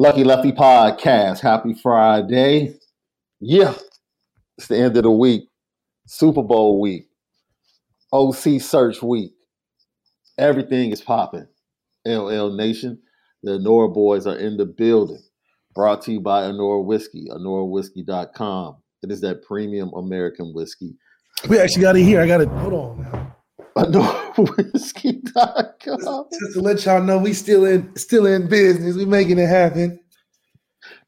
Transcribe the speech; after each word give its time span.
Lucky 0.00 0.22
Lefty 0.22 0.52
Podcast. 0.52 1.40
Happy 1.40 1.74
Friday. 1.74 2.72
Yeah, 3.40 3.74
it's 4.56 4.68
the 4.68 4.76
end 4.76 4.96
of 4.96 5.02
the 5.02 5.10
week. 5.10 5.48
Super 6.06 6.44
Bowl 6.44 6.80
week. 6.80 7.08
OC 8.12 8.60
search 8.60 9.02
week. 9.02 9.32
Everything 10.38 10.92
is 10.92 11.00
popping. 11.00 11.48
LL 12.06 12.54
Nation. 12.54 13.00
The 13.42 13.58
Anora 13.58 13.92
boys 13.92 14.28
are 14.28 14.38
in 14.38 14.56
the 14.56 14.66
building. 14.66 15.22
Brought 15.74 16.02
to 16.02 16.12
you 16.12 16.20
by 16.20 16.42
Anora 16.42 16.84
Whiskey, 16.84 17.26
AnoraWhiskey.com. 17.32 18.76
It 19.02 19.10
is 19.10 19.20
that 19.22 19.42
premium 19.42 19.90
American 19.96 20.52
whiskey. 20.54 20.94
We 21.48 21.58
actually 21.58 21.82
got 21.82 21.96
it 21.96 22.04
here. 22.04 22.20
I 22.20 22.28
got 22.28 22.40
it. 22.40 22.48
Hold 22.48 22.72
on 22.72 23.34
now. 23.90 24.27
AnoraWhiskey.com. 24.46 26.26
Just 26.32 26.52
to 26.54 26.60
let 26.60 26.84
y'all 26.84 27.02
know, 27.02 27.18
we 27.18 27.32
still 27.32 27.64
in 27.64 27.94
still 27.96 28.26
in 28.26 28.48
business. 28.48 28.96
We 28.96 29.04
making 29.04 29.38
it 29.38 29.48
happen. 29.48 30.00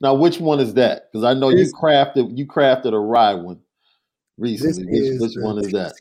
Now, 0.00 0.14
which 0.14 0.40
one 0.40 0.60
is 0.60 0.74
that? 0.74 1.10
Because 1.12 1.24
I 1.24 1.34
know 1.34 1.50
This- 1.50 1.68
you 1.68 1.74
crafted 1.74 2.36
you 2.36 2.46
crafted 2.46 2.92
a 2.94 2.98
rye 2.98 3.34
one 3.34 3.60
recently. 4.38 4.84
Which, 4.86 5.20
which 5.20 5.34
the 5.34 5.42
one 5.42 5.58
is 5.58 5.72
that? 5.72 5.94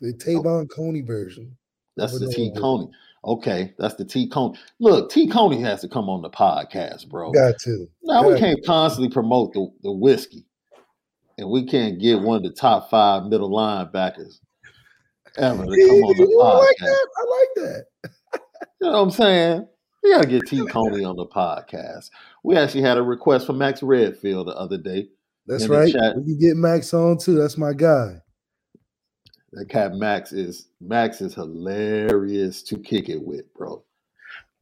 The 0.00 0.12
Te'von 0.12 0.68
Coney 0.68 1.00
version. 1.02 1.56
That's 1.96 2.18
the 2.18 2.26
T. 2.26 2.52
Coney. 2.56 2.90
Okay, 3.24 3.72
that's 3.78 3.94
the 3.94 4.04
T 4.04 4.28
Coney. 4.28 4.58
Look, 4.80 5.10
T 5.10 5.28
Coney 5.28 5.60
has 5.60 5.80
to 5.80 5.88
come 5.88 6.10
on 6.10 6.22
the 6.22 6.30
podcast, 6.30 7.08
bro. 7.08 7.30
Got 7.32 7.58
to. 7.60 7.88
Now 8.02 8.28
we 8.28 8.38
can't 8.38 8.64
constantly 8.66 9.08
promote 9.10 9.54
the, 9.54 9.70
the 9.82 9.92
whiskey, 9.92 10.44
and 11.38 11.48
we 11.48 11.64
can't 11.64 11.98
get 12.00 12.20
one 12.20 12.36
of 12.36 12.42
the 12.42 12.50
top 12.50 12.90
five 12.90 13.24
middle 13.26 13.50
linebackers 13.50 14.40
ever 15.38 15.64
to 15.64 15.86
come 15.88 15.96
on 16.04 16.16
the 16.16 16.24
Ooh, 16.24 16.40
I 16.40 16.56
like 16.58 16.76
podcast. 16.76 16.80
that. 16.80 17.08
I 17.16 17.38
like 17.38 17.48
that. 17.56 17.84
You 18.80 18.90
know 18.90 18.92
what 18.92 18.98
I'm 19.02 19.10
saying? 19.10 19.68
We 20.02 20.10
gotta 20.12 20.28
get 20.28 20.46
T 20.46 20.66
Coney 20.66 21.04
on 21.04 21.16
the 21.16 21.26
podcast. 21.26 22.10
We 22.42 22.56
actually 22.56 22.82
had 22.82 22.98
a 22.98 23.02
request 23.02 23.46
from 23.46 23.58
Max 23.58 23.82
Redfield 23.82 24.48
the 24.48 24.56
other 24.56 24.76
day. 24.76 25.08
That's 25.46 25.68
right. 25.68 25.90
chat. 25.90 26.16
We 26.16 26.24
can 26.24 26.38
get 26.38 26.56
Max 26.56 26.92
on 26.92 27.18
too. 27.18 27.34
That's 27.34 27.56
my 27.56 27.72
guy. 27.72 28.16
That 29.52 29.68
cat 29.68 29.94
Max 29.94 30.32
is 30.32 30.68
Max 30.80 31.20
is 31.20 31.34
hilarious 31.34 32.62
to 32.64 32.78
kick 32.78 33.08
it 33.08 33.22
with, 33.22 33.52
bro. 33.54 33.82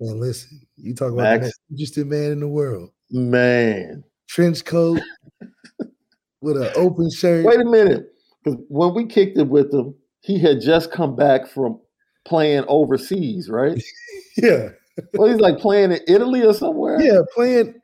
Man, 0.01 0.21
listen, 0.21 0.61
you 0.77 0.95
talk 0.95 1.13
about 1.13 1.23
Max. 1.23 1.41
the 1.41 1.47
most 1.47 1.61
interesting 1.71 2.09
man 2.09 2.33
in 2.33 2.41
the 2.41 2.49
world. 2.49 2.91
Man, 3.11 4.05
Trench 4.29 4.65
coat 4.65 5.01
with 6.41 6.57
an 6.57 6.71
open 6.77 7.11
shirt. 7.11 7.45
wait 7.45 7.61
a 7.61 7.65
minute, 7.65 8.13
because 8.45 8.61
when 8.69 8.95
we 8.95 9.07
kicked 9.07 9.39
it 9.39 9.49
with 9.49 9.73
him, 9.73 9.95
he 10.23 10.39
had 10.39 10.61
just 10.61 10.91
come 10.91 11.15
back 11.15 11.47
from 11.47 11.81
playing 12.25 12.65
overseas, 12.69 13.49
right? 13.51 13.81
Yeah. 14.39 14.71
well, 15.13 15.31
he's 15.31 15.41
like 15.41 15.59
playing 15.59 15.93
in 15.93 16.01
Italy 16.09 16.43
or 16.43 16.55
somewhere. 16.55 16.99
Yeah, 16.99 17.19
playing 17.35 17.75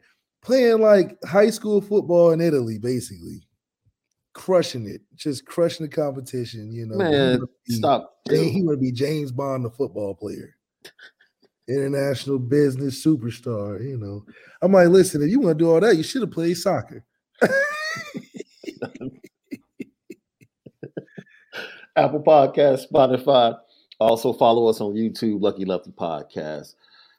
playing 0.43 0.81
like 0.81 1.19
high 1.27 1.51
school 1.51 1.83
football 1.83 2.31
in 2.33 2.41
Italy, 2.41 2.79
basically. 2.79 3.43
Crushing 4.33 4.89
it. 4.89 5.03
Just 5.15 5.45
crushing 5.45 5.85
the 5.85 5.95
competition, 5.95 6.73
you 6.73 6.87
know. 6.87 7.05
He 7.05 7.11
man, 7.13 7.31
wanna 7.33 7.47
be- 7.67 7.75
stop. 7.75 8.15
He 8.31 8.63
would 8.63 8.81
be 8.81 8.93
James 8.93 9.31
Bond, 9.31 9.67
the 9.67 9.71
football 9.71 10.15
player. 10.15 10.55
International 11.69 12.39
business 12.39 13.05
superstar, 13.05 13.87
you 13.87 13.99
know. 13.99 14.25
I'm 14.63 14.73
like, 14.73 14.89
listen, 14.89 15.23
if 15.23 15.29
you 15.29 15.41
want 15.41 15.59
to 15.59 15.65
do 15.65 15.71
all 15.71 15.81
that, 15.81 15.99
you 15.99 16.03
should 16.03 16.23
have 16.23 16.31
played 16.31 16.57
soccer. 16.57 17.05
Apple 21.99 22.23
Podcast, 22.23 22.87
Spotify. 22.93 23.59
Also 23.99 24.33
follow 24.33 24.69
us 24.69 24.81
on 24.81 24.95
YouTube, 24.95 25.43
Lucky 25.43 25.65
Lefty 25.65 25.91
Podcast. 25.91 26.75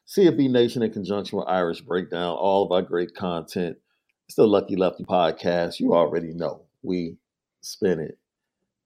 CFB 0.08 0.50
Nation 0.50 0.82
in 0.82 0.90
conjunction 0.90 1.36
with 1.36 1.46
Irish 1.48 1.82
Breakdown, 1.82 2.34
all 2.34 2.64
of 2.64 2.72
our 2.72 2.80
great 2.80 3.14
content. 3.14 3.76
It's 4.26 4.36
the 4.36 4.46
Lucky 4.46 4.76
Lefty 4.76 5.04
Podcast. 5.04 5.80
You 5.80 5.92
already 5.92 6.32
know 6.32 6.62
we 6.82 7.18
spin 7.60 8.00
it 8.00 8.18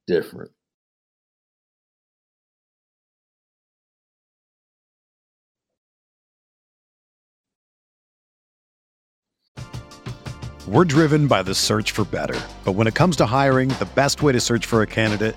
different. 0.09 0.51
We're 10.67 10.87
driven 10.87 11.29
by 11.29 11.45
the 11.45 11.55
search 11.55 11.93
for 11.93 12.05
better. 12.05 12.41
But 12.65 12.73
when 12.73 12.89
it 12.89 12.97
comes 12.97 13.15
to 13.17 13.27
hiring, 13.27 13.69
the 13.69 13.89
best 13.95 14.23
way 14.23 14.33
to 14.33 14.41
search 14.41 14.67
for 14.67 14.83
a 14.83 14.87
candidate 14.89 15.37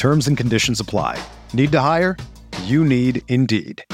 Terms 0.00 0.28
and 0.28 0.36
conditions 0.38 0.80
apply. 0.80 1.22
Need 1.52 1.72
to 1.72 1.80
hire? 1.82 2.16
You 2.64 2.86
need 2.86 3.22
Indeed. 3.28 3.84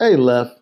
Hey, 0.00 0.16
Left. 0.16 0.58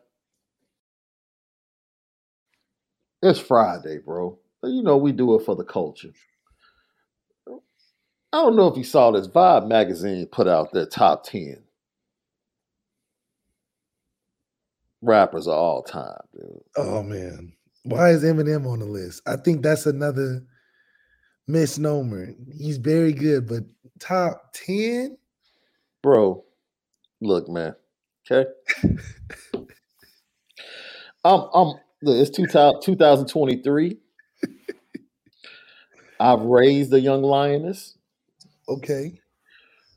It's 3.22 3.38
Friday, 3.38 3.96
bro. 4.04 4.38
You 4.62 4.82
know 4.82 4.98
we 4.98 5.12
do 5.12 5.36
it 5.36 5.46
for 5.46 5.56
the 5.56 5.64
culture. 5.64 6.12
I 7.48 8.42
don't 8.42 8.56
know 8.56 8.66
if 8.66 8.76
you 8.76 8.84
saw 8.84 9.10
this. 9.10 9.26
Vibe 9.26 9.68
magazine 9.68 10.26
put 10.26 10.46
out 10.46 10.74
their 10.74 10.84
top 10.84 11.24
ten 11.24 11.64
rappers 15.02 15.46
of 15.46 15.54
all 15.54 15.82
time, 15.82 16.20
dude. 16.32 16.60
Oh 16.76 17.02
man, 17.02 17.52
why 17.84 18.10
is 18.10 18.24
Eminem 18.24 18.66
on 18.66 18.80
the 18.80 18.84
list? 18.86 19.22
I 19.26 19.36
think 19.36 19.62
that's 19.62 19.86
another 19.86 20.42
misnomer. 21.46 22.34
He's 22.56 22.78
very 22.78 23.12
good, 23.12 23.48
but 23.48 23.64
top 23.98 24.52
ten, 24.52 25.16
bro. 26.02 26.44
Look, 27.20 27.48
man. 27.48 27.74
Okay. 28.30 28.50
I'm, 31.24 31.40
I'm. 31.52 31.74
Look, 32.02 32.16
it's 32.16 32.30
2023. 32.30 33.98
I've 36.20 36.40
raised 36.40 36.92
a 36.92 37.00
young 37.00 37.22
lioness. 37.22 37.96
Okay. 38.68 39.20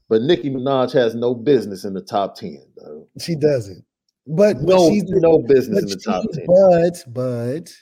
But 0.10 0.22
Nicki 0.22 0.50
Minaj 0.50 0.94
has 0.94 1.16
no 1.16 1.34
business 1.34 1.86
in 1.86 1.94
the 1.94 2.02
top 2.02 2.36
10, 2.36 2.60
though. 2.78 3.08
She 3.20 3.36
doesn't. 3.36 3.84
But 4.25 4.62
no, 4.62 4.90
she's 4.90 5.04
no 5.08 5.40
business 5.40 5.84
in 5.84 5.90
the 5.90 5.98
top 5.98 6.24
10. 6.34 6.46
But 6.48 7.04
but 7.14 7.74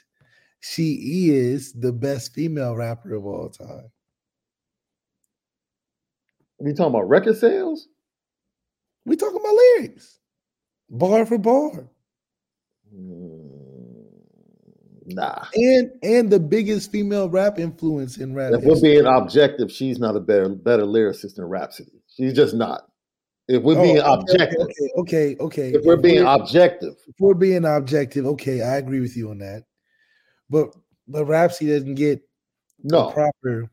she 0.60 1.30
is 1.30 1.72
the 1.72 1.92
best 1.92 2.34
female 2.34 2.74
rapper 2.74 3.14
of 3.14 3.26
all 3.26 3.48
time. 3.48 3.90
Are 6.60 6.64
we 6.64 6.72
talking 6.72 6.94
about 6.94 7.08
record 7.08 7.36
sales? 7.36 7.88
We 9.04 9.16
talking 9.16 9.40
about 9.40 9.54
lyrics, 9.54 10.18
bar 10.90 11.26
for 11.26 11.38
bar. 11.38 11.88
Mm, 12.94 14.04
nah. 15.06 15.44
And 15.54 15.90
and 16.02 16.30
the 16.30 16.38
biggest 16.38 16.92
female 16.92 17.28
rap 17.28 17.58
influence 17.58 18.18
in 18.18 18.34
rap. 18.34 18.52
If 18.52 18.62
we're 18.64 18.80
being 18.80 19.06
objective, 19.06 19.72
she's 19.72 19.98
not 19.98 20.16
a 20.16 20.20
better 20.20 20.48
better 20.48 20.84
lyricist 20.84 21.36
than 21.36 21.46
Rapsody. 21.46 22.02
She's 22.08 22.32
just 22.32 22.54
not. 22.54 22.91
If 23.52 23.62
we're 23.62 23.78
oh, 23.78 23.82
being 23.82 23.98
okay, 23.98 24.08
objective, 24.08 24.60
okay, 24.60 24.90
okay, 24.96 25.36
okay. 25.38 25.68
If 25.72 25.84
we're 25.84 25.96
being 25.98 26.24
we're, 26.24 26.34
objective, 26.34 26.94
if 27.06 27.14
we're 27.18 27.34
being 27.34 27.66
objective, 27.66 28.24
okay, 28.24 28.62
I 28.62 28.76
agree 28.76 29.00
with 29.00 29.14
you 29.14 29.30
on 29.30 29.38
that. 29.38 29.64
But 30.48 30.74
but 31.06 31.26
Rapsody 31.26 31.70
doesn't 31.70 31.96
get 31.96 32.22
no 32.82 33.10
proper. 33.10 33.70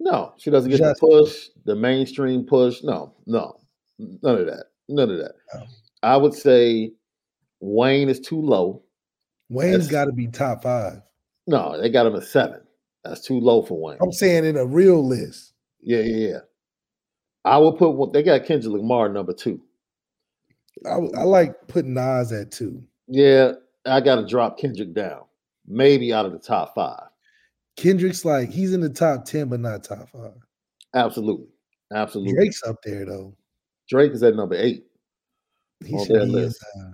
No, 0.00 0.34
she 0.36 0.50
doesn't 0.50 0.70
get 0.70 0.80
justice. 0.80 1.00
the 1.00 1.06
push, 1.06 1.48
the 1.64 1.74
mainstream 1.74 2.44
push. 2.44 2.82
No, 2.82 3.14
no, 3.24 3.58
none 3.98 4.38
of 4.38 4.46
that. 4.46 4.66
None 4.90 5.10
of 5.10 5.16
that. 5.16 5.32
No. 5.54 5.62
I 6.02 6.18
would 6.18 6.34
say 6.34 6.92
Wayne 7.60 8.10
is 8.10 8.20
too 8.20 8.40
low. 8.40 8.82
Wayne's 9.48 9.88
got 9.88 10.04
to 10.04 10.12
be 10.12 10.26
top 10.26 10.62
five. 10.62 11.00
No, 11.46 11.80
they 11.80 11.88
got 11.88 12.06
him 12.06 12.16
at 12.16 12.24
seven. 12.24 12.60
That's 13.02 13.22
too 13.22 13.40
low 13.40 13.62
for 13.62 13.80
Wayne. 13.80 13.98
I'm 14.02 14.12
saying 14.12 14.44
in 14.44 14.58
a 14.58 14.66
real 14.66 15.02
list. 15.02 15.54
Yeah, 15.80 16.00
yeah, 16.00 16.28
yeah. 16.28 16.38
I 17.46 17.58
will 17.58 17.72
put 17.72 17.90
what 17.90 18.12
they 18.12 18.22
got 18.22 18.44
Kendrick 18.44 18.74
Lamar 18.74 19.08
number 19.08 19.32
two. 19.32 19.60
I, 20.84 20.94
I 20.94 21.22
like 21.22 21.54
putting 21.68 21.94
Nas 21.94 22.32
at 22.32 22.50
two. 22.50 22.82
Yeah, 23.06 23.52
I 23.86 24.00
got 24.00 24.16
to 24.16 24.26
drop 24.26 24.58
Kendrick 24.58 24.92
down, 24.92 25.22
maybe 25.66 26.12
out 26.12 26.26
of 26.26 26.32
the 26.32 26.40
top 26.40 26.74
five. 26.74 27.04
Kendrick's 27.76 28.24
like 28.24 28.50
he's 28.50 28.74
in 28.74 28.80
the 28.80 28.90
top 28.90 29.24
ten, 29.24 29.48
but 29.48 29.60
not 29.60 29.84
top 29.84 30.10
five. 30.10 30.34
Absolutely, 30.94 31.46
absolutely. 31.94 32.34
Drake's 32.34 32.62
up 32.64 32.82
there 32.82 33.06
though. 33.06 33.34
Drake 33.88 34.12
is 34.12 34.22
at 34.24 34.34
number 34.34 34.56
eight. 34.56 34.84
He 35.84 36.04
should 36.04 36.32
be. 36.32 36.46
Uh, 36.46 36.90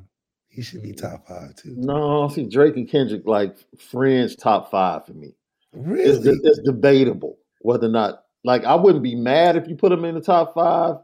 he 0.49 0.61
should 0.61 0.83
be 0.83 0.93
top 0.93 1.27
five 1.27 1.55
too. 1.57 1.75
No, 1.79 2.29
see 2.29 2.47
Drake 2.47 2.77
and 2.77 2.89
Kendrick 2.89 3.27
like 3.27 3.57
fringe 3.79 4.37
top 4.37 4.71
five 4.71 5.07
for 5.07 5.15
me. 5.15 5.35
Really, 5.73 6.11
it's, 6.11 6.27
it's 6.27 6.59
debatable 6.59 7.39
whether 7.61 7.87
or 7.87 7.91
not 7.91 8.22
like 8.45 8.65
I 8.65 8.75
wouldn't 8.75 9.03
be 9.03 9.15
mad 9.15 9.57
if 9.57 9.69
you 9.69 9.77
put 9.77 9.91
them 9.91 10.05
in 10.05 10.15
the 10.15 10.21
top 10.21 10.55
five, 10.55 10.97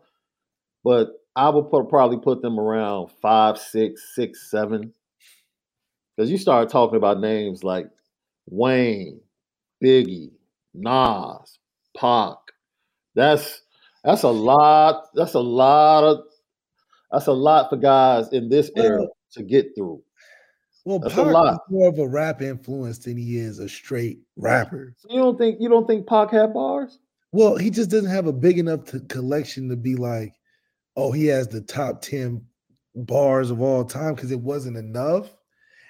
but 0.84 1.10
I 1.36 1.48
would 1.48 1.70
put, 1.70 1.88
probably 1.88 2.18
put 2.18 2.42
them 2.42 2.58
around 2.58 3.10
five, 3.22 3.58
six, 3.58 4.14
six, 4.14 4.50
seven. 4.50 4.92
Because 6.16 6.30
you 6.30 6.38
start 6.38 6.68
talking 6.68 6.96
about 6.96 7.20
names 7.20 7.62
like 7.62 7.88
Wayne, 8.50 9.20
Biggie, 9.82 10.32
Nas, 10.74 11.58
Pac. 11.96 12.36
That's 13.14 13.62
that's 14.02 14.24
a 14.24 14.28
lot. 14.28 15.06
That's 15.14 15.34
a 15.34 15.40
lot 15.40 16.04
of 16.04 16.24
that's 17.12 17.26
a 17.26 17.32
lot 17.32 17.70
for 17.70 17.76
guys 17.76 18.28
in 18.32 18.48
this 18.48 18.70
era 18.76 19.06
to 19.32 19.42
get 19.42 19.74
through. 19.76 20.02
Well, 20.84 20.98
That's 20.98 21.14
Pac 21.14 21.26
a 21.26 21.30
lot. 21.30 21.52
is 21.54 21.58
more 21.68 21.88
of 21.88 21.98
a 21.98 22.08
rap 22.08 22.42
influence 22.42 22.98
than 22.98 23.16
he 23.16 23.38
is 23.38 23.58
a 23.58 23.68
straight 23.68 24.20
rapper. 24.36 24.94
You 25.08 25.20
don't 25.20 25.38
think 25.38 25.58
you 25.60 25.68
don't 25.68 25.86
think 25.86 26.06
Pac 26.06 26.30
had 26.30 26.52
bars? 26.52 26.98
Well, 27.32 27.56
he 27.56 27.70
just 27.70 27.90
doesn't 27.90 28.10
have 28.10 28.26
a 28.26 28.32
big 28.32 28.58
enough 28.58 28.84
to 28.86 29.00
collection 29.00 29.68
to 29.68 29.76
be 29.76 29.96
like, 29.96 30.34
oh, 30.96 31.12
he 31.12 31.26
has 31.26 31.48
the 31.48 31.60
top 31.60 32.00
10 32.02 32.44
bars 32.94 33.50
of 33.50 33.60
all 33.60 33.84
time 33.84 34.14
because 34.14 34.30
it 34.30 34.40
wasn't 34.40 34.76
enough. 34.76 35.34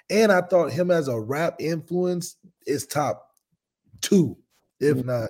And 0.09 0.31
I 0.31 0.41
thought 0.41 0.71
him 0.71 0.91
as 0.91 1.07
a 1.07 1.19
rap 1.19 1.55
influence 1.59 2.35
is 2.65 2.85
top 2.85 3.27
two, 4.01 4.37
if 4.79 4.97
mm-hmm. 4.97 5.07
not, 5.07 5.29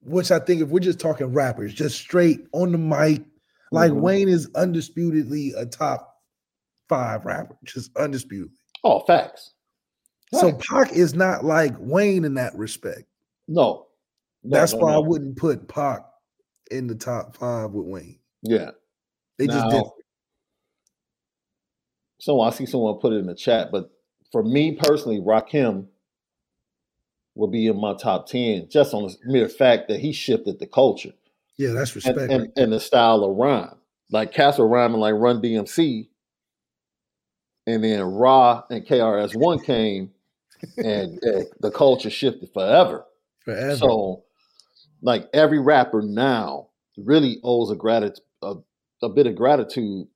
which 0.00 0.30
I 0.30 0.38
think 0.38 0.62
if 0.62 0.68
we're 0.68 0.80
just 0.80 1.00
talking 1.00 1.32
rappers, 1.32 1.74
just 1.74 1.96
straight 1.96 2.46
on 2.52 2.72
the 2.72 2.78
mic, 2.78 3.24
like 3.70 3.90
mm-hmm. 3.90 4.00
Wayne 4.00 4.28
is 4.28 4.48
undisputedly 4.54 5.52
a 5.56 5.66
top 5.66 6.14
five 6.88 7.24
rapper, 7.24 7.56
just 7.64 7.94
undisputedly. 7.96 8.54
Oh, 8.84 9.00
facts. 9.00 9.54
facts. 10.30 10.40
So 10.40 10.52
Pac 10.52 10.92
is 10.92 11.14
not 11.14 11.44
like 11.44 11.74
Wayne 11.78 12.24
in 12.24 12.34
that 12.34 12.54
respect. 12.56 13.04
No, 13.48 13.87
no, 14.48 14.58
That's 14.58 14.72
no, 14.72 14.78
why 14.78 14.92
no. 14.92 14.96
I 14.96 15.06
wouldn't 15.06 15.36
put 15.36 15.68
Pac 15.68 16.00
in 16.70 16.86
the 16.86 16.94
top 16.94 17.36
five 17.36 17.72
with 17.72 17.86
Wayne. 17.86 18.18
Yeah. 18.42 18.70
They 19.36 19.46
now, 19.46 19.60
just 19.60 19.70
did. 19.70 19.84
So 22.18 22.40
I 22.40 22.48
see 22.50 22.64
someone 22.64 22.98
put 22.98 23.12
it 23.12 23.16
in 23.16 23.26
the 23.26 23.34
chat, 23.34 23.70
but 23.70 23.90
for 24.32 24.42
me 24.42 24.78
personally, 24.80 25.20
Rakim 25.20 25.86
will 27.34 27.48
be 27.48 27.66
in 27.66 27.78
my 27.78 27.94
top 27.94 28.26
10 28.26 28.68
just 28.70 28.94
on 28.94 29.02
the 29.02 29.14
mere 29.26 29.50
fact 29.50 29.88
that 29.88 30.00
he 30.00 30.12
shifted 30.12 30.58
the 30.58 30.66
culture. 30.66 31.12
Yeah, 31.58 31.72
that's 31.72 31.94
respect. 31.94 32.18
And, 32.18 32.30
and, 32.32 32.52
and 32.56 32.72
the 32.72 32.80
style 32.80 33.22
of 33.24 33.36
rhyme. 33.36 33.76
Like 34.10 34.32
Castle 34.32 34.66
rhyming 34.66 35.00
like 35.00 35.14
Run 35.14 35.42
DMC. 35.42 36.08
And 37.66 37.84
then 37.84 38.00
Ra 38.00 38.62
and 38.70 38.86
KRS1 38.86 39.62
came 39.62 40.10
and, 40.78 41.22
and 41.22 41.46
the 41.60 41.70
culture 41.70 42.08
shifted 42.08 42.50
forever. 42.54 43.04
Forever. 43.44 43.76
So 43.76 44.24
like 45.02 45.28
every 45.34 45.58
rapper 45.60 46.02
now 46.02 46.68
really 46.96 47.40
owes 47.44 47.70
a 47.70 47.76
gratitude 47.76 48.24
a, 48.42 48.54
a 49.02 49.08
bit 49.08 49.26
of 49.26 49.36
gratitude 49.36 50.06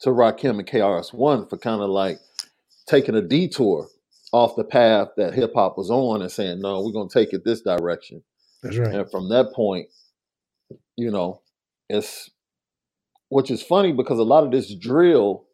to 0.00 0.10
Rakim 0.10 0.58
and 0.58 0.66
KRS 0.66 1.14
One 1.14 1.46
for 1.48 1.58
kind 1.58 1.82
of 1.82 1.90
like 1.90 2.18
taking 2.86 3.14
a 3.14 3.22
detour 3.22 3.88
off 4.32 4.56
the 4.56 4.64
path 4.64 5.08
that 5.16 5.34
hip 5.34 5.52
hop 5.54 5.78
was 5.78 5.90
on 5.90 6.22
and 6.22 6.32
saying, 6.32 6.60
no, 6.60 6.82
we're 6.82 6.92
gonna 6.92 7.08
take 7.08 7.32
it 7.32 7.44
this 7.44 7.62
direction. 7.62 8.22
That's 8.62 8.78
right. 8.78 8.94
And 8.94 9.10
from 9.10 9.28
that 9.30 9.52
point, 9.54 9.88
you 10.96 11.10
know, 11.10 11.42
it's 11.88 12.30
which 13.28 13.50
is 13.50 13.62
funny 13.62 13.92
because 13.92 14.18
a 14.18 14.24
lot 14.24 14.44
of 14.44 14.52
this 14.52 14.74
drill 14.74 15.44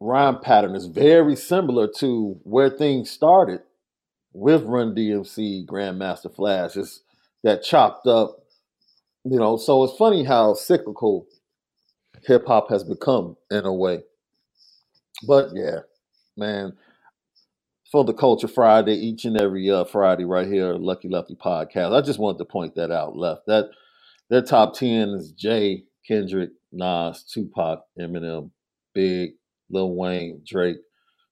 rhyme 0.00 0.40
pattern 0.40 0.74
is 0.76 0.86
very 0.86 1.36
similar 1.36 1.88
to 1.98 2.38
where 2.44 2.70
things 2.70 3.10
started 3.10 3.60
with 4.34 4.64
Run 4.64 4.94
DMC, 4.94 5.64
Grandmaster 5.64 6.34
Flash. 6.34 6.76
It's 6.76 7.00
that 7.44 7.62
chopped 7.62 8.06
up, 8.06 8.44
you 9.24 9.38
know. 9.38 9.56
So 9.56 9.84
it's 9.84 9.96
funny 9.96 10.24
how 10.24 10.54
cyclical 10.54 11.26
hip 12.24 12.46
hop 12.46 12.68
has 12.70 12.84
become 12.84 13.36
in 13.50 13.64
a 13.64 13.72
way. 13.72 14.02
But 15.26 15.50
yeah, 15.54 15.80
man, 16.36 16.74
for 17.90 18.04
the 18.04 18.12
Culture 18.12 18.48
Friday, 18.48 18.94
each 18.94 19.24
and 19.24 19.40
every 19.40 19.70
uh, 19.70 19.84
Friday 19.84 20.24
right 20.24 20.48
here, 20.48 20.74
Lucky 20.74 21.08
Lefty 21.08 21.36
podcast. 21.36 21.96
I 21.96 22.00
just 22.00 22.18
wanted 22.18 22.38
to 22.38 22.44
point 22.44 22.74
that 22.74 22.90
out. 22.90 23.16
Left 23.16 23.42
that 23.46 23.66
their 24.30 24.42
top 24.42 24.74
ten 24.74 25.10
is 25.10 25.30
Jay, 25.30 25.84
Kendrick, 26.06 26.50
Nas, 26.72 27.22
Tupac, 27.22 27.84
Eminem, 27.98 28.50
Big, 28.94 29.34
Lil 29.70 29.94
Wayne, 29.94 30.42
Drake, 30.44 30.78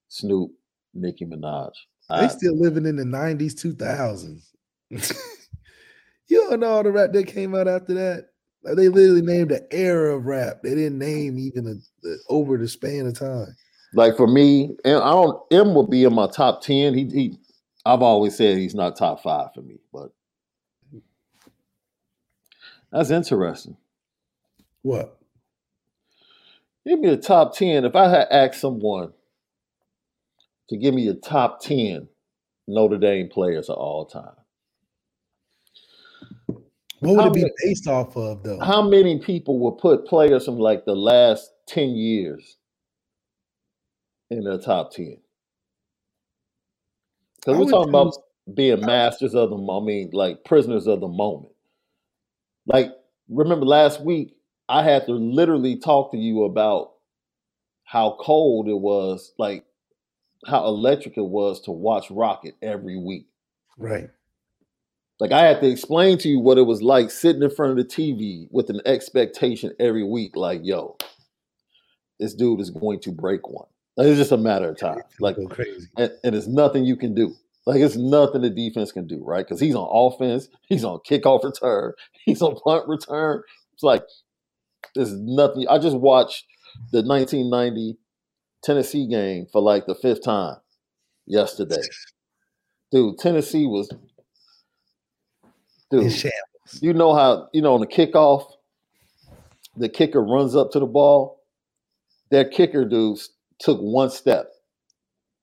Snoop, 0.09 0.53
Nicki 0.95 1.25
Minaj. 1.27 1.73
They 2.09 2.27
uh, 2.27 2.29
still 2.29 2.59
living 2.59 2.87
in 2.87 2.97
the 2.97 3.05
90s, 3.05 3.55
2000s. 3.55 4.49
you 6.29 6.49
don't 6.49 6.61
know 6.61 6.69
all 6.69 6.83
the 6.83 6.93
rap 6.93 7.13
that 7.13 7.27
came 7.27 7.55
out 7.55 7.69
after 7.69 7.95
that. 7.95 8.27
Like 8.65 8.77
they 8.77 8.89
literally 8.89 9.23
named 9.23 9.51
the 9.51 9.67
era 9.73 10.17
of 10.17 10.27
rap. 10.27 10.63
They 10.63 10.75
didn't 10.75 10.99
name 10.99 11.39
even 11.39 11.67
a, 11.67 12.09
a, 12.09 12.17
over 12.29 12.57
the 12.59 12.69
span 12.69 13.07
of 13.07 13.19
time. 13.19 13.57
Like 13.95 14.17
for 14.17 14.27
me, 14.27 14.77
and 14.85 14.97
I 14.97 15.11
don't 15.11 15.43
M 15.51 15.75
will 15.75 15.87
be 15.87 16.05
in 16.05 16.15
my 16.15 16.29
top 16.29 16.63
10. 16.63 16.95
He, 16.95 17.05
he 17.07 17.39
I've 17.85 18.03
always 18.03 18.37
said 18.37 18.57
he's 18.57 18.75
not 18.75 18.97
top 18.97 19.23
five 19.23 19.49
for 19.55 19.63
me, 19.63 19.79
but 19.93 20.11
that's 22.91 23.11
interesting. 23.11 23.77
What? 24.83 25.19
Give 26.87 26.99
me 26.99 27.09
a 27.11 27.17
top 27.17 27.55
10. 27.57 27.85
If 27.85 27.97
I 27.97 28.09
had 28.09 28.29
asked 28.31 28.61
someone 28.61 29.13
to 30.73 30.79
give 30.79 30.95
me 30.95 31.03
your 31.03 31.15
top 31.15 31.61
10 31.61 32.09
Notre 32.67 32.97
Dame 32.99 33.29
players 33.29 33.69
of 33.69 33.77
all 33.77 34.07
time. 34.07 34.33
What 37.01 37.17
would 37.17 37.21
How 37.21 37.27
it 37.29 37.35
be 37.35 37.41
many- 37.43 37.53
based 37.65 37.87
off 37.89 38.17
of 38.17 38.43
though? 38.43 38.59
How 38.61 38.81
many 38.81 39.19
people 39.19 39.59
will 39.59 39.73
put 39.73 40.07
players 40.07 40.45
from 40.47 40.57
like 40.59 40.85
the 40.85 40.95
last 40.97 41.53
10 41.67 41.91
years 41.91 42.57
in 44.31 44.45
their 44.45 44.59
top 44.59 44.93
10? 44.93 45.07
I 45.07 45.17
Because 47.45 47.59
we're 47.59 47.71
talking 47.71 47.89
about 47.91 48.15
being 48.55 48.81
masters 48.81 49.35
of 49.35 49.51
the 49.51 49.57
mo- 49.59 49.81
I 49.83 49.85
mean, 49.85 50.11
like 50.13 50.45
prisoners 50.45 50.87
of 50.87 51.01
the 51.01 51.09
moment. 51.09 51.53
Like, 52.67 52.93
remember 53.29 53.67
last 53.67 54.01
week, 54.01 54.37
I 54.69 54.85
had 54.85 55.05
to 55.07 55.13
literally 55.13 55.77
talk 55.77 56.13
to 56.13 56.17
you 56.19 56.45
about 56.45 56.93
how 57.85 58.17
cold 58.21 58.69
it 58.69 58.79
was, 58.79 59.35
like 59.39 59.65
how 60.47 60.65
electric 60.67 61.17
it 61.17 61.25
was 61.25 61.61
to 61.63 61.71
watch 61.71 62.11
Rocket 62.11 62.55
every 62.63 62.97
week. 62.97 63.27
right. 63.79 64.11
Like 65.21 65.31
I 65.31 65.43
had 65.47 65.61
to 65.61 65.69
explain 65.69 66.19
to 66.19 66.29
you 66.29 66.41
what 66.41 66.59
it 66.59 66.63
was 66.63 66.83
like 66.83 67.09
sitting 67.11 67.43
in 67.43 67.51
front 67.51 67.71
of 67.71 67.77
the 67.77 67.85
TV 67.85 68.49
with 68.51 68.71
an 68.71 68.81
expectation 68.85 69.73
every 69.79 70.03
week, 70.03 70.35
like, 70.35 70.63
yo, 70.65 70.97
this 72.19 72.35
dude 72.35 72.61
is 72.61 72.71
going 72.71 72.99
to 73.01 73.13
break 73.13 73.49
one. 73.49 73.67
Like, 73.97 74.09
it's 74.09 74.19
just 74.19 74.33
a 74.33 74.37
matter 74.37 74.71
of 74.71 74.79
time. 74.79 75.03
Like, 75.21 75.37
crazy. 75.51 75.87
and, 75.97 76.11
and 76.25 76.35
it's 76.35 76.49
nothing 76.49 76.85
you 76.85 76.97
can 76.97 77.15
do. 77.15 77.35
Like, 77.67 77.81
it's 77.81 77.97
nothing 77.97 78.43
the 78.43 78.51
defense 78.51 78.91
can 78.91 79.07
do, 79.07 79.23
right? 79.25 79.47
Because 79.47 79.61
he's 79.61 79.77
on 79.77 79.89
offense, 79.93 80.49
he's 80.69 80.85
on 80.85 80.99
kickoff 81.09 81.45
return, 81.45 81.93
he's 82.25 82.43
on 82.43 82.57
punt 82.57 82.89
return. 82.89 83.43
It's 83.75 83.85
like 83.85 84.03
there's 84.97 85.13
nothing. 85.13 85.69
I 85.69 85.79
just 85.79 85.97
watched 85.97 86.47
the 86.91 87.03
1990 87.03 87.97
Tennessee 88.63 89.07
game 89.07 89.47
for 89.53 89.61
like 89.61 89.87
the 89.87 89.95
fifth 89.95 90.25
time 90.25 90.57
yesterday. 91.27 91.83
Dude, 92.91 93.19
Tennessee 93.19 93.67
was 93.67 93.91
dude. 95.91 96.13
You 96.81 96.93
know 96.95 97.15
how 97.15 97.49
you 97.53 97.61
know 97.61 97.75
on 97.75 97.81
the 97.81 97.87
kickoff, 97.87 98.47
the 99.77 99.89
kicker 99.89 100.23
runs 100.23 100.55
up 100.57 100.71
to 100.73 100.79
the 100.79 100.87
ball. 100.87 101.41
Their 102.31 102.45
kicker 102.45 102.85
dudes 102.85 103.31
took 103.59 103.79
one 103.79 104.11
step 104.11 104.47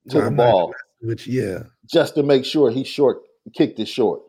to 0.09 0.19
the 0.19 0.25
I'm 0.27 0.35
not 0.35 0.51
ball 0.51 0.73
Which 1.01 1.27
yeah. 1.27 1.63
just 1.85 2.15
to 2.15 2.23
make 2.23 2.45
sure 2.45 2.71
he 2.71 2.83
short 2.83 3.21
kicked 3.55 3.79
it 3.79 3.87
short. 3.87 4.21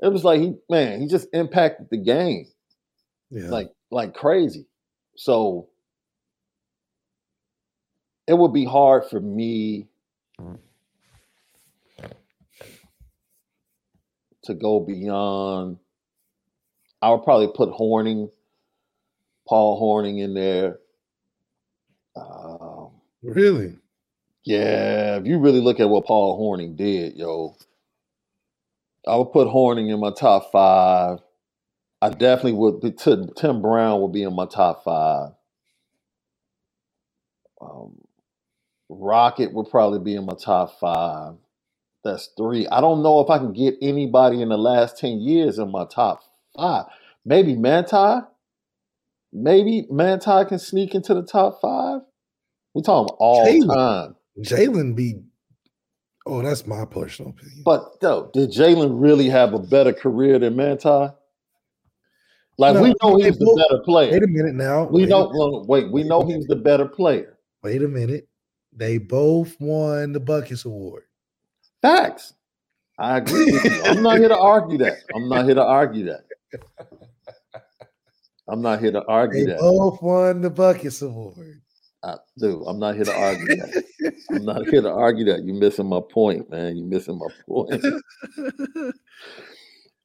It 0.00 0.12
was 0.12 0.24
like 0.24 0.40
he 0.40 0.54
man, 0.68 1.00
he 1.00 1.06
just 1.06 1.28
impacted 1.32 1.88
the 1.90 1.98
game 1.98 2.46
Yeah. 3.30 3.50
like 3.50 3.70
like 3.90 4.14
crazy. 4.14 4.66
So 5.16 5.68
it 8.30 8.38
would 8.38 8.52
be 8.52 8.64
hard 8.64 9.02
for 9.10 9.18
me 9.18 9.88
to 14.44 14.54
go 14.54 14.78
beyond. 14.78 15.78
I 17.02 17.10
would 17.10 17.24
probably 17.24 17.48
put 17.52 17.70
Hornung, 17.70 18.30
Paul 19.48 19.82
Hornung 19.82 20.22
in 20.22 20.34
there. 20.34 20.78
Um, 22.14 22.92
really? 23.20 23.78
yeah, 24.44 25.16
if 25.16 25.26
you 25.26 25.40
really 25.40 25.60
look 25.60 25.80
at 25.80 25.88
what 25.88 26.06
Paul 26.06 26.38
Hornung 26.38 26.76
did, 26.76 27.16
yo, 27.16 27.56
I 29.08 29.16
would 29.16 29.32
put 29.32 29.48
Hornung 29.48 29.92
in 29.92 29.98
my 29.98 30.12
top 30.12 30.52
five. 30.52 31.18
I 32.00 32.10
definitely 32.10 32.52
would. 32.52 32.96
Tim 33.36 33.60
Brown 33.60 34.00
would 34.00 34.12
be 34.12 34.22
in 34.22 34.36
my 34.36 34.46
top 34.46 34.84
five. 34.84 35.32
Um, 37.60 37.99
Rocket 38.90 39.52
would 39.54 39.70
probably 39.70 40.00
be 40.00 40.16
in 40.16 40.26
my 40.26 40.34
top 40.34 40.78
five. 40.80 41.34
That's 42.02 42.30
three. 42.36 42.66
I 42.68 42.80
don't 42.80 43.02
know 43.02 43.20
if 43.20 43.30
I 43.30 43.38
can 43.38 43.52
get 43.52 43.76
anybody 43.80 44.42
in 44.42 44.48
the 44.48 44.58
last 44.58 44.98
ten 44.98 45.20
years 45.20 45.58
in 45.58 45.70
my 45.70 45.86
top 45.86 46.22
five. 46.56 46.86
Maybe 47.24 47.54
Manti. 47.54 48.26
Maybe 49.32 49.86
Manti 49.90 50.44
can 50.46 50.58
sneak 50.58 50.94
into 50.94 51.14
the 51.14 51.22
top 51.22 51.60
five. 51.62 52.00
We 52.74 52.82
talking 52.82 53.14
all 53.20 53.46
Jaylon. 53.46 53.74
time. 53.74 54.16
Jaylon 54.40 54.96
be 54.96 55.22
oh, 56.26 56.42
that's 56.42 56.66
my 56.66 56.84
personal 56.84 57.30
opinion. 57.30 57.62
But 57.64 58.00
though, 58.00 58.30
did 58.32 58.50
Jaylon 58.50 59.00
really 59.00 59.28
have 59.28 59.52
a 59.52 59.58
better 59.58 59.92
career 59.92 60.38
than 60.38 60.56
Manti? 60.56 60.88
Like 62.58 62.74
No, 62.74 62.82
we 62.82 62.94
know 63.02 63.16
he's 63.18 63.38
the 63.38 63.66
better 63.68 63.82
player. 63.84 64.12
Wait 64.12 64.22
a 64.22 64.26
minute 64.26 64.54
now. 64.54 64.84
We 64.84 65.02
wait, 65.02 65.08
know. 65.10 65.30
Well, 65.32 65.64
wait, 65.66 65.92
we 65.92 66.02
know 66.02 66.26
he's 66.26 66.46
the 66.46 66.56
better 66.56 66.86
player. 66.86 67.38
wait 67.62 67.82
a 67.82 67.88
minute. 67.88 68.28
They 68.72 68.98
both 68.98 69.56
won 69.60 70.12
the 70.12 70.20
Butkus 70.20 70.64
Award. 70.64 71.04
Facts. 71.82 72.34
I 72.98 73.18
agree. 73.18 73.52
With 73.52 73.64
you. 73.64 73.82
I'm 73.84 74.02
not 74.02 74.18
here 74.18 74.28
to 74.28 74.38
argue 74.38 74.78
that. 74.78 74.98
I'm 75.14 75.28
not 75.28 75.46
here 75.46 75.54
to 75.54 75.64
argue 75.64 76.04
that. 76.04 76.24
I'm 78.48 78.62
not 78.62 78.80
here 78.80 78.92
to 78.92 79.04
argue 79.06 79.46
that. 79.46 79.46
They 79.46 79.52
that. 79.52 79.60
both 79.60 80.02
won 80.02 80.42
the 80.42 80.50
Butkus 80.50 81.02
Award. 81.02 81.62
I, 82.02 82.16
dude, 82.38 82.62
I'm 82.66 82.78
not 82.78 82.94
here 82.94 83.04
to 83.04 83.14
argue 83.14 83.46
that. 83.46 83.84
I'm 84.30 84.44
not 84.44 84.66
here 84.68 84.82
to 84.82 84.90
argue 84.90 85.24
that. 85.26 85.44
You're 85.44 85.56
missing 85.56 85.86
my 85.86 86.00
point, 86.00 86.50
man. 86.50 86.76
You're 86.76 86.86
missing 86.86 87.18
my 87.18 87.28
point. 87.46 87.84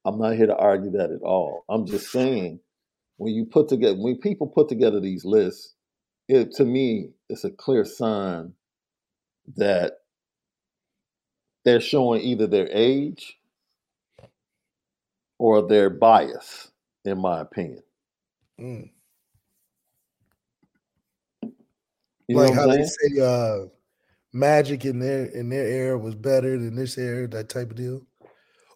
I'm 0.04 0.20
not 0.20 0.36
here 0.36 0.48
to 0.48 0.56
argue 0.56 0.92
that 0.92 1.12
at 1.12 1.22
all. 1.22 1.64
I'm 1.70 1.86
just 1.86 2.12
saying 2.12 2.60
when 3.18 3.34
you 3.34 3.46
put 3.46 3.70
together 3.70 3.96
when 3.98 4.18
people 4.18 4.48
put 4.48 4.68
together 4.70 5.00
these 5.00 5.24
lists, 5.26 5.75
it 6.28 6.52
to 6.54 6.66
me 6.66 7.10
it's 7.30 7.44
a 7.44 7.52
clear 7.52 7.86
sign 7.86 8.54
that 9.58 10.00
they're 11.64 11.82
showing 11.82 12.22
either 12.22 12.48
their 12.48 12.70
age 12.72 13.40
or 15.38 15.68
their 15.68 15.90
bias, 15.90 16.72
in 17.04 17.20
my 17.20 17.42
opinion. 17.42 17.84
Mm. 18.60 18.90
You 22.28 22.38
like 22.38 22.54
how 22.54 22.68
they 22.68 22.84
say 22.84 23.22
uh 23.22 23.66
magic 24.34 24.86
in 24.86 25.00
their 25.00 25.26
in 25.26 25.50
their 25.50 25.68
era 25.68 25.98
was 25.98 26.16
better 26.16 26.58
than 26.58 26.76
this 26.76 26.98
era, 26.98 27.28
that 27.28 27.50
type 27.50 27.72
of 27.72 27.76
deal. 27.76 28.06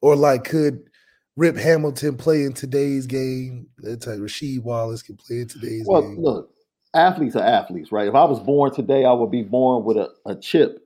Or 0.02 0.16
like 0.16 0.44
could 0.44 0.90
Rip 1.36 1.56
Hamilton 1.56 2.18
play 2.18 2.44
in 2.44 2.54
today's 2.54 3.06
game? 3.06 3.68
That 3.80 4.02
type 4.02 4.20
Rasheed 4.20 4.62
Wallace 4.62 5.02
can 5.02 5.16
play 5.16 5.42
in 5.42 5.48
today's 5.48 5.84
game. 5.84 5.86
Well, 5.88 6.02
game. 6.02 6.22
look, 6.22 6.54
athletes 6.94 7.36
are 7.36 7.44
athletes, 7.44 7.92
right? 7.92 8.08
If 8.08 8.16
I 8.16 8.26
was 8.26 8.40
born 8.40 8.74
today, 8.74 9.06
I 9.06 9.14
would 9.14 9.32
be 9.32 9.44
born 9.44 9.84
with 9.84 9.98
a, 9.98 10.10
a 10.26 10.36
chip 10.36 10.80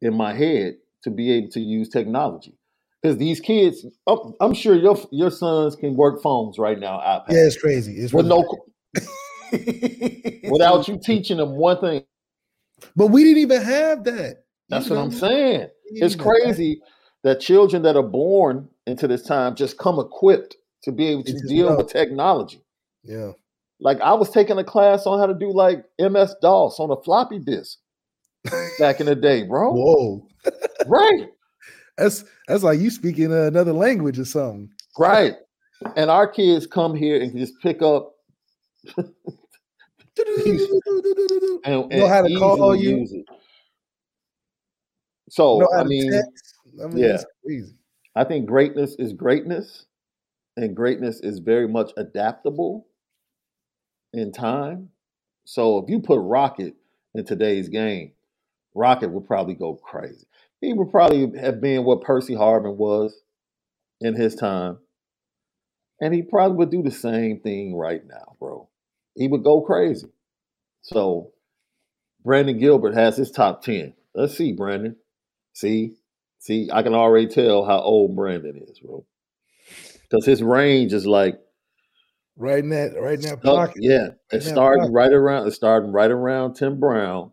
in 0.00 0.14
my 0.14 0.32
head 0.34 0.76
to 1.04 1.10
be 1.10 1.32
able 1.32 1.48
to 1.50 1.60
use 1.60 1.88
technology. 1.88 2.54
Because 3.02 3.18
these 3.18 3.40
kids, 3.40 3.86
I'm, 4.06 4.34
I'm 4.40 4.54
sure 4.54 4.74
your 4.74 4.98
your 5.12 5.30
sons 5.30 5.76
can 5.76 5.94
work 5.94 6.20
phones 6.20 6.58
right 6.58 6.78
now, 6.78 6.98
iPads, 6.98 7.30
Yeah, 7.30 7.46
it's 7.46 7.56
crazy. 7.56 7.96
It's 7.96 8.12
with 8.12 8.26
really 8.26 8.42
no 8.42 8.58
without 10.50 10.88
you 10.88 10.98
teaching 10.98 11.36
them 11.36 11.52
one 11.56 11.80
thing. 11.80 12.04
But 12.96 13.08
we 13.08 13.24
didn't 13.24 13.38
even 13.38 13.62
have 13.62 14.04
that. 14.04 14.44
That's 14.68 14.88
You 14.88 14.96
what 14.96 15.02
I'm 15.02 15.12
saying. 15.12 15.68
It's 15.84 16.16
crazy 16.16 16.80
that 17.22 17.40
children 17.40 17.82
that 17.82 17.96
are 17.96 18.02
born 18.02 18.68
into 18.86 19.08
this 19.08 19.22
time 19.22 19.54
just 19.54 19.78
come 19.78 19.98
equipped 19.98 20.56
to 20.82 20.92
be 20.92 21.08
able 21.08 21.24
to 21.24 21.38
deal 21.46 21.70
know. 21.70 21.76
with 21.76 21.88
technology. 21.88 22.62
Yeah. 23.02 23.32
Like 23.80 24.00
I 24.00 24.14
was 24.14 24.30
taking 24.30 24.58
a 24.58 24.64
class 24.64 25.06
on 25.06 25.18
how 25.18 25.26
to 25.26 25.34
do 25.34 25.52
like 25.52 25.84
MS 25.98 26.34
DOS 26.42 26.80
on 26.80 26.90
a 26.90 27.00
floppy 27.02 27.38
disk 27.38 27.78
back 28.78 29.00
in 29.00 29.06
the 29.06 29.14
day, 29.20 29.42
bro. 29.44 29.72
Whoa. 29.72 30.26
Right. 30.86 31.28
That's 31.98 32.24
that's 32.46 32.62
like 32.62 32.78
you 32.78 32.88
speaking 32.90 33.32
another 33.32 33.72
language 33.72 34.18
or 34.18 34.24
something. 34.24 34.70
Right. 34.98 35.34
And 35.96 36.08
our 36.10 36.26
kids 36.26 36.66
come 36.66 36.94
here 36.94 37.20
and 37.20 37.36
just 37.36 37.52
pick 37.60 37.82
up 37.82 38.14
and, 38.96 39.12
and 41.64 41.88
Know 41.90 42.08
how 42.08 42.22
to 42.22 42.34
call 42.38 42.74
you? 42.74 42.98
use 42.98 43.12
it. 43.12 43.26
So 45.28 45.70
I 45.76 45.84
mean. 45.84 46.22
I 46.82 46.86
mean, 46.86 47.04
yeah. 47.04 47.18
crazy. 47.44 47.74
I 48.14 48.24
think 48.24 48.46
greatness 48.46 48.94
is 48.98 49.12
greatness, 49.12 49.86
and 50.56 50.74
greatness 50.74 51.20
is 51.20 51.38
very 51.38 51.68
much 51.68 51.90
adaptable 51.96 52.87
in 54.12 54.32
time. 54.32 54.90
So 55.44 55.78
if 55.78 55.88
you 55.88 56.00
put 56.00 56.20
Rocket 56.20 56.74
in 57.14 57.24
today's 57.24 57.68
game, 57.68 58.12
Rocket 58.74 59.10
would 59.10 59.26
probably 59.26 59.54
go 59.54 59.74
crazy. 59.74 60.26
He 60.60 60.72
would 60.72 60.90
probably 60.90 61.38
have 61.40 61.60
been 61.60 61.84
what 61.84 62.02
Percy 62.02 62.34
Harvin 62.34 62.76
was 62.76 63.22
in 64.00 64.14
his 64.14 64.34
time. 64.34 64.78
And 66.00 66.14
he 66.14 66.22
probably 66.22 66.56
would 66.58 66.70
do 66.70 66.82
the 66.82 66.90
same 66.90 67.40
thing 67.40 67.74
right 67.74 68.06
now, 68.06 68.36
bro. 68.38 68.68
He 69.14 69.26
would 69.26 69.42
go 69.42 69.60
crazy. 69.60 70.08
So 70.82 71.32
Brandon 72.24 72.58
Gilbert 72.58 72.94
has 72.94 73.16
his 73.16 73.30
top 73.30 73.62
10. 73.62 73.94
Let's 74.14 74.36
see, 74.36 74.52
Brandon. 74.52 74.96
See, 75.52 75.94
see, 76.38 76.68
I 76.72 76.82
can 76.82 76.94
already 76.94 77.26
tell 77.26 77.64
how 77.64 77.80
old 77.80 78.14
Brandon 78.14 78.62
is, 78.68 78.78
bro. 78.78 79.04
Because 80.02 80.24
his 80.24 80.42
range 80.42 80.92
is 80.92 81.06
like 81.06 81.40
Right 82.40 82.60
in 82.60 82.70
that, 82.70 82.92
right 83.00 83.14
in 83.14 83.22
that 83.22 83.40
Oh, 83.44 83.56
pocket. 83.56 83.82
yeah, 83.82 84.10
it's 84.30 84.44
that 84.46 84.52
starting 84.52 84.82
pocket. 84.84 84.92
right 84.94 85.12
around. 85.12 85.48
It's 85.48 85.56
starting 85.56 85.90
right 85.90 86.10
around 86.10 86.54
Tim 86.54 86.78
Brown, 86.78 87.32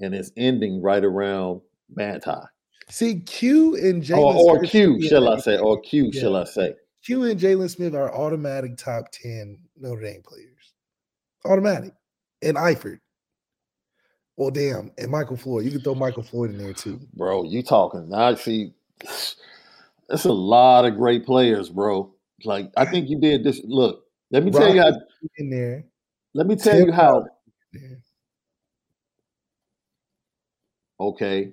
and 0.00 0.12
it's 0.12 0.32
ending 0.36 0.82
right 0.82 1.04
around 1.04 1.60
Manti. 1.88 2.32
See, 2.88 3.20
Q 3.20 3.76
and 3.76 4.02
Jaylon 4.02 4.34
Or, 4.34 4.58
or 4.58 4.62
Q, 4.62 5.00
shall 5.02 5.28
I 5.28 5.38
say? 5.38 5.56
Or 5.58 5.80
Q, 5.80 6.10
Yeah. 6.12 6.20
shall 6.20 6.36
I 6.36 6.44
say? 6.44 6.74
Q 7.04 7.22
and 7.24 7.38
Jaylon 7.38 7.70
Smith 7.70 7.94
are 7.94 8.12
automatic 8.12 8.76
top 8.76 9.12
10 9.12 9.58
Notre 9.76 10.02
Dame 10.02 10.22
players. 10.26 10.74
Automatic. 11.44 11.92
And 12.42 12.56
Eifert. 12.56 12.98
Well, 14.36 14.50
damn. 14.50 14.90
And 14.98 15.10
Michael 15.10 15.36
Floyd. 15.36 15.64
You 15.64 15.70
can 15.70 15.80
throw 15.80 15.94
Michael 15.94 16.22
Floyd 16.22 16.50
in 16.50 16.58
there 16.58 16.72
too. 16.72 16.98
Bro, 17.14 17.44
you 17.44 17.62
talking. 17.62 18.08
Now, 18.08 18.34
see, 18.34 18.72
that's 20.08 20.24
a 20.24 20.32
lot 20.32 20.84
of 20.86 20.96
great 20.96 21.24
players, 21.24 21.68
bro. 21.68 22.12
Like, 22.44 22.70
I 22.76 22.84
think 22.84 23.08
you 23.08 23.20
did 23.20 23.44
this. 23.44 23.60
Look, 23.64 24.04
let 24.30 24.44
me 24.44 24.50
tell 24.50 24.74
you 24.74 24.80
how. 24.82 24.92
In 25.38 25.50
there. 25.50 25.84
Let 26.34 26.46
me 26.46 26.56
tell 26.56 26.74
Tim 26.74 26.86
you 26.88 26.92
how. 26.92 27.26
Okay. 31.00 31.52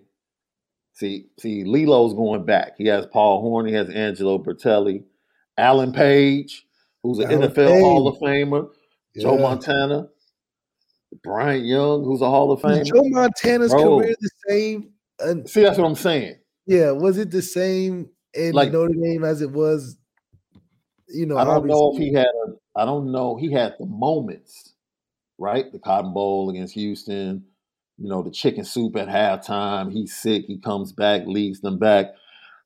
See, 0.93 1.27
see, 1.39 1.63
Lilo's 1.65 2.13
going 2.13 2.45
back. 2.45 2.73
He 2.77 2.87
has 2.87 3.05
Paul 3.07 3.41
Horn. 3.41 3.65
He 3.67 3.73
has 3.73 3.89
Angelo 3.89 4.37
Bertelli, 4.37 5.03
Alan 5.57 5.91
Page, 5.91 6.65
who's 7.03 7.19
an 7.19 7.31
Alan 7.31 7.51
NFL 7.51 7.81
Hall 7.81 8.07
of 8.07 8.15
Page. 8.15 8.21
Famer, 8.47 8.69
Joe 9.19 9.37
Montana, 9.37 10.07
Bryant 11.21 11.65
Young, 11.65 12.05
who's 12.05 12.21
a 12.21 12.29
Hall 12.29 12.51
of 12.53 12.61
Famer. 12.61 12.79
Was 12.79 12.89
Joe 12.89 13.03
Montana's 13.03 13.71
Bro. 13.71 13.99
career 13.99 14.15
the 14.19 14.29
same? 14.49 14.89
Uh, 15.19 15.35
See, 15.45 15.63
that's 15.63 15.77
what 15.77 15.85
I'm 15.87 15.95
saying. 15.95 16.35
yeah, 16.65 16.91
was 16.91 17.17
it 17.17 17.29
the 17.29 17.41
same 17.41 18.09
in 18.33 18.53
Like- 18.53 18.71
Notre 18.71 18.93
Dame 18.93 19.23
as 19.25 19.41
it 19.41 19.51
was? 19.51 19.97
You 21.09 21.25
know, 21.25 21.37
I 21.37 21.43
don't 21.43 21.67
know 21.67 21.91
if 21.93 21.99
he 21.99 22.13
had 22.13 22.25
a. 22.25 22.53
I 22.75 22.85
don't 22.85 23.11
know. 23.11 23.37
He 23.37 23.51
had 23.51 23.75
the 23.79 23.85
moments, 23.85 24.73
right? 25.37 25.71
The 25.71 25.79
Cotton 25.79 26.13
Bowl 26.13 26.49
against 26.49 26.73
Houston. 26.73 27.45
You 27.97 28.09
know, 28.09 28.21
the 28.21 28.31
chicken 28.31 28.65
soup 28.65 28.97
at 28.97 29.07
halftime. 29.07 29.91
He's 29.91 30.15
sick. 30.15 30.45
He 30.47 30.57
comes 30.57 30.91
back, 30.91 31.21
leads 31.25 31.61
them 31.61 31.79
back. 31.79 32.07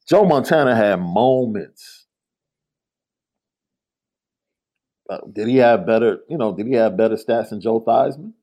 Joe 0.08 0.26
Montana 0.26 0.76
had 0.76 0.96
moments. 1.00 2.08
Uh, 5.08 5.20
did 5.32 5.48
he 5.48 5.58
have 5.58 5.86
better? 5.86 6.20
You 6.28 6.38
know, 6.38 6.56
did 6.56 6.66
he 6.68 6.74
have 6.74 6.98
better 6.98 7.16
stats 7.16 7.50
than 7.50 7.62
Joe 7.62 7.82
Theismann? 7.82 8.34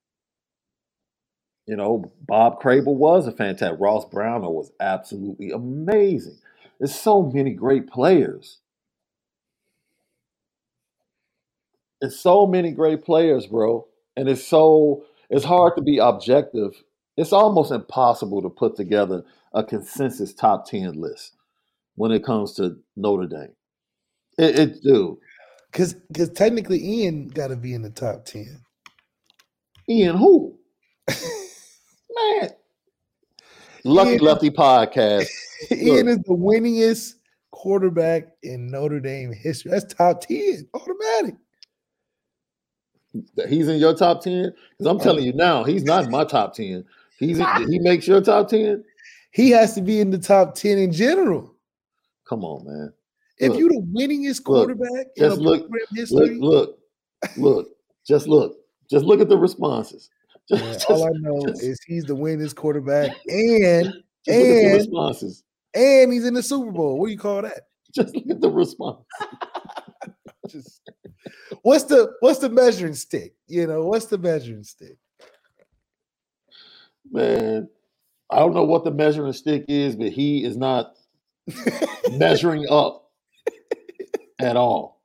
You 1.67 1.77
know, 1.77 2.13
Bob 2.21 2.63
Crable 2.63 2.95
was 2.95 3.27
a 3.27 3.33
fantastic. 3.33 3.81
Ross 3.81 4.05
Browner 4.05 4.51
was 4.51 4.71
absolutely 4.79 5.51
amazing. 5.51 6.39
There's 6.79 6.95
so 6.95 7.23
many 7.23 7.51
great 7.51 7.89
players. 7.89 8.59
It's 12.01 12.21
so 12.21 12.47
many 12.47 12.73
great 12.73 13.05
players, 13.05 13.47
bro. 13.47 13.87
And 14.17 14.29
it's 14.29 14.47
so 14.47 15.05
it's 15.31 15.45
hard 15.45 15.77
to 15.77 15.83
be 15.83 15.99
objective. 15.99 16.83
It's 17.17 17.33
almost 17.33 17.73
impossible 17.73 18.43
to 18.43 18.51
put 18.51 18.77
together 18.77 19.25
a 19.53 19.65
consensus 19.65 20.35
top 20.35 20.69
10 20.69 21.01
list 21.01 21.33
when 21.95 22.13
it 22.13 22.25
comes 22.25 22.55
to 22.55 22.77
Notre 22.97 23.27
Dame. 23.27 23.55
It, 24.39 24.59
it 24.59 24.83
dude. 24.83 25.17
Because 25.73 25.95
because 25.95 26.31
technically 26.31 26.83
Ian 26.83 27.29
got 27.29 27.49
to 27.49 27.57
be 27.57 27.75
in 27.75 27.83
the 27.83 27.91
top 27.91 28.25
ten. 28.25 28.61
Ian 29.89 30.17
who? 30.17 30.59
Man. 31.09 32.51
Lucky 33.85 34.13
Ian- 34.13 34.21
Lefty 34.21 34.51
podcast. 34.51 35.29
Ian 35.71 36.09
is 36.09 36.19
the 36.19 36.35
winningest 36.35 37.15
quarterback 37.51 38.29
in 38.43 38.69
Notre 38.69 39.01
Dame 39.01 39.33
history. 39.33 39.71
That's 39.71 39.93
top 39.93 40.23
ten, 40.23 40.67
automatic. 40.75 41.37
He's 43.49 43.69
in 43.69 43.79
your 43.79 43.95
top 43.95 44.23
10? 44.23 44.53
Because 44.79 44.87
I'm 44.91 44.99
uh, 45.01 45.03
telling 45.03 45.25
you 45.25 45.33
now, 45.33 45.65
he's 45.65 45.85
not 45.85 46.05
in 46.05 46.11
my 46.11 46.25
top 46.25 46.55
10. 46.55 46.85
He's 47.19 47.39
in, 47.39 47.47
he 47.69 47.79
makes 47.79 48.07
your 48.07 48.21
top 48.21 48.49
10? 48.49 48.85
He 49.33 49.51
has 49.51 49.75
to 49.75 49.83
be 49.83 50.01
in 50.01 50.11
the 50.11 50.19
top 50.19 50.55
ten 50.55 50.79
in 50.79 50.91
general. 50.93 51.55
Come 52.27 52.43
on, 52.43 52.65
man. 52.67 52.93
If 53.39 53.51
Look, 53.51 53.59
you're 53.61 53.69
the 53.69 53.87
winningest 53.95 54.47
look, 54.49 54.67
quarterback 54.69 55.07
in 55.17 55.25
a 55.25 55.29
just 55.29 55.41
look- 55.41 55.61
program 55.61 55.81
Look, 55.91 55.99
history, 55.99 56.39
look, 56.41 56.79
look. 57.37 57.69
Just 58.09 58.29
look. 58.29 58.57
Just 58.91 59.05
look 59.05 59.21
at 59.21 59.29
the 59.29 59.37
responses. 59.37 60.09
Just, 60.49 60.63
man, 60.65 60.73
just, 60.73 60.87
all 60.91 61.05
I 61.05 61.11
know 61.19 61.47
just- 61.49 61.63
is 61.63 61.79
he's 61.87 62.05
the 62.05 62.17
winningest 62.17 62.55
quarterback, 62.55 63.11
and 63.27 63.85
just 63.85 63.95
look 63.95 63.97
at 63.97 64.25
the 64.27 64.65
and- 64.69 64.75
responses. 64.79 65.45
and 65.75 66.13
he's 66.13 66.25
in 66.25 66.33
the 66.33 66.43
Super 66.43 66.73
Bowl. 66.73 66.99
What 66.99 67.07
do 67.09 67.13
you 67.13 67.19
call 67.19 67.43
that? 67.43 67.69
Just 67.95 68.15
look 68.15 68.25
at 68.31 68.41
the 68.41 68.51
response. 68.51 69.05
Just 70.49 70.81
what's 71.63 71.85
the 71.85 72.13
what's 72.21 72.39
the 72.39 72.49
measuring 72.49 72.95
stick? 72.95 73.35
You 73.47 73.67
know, 73.67 73.85
what's 73.85 74.07
the 74.07 74.19
measuring 74.19 74.65
stick? 74.65 74.97
Man, 77.11 77.69
I 78.31 78.39
don't 78.39 78.55
know 78.55 78.65
what 78.65 78.85
the 78.85 78.91
measuring 78.91 79.33
stick 79.33 79.65
is, 79.69 79.97
but 79.97 80.09
he 80.09 80.45
is 80.45 80.57
not 80.57 80.95
measuring 82.13 82.67
up 82.69 83.11
at 84.41 84.57
all. 84.57 85.03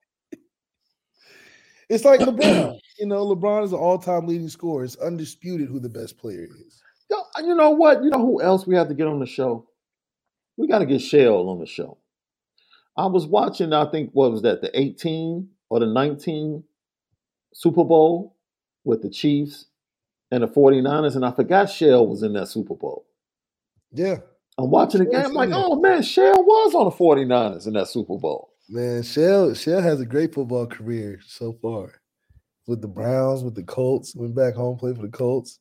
It's 1.90 2.06
like 2.06 2.22
LeBron. 2.22 2.80
You 3.00 3.08
know, 3.08 3.26
LeBron 3.26 3.64
is 3.64 3.74
an 3.74 3.80
all-time 3.80 4.28
leading 4.28 4.48
scorer. 4.48 4.84
It's 4.84 4.96
undisputed 4.98 5.68
who 5.68 5.80
the 5.80 5.90
best 5.90 6.18
player 6.18 6.48
is. 6.68 6.82
You 7.44 7.56
know 7.56 7.72
what? 7.72 8.04
You 8.04 8.10
know 8.10 8.20
who 8.20 8.42
else 8.42 8.66
we 8.66 8.76
have 8.76 8.88
to 8.88 8.94
get 8.94 9.08
on 9.08 9.20
the 9.20 9.26
show? 9.26 9.68
We 10.58 10.68
got 10.68 10.80
to 10.80 10.86
get 10.86 11.02
Shell 11.02 11.50
on 11.50 11.60
the 11.60 11.66
show. 11.66 11.98
I 12.98 13.06
was 13.06 13.26
watching, 13.26 13.74
I 13.74 13.90
think, 13.90 14.12
what 14.14 14.32
was 14.32 14.42
that, 14.42 14.62
the 14.62 14.78
18 14.78 15.48
or 15.70 15.80
the 15.80 15.86
19 15.86 16.64
Super 17.54 17.84
Bowl 17.84 18.36
with 18.84 19.02
the 19.02 19.10
Chiefs 19.10 19.68
and 20.32 20.44
the 20.44 20.48
49ers, 20.48 21.16
and 21.16 21.26
I 21.26 21.32
forgot 21.32 21.70
Shell 21.70 22.08
was 22.08 22.24
in 22.24 22.34
that 22.34 22.48
Super 22.48 22.76
Bowl. 22.76 23.06
Yeah, 23.94 24.18
I'm 24.58 24.70
watching 24.70 25.04
the 25.04 25.10
game, 25.10 25.26
I'm 25.26 25.34
like, 25.34 25.50
oh 25.52 25.80
man, 25.80 26.02
Shell 26.02 26.44
was 26.44 26.76
on 26.76 26.86
the 26.86 26.92
49ers 26.92 27.68
in 27.68 27.74
that 27.74 27.88
Super 27.88 28.18
Bowl. 28.18 28.54
man. 28.70 29.04
Shell 29.04 29.54
Shell 29.54 29.82
has 29.82 30.00
a 30.00 30.06
great 30.06 30.34
football 30.34 30.66
career 30.68 31.20
so 31.26 31.54
far. 31.62 32.02
With 32.68 32.82
the 32.82 32.88
Browns, 32.88 33.44
with 33.44 33.56
the 33.56 33.64
Colts, 33.64 34.16
went 34.16 34.36
back 34.36 34.54
home, 34.54 34.78
played 34.78 34.96
for 34.96 35.02
the 35.02 35.10
Colts, 35.10 35.60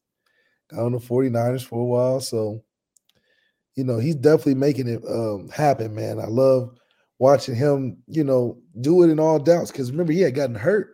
got 0.68 0.84
on 0.84 0.92
the 0.92 0.98
49ers 0.98 1.64
for 1.64 1.80
a 1.80 1.84
while. 1.84 2.20
So, 2.20 2.62
you 3.74 3.84
know, 3.84 3.98
he's 3.98 4.16
definitely 4.16 4.56
making 4.56 4.86
it 4.86 5.02
um, 5.08 5.48
happen, 5.48 5.94
man. 5.94 6.20
I 6.20 6.26
love 6.26 6.76
watching 7.20 7.54
him, 7.54 7.98
you 8.08 8.24
know, 8.24 8.58
do 8.80 9.02
it 9.04 9.10
in 9.10 9.20
all 9.20 9.38
doubts. 9.38 9.70
Because 9.70 9.92
remember, 9.92 10.12
he 10.12 10.22
had 10.22 10.34
gotten 10.34 10.56
hurt 10.56 10.88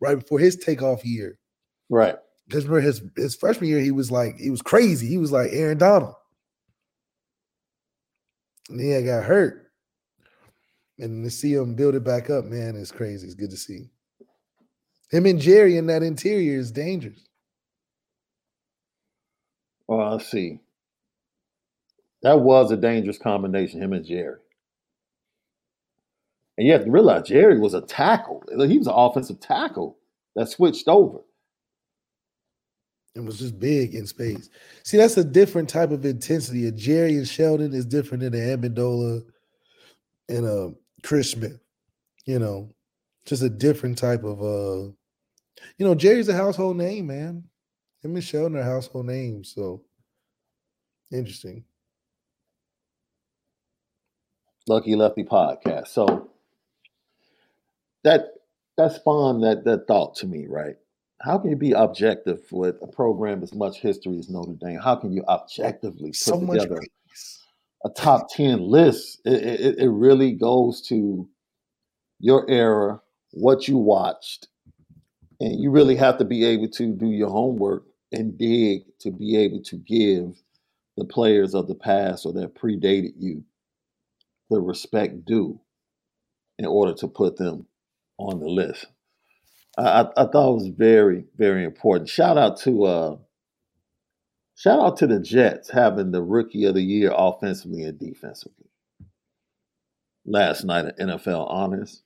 right 0.00 0.18
before 0.18 0.38
his 0.38 0.56
takeoff 0.56 1.04
year. 1.04 1.38
Right. 1.90 2.16
Because 2.46 2.64
remember 2.64 2.86
his 2.86 3.02
his 3.16 3.36
freshman 3.36 3.68
year, 3.68 3.80
he 3.80 3.90
was 3.90 4.10
like 4.10 4.36
he 4.38 4.48
was 4.48 4.62
crazy. 4.62 5.06
He 5.06 5.18
was 5.18 5.32
like 5.32 5.50
Aaron 5.52 5.76
Donald. 5.76 6.14
And 8.70 8.80
he 8.80 9.02
got 9.02 9.24
hurt. 9.24 9.72
And 10.98 11.24
to 11.24 11.30
see 11.30 11.52
him 11.52 11.74
build 11.74 11.96
it 11.96 12.04
back 12.04 12.30
up, 12.30 12.44
man, 12.44 12.76
is 12.76 12.92
crazy. 12.92 13.26
It's 13.26 13.34
good 13.34 13.50
to 13.50 13.56
see. 13.56 13.90
Him 15.10 15.26
and 15.26 15.40
Jerry 15.40 15.76
in 15.76 15.86
that 15.86 16.02
interior 16.02 16.58
is 16.58 16.70
dangerous. 16.70 17.26
Well, 19.86 20.12
let's 20.12 20.30
see. 20.30 20.60
That 22.22 22.40
was 22.40 22.70
a 22.70 22.76
dangerous 22.76 23.18
combination, 23.18 23.82
him 23.82 23.92
and 23.92 24.04
Jerry. 24.04 24.38
And 26.58 26.66
you 26.66 26.72
have 26.74 26.84
to 26.84 26.90
realize 26.90 27.28
Jerry 27.28 27.58
was 27.60 27.74
a 27.74 27.82
tackle. 27.82 28.42
He 28.50 28.78
was 28.78 28.86
an 28.88 28.94
offensive 28.96 29.40
tackle 29.40 29.98
that 30.36 30.48
switched 30.50 30.88
over. 30.88 31.20
and 33.16 33.26
was 33.26 33.40
just 33.40 33.60
big 33.60 33.94
in 33.94 34.06
space. 34.06 34.50
See, 34.84 34.96
that's 34.96 35.18
a 35.18 35.24
different 35.24 35.68
type 35.68 35.92
of 35.92 36.06
intensity. 36.06 36.66
A 36.68 36.72
Jerry 36.72 37.16
and 37.16 37.28
Sheldon 37.28 37.74
is 37.74 37.86
different 37.86 38.22
than 38.24 38.34
an 38.34 38.60
Amendola 38.60 39.22
and 40.30 40.46
a 40.46 40.72
Chris 41.04 41.32
Smith. 41.32 41.60
You 42.26 42.40
know, 42.40 42.74
just 43.26 43.42
a 43.42 43.50
different 43.50 43.98
type 43.98 44.24
of 44.24 44.42
uh 44.42 44.90
you 45.78 45.86
know, 45.86 45.94
Jerry's 45.94 46.28
a 46.28 46.34
household 46.36 46.76
name, 46.78 47.08
man. 47.08 47.44
Him 48.02 48.16
and 48.16 48.24
Sheldon 48.24 48.58
are 48.58 48.64
household 48.64 49.06
names. 49.06 49.52
So 49.54 49.82
interesting. 51.12 51.64
Lucky 54.68 54.96
Lefty 54.96 55.24
podcast. 55.24 55.88
So 55.88 56.23
that 58.04 58.34
that 58.76 58.92
spawned 58.92 59.42
that 59.42 59.64
that 59.64 59.86
thought 59.86 60.14
to 60.16 60.26
me, 60.26 60.46
right? 60.46 60.76
How 61.20 61.38
can 61.38 61.50
you 61.50 61.56
be 61.56 61.72
objective 61.72 62.40
with 62.50 62.76
a 62.82 62.86
program 62.86 63.42
as 63.42 63.54
much 63.54 63.78
history 63.80 64.18
as 64.18 64.28
Notre 64.28 64.52
Dame? 64.60 64.78
How 64.78 64.94
can 64.94 65.12
you 65.12 65.24
objectively 65.26 66.10
put 66.10 66.16
So 66.16 66.40
together 66.40 66.80
a 67.84 67.90
top 67.90 68.28
10 68.30 68.60
list? 68.60 69.20
It, 69.24 69.42
it, 69.42 69.78
it 69.78 69.88
really 69.88 70.32
goes 70.32 70.82
to 70.88 71.26
your 72.20 72.48
era, 72.50 73.00
what 73.30 73.68
you 73.68 73.78
watched, 73.78 74.48
and 75.40 75.58
you 75.58 75.70
really 75.70 75.96
have 75.96 76.18
to 76.18 76.24
be 76.24 76.44
able 76.44 76.68
to 76.68 76.92
do 76.92 77.06
your 77.06 77.30
homework 77.30 77.84
and 78.12 78.36
dig 78.36 78.82
to 79.00 79.10
be 79.10 79.36
able 79.36 79.62
to 79.62 79.76
give 79.76 80.36
the 80.96 81.04
players 81.04 81.54
of 81.54 81.68
the 81.68 81.74
past 81.74 82.26
or 82.26 82.32
that 82.34 82.54
predated 82.54 83.14
you 83.18 83.42
the 84.50 84.60
respect 84.60 85.24
due 85.24 85.58
in 86.58 86.66
order 86.66 86.92
to 86.92 87.08
put 87.08 87.36
them 87.36 87.66
on 88.24 88.40
the 88.40 88.48
list. 88.48 88.86
I, 89.76 90.06
I, 90.16 90.26
thought 90.26 90.52
it 90.52 90.54
was 90.54 90.68
very, 90.68 91.24
very 91.36 91.64
important. 91.64 92.08
Shout 92.08 92.38
out 92.38 92.58
to 92.60 92.84
uh, 92.84 93.16
Shout 94.56 94.78
out 94.78 94.96
to 94.98 95.06
the 95.06 95.18
Jets 95.18 95.70
having 95.70 96.12
the 96.12 96.22
rookie 96.22 96.64
of 96.64 96.74
the 96.74 96.82
year 96.82 97.12
offensively 97.14 97.82
and 97.82 97.98
defensively. 97.98 98.70
Last 100.24 100.64
night 100.64 100.86
at 100.86 100.98
NFL 100.98 101.50
Honors. 101.50 102.02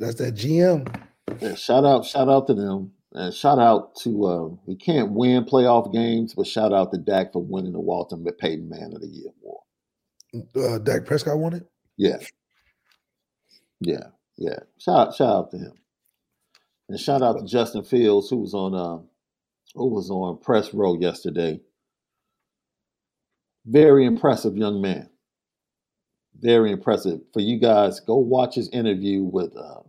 That's 0.00 0.16
that 0.16 0.34
GM. 0.34 1.02
Yeah, 1.40 1.54
shout 1.54 1.84
out, 1.84 2.04
shout 2.04 2.28
out 2.28 2.46
to 2.46 2.54
them. 2.54 2.92
And 3.12 3.32
shout 3.32 3.58
out 3.58 3.94
to 3.96 4.26
uh, 4.26 4.48
we 4.66 4.74
can't 4.74 5.12
win 5.12 5.44
playoff 5.44 5.92
games, 5.92 6.34
but 6.34 6.46
shout 6.46 6.72
out 6.72 6.90
to 6.92 6.98
Dak 6.98 7.32
for 7.32 7.42
winning 7.42 7.72
the 7.72 7.80
Walter 7.80 8.16
Payton 8.16 8.68
Man 8.68 8.92
of 8.94 9.02
the 9.02 9.06
Year 9.06 9.30
award. 9.42 10.46
Uh, 10.56 10.78
Dak 10.78 11.04
Prescott 11.04 11.38
won 11.38 11.52
it. 11.52 11.66
Yeah, 11.98 12.16
yeah, 13.80 14.04
yeah. 14.36 14.60
Shout 14.78 15.08
out, 15.08 15.14
shout 15.14 15.36
out 15.36 15.50
to 15.52 15.58
him, 15.58 15.72
and 16.88 16.98
shout 16.98 17.22
out 17.22 17.38
to 17.38 17.46
Justin 17.46 17.84
Fields 17.84 18.30
who 18.30 18.38
was 18.38 18.54
on 18.54 18.74
uh, 18.74 19.02
who 19.74 19.88
was 19.88 20.10
on 20.10 20.38
press 20.38 20.72
row 20.74 20.98
yesterday. 20.98 21.60
Very 23.64 24.04
impressive 24.04 24.56
young 24.56 24.80
man. 24.80 25.08
Very 26.38 26.72
impressive. 26.72 27.20
For 27.32 27.40
you 27.40 27.60
guys, 27.60 28.00
go 28.00 28.16
watch 28.16 28.56
his 28.56 28.68
interview 28.70 29.22
with 29.22 29.56
uh, 29.56 29.82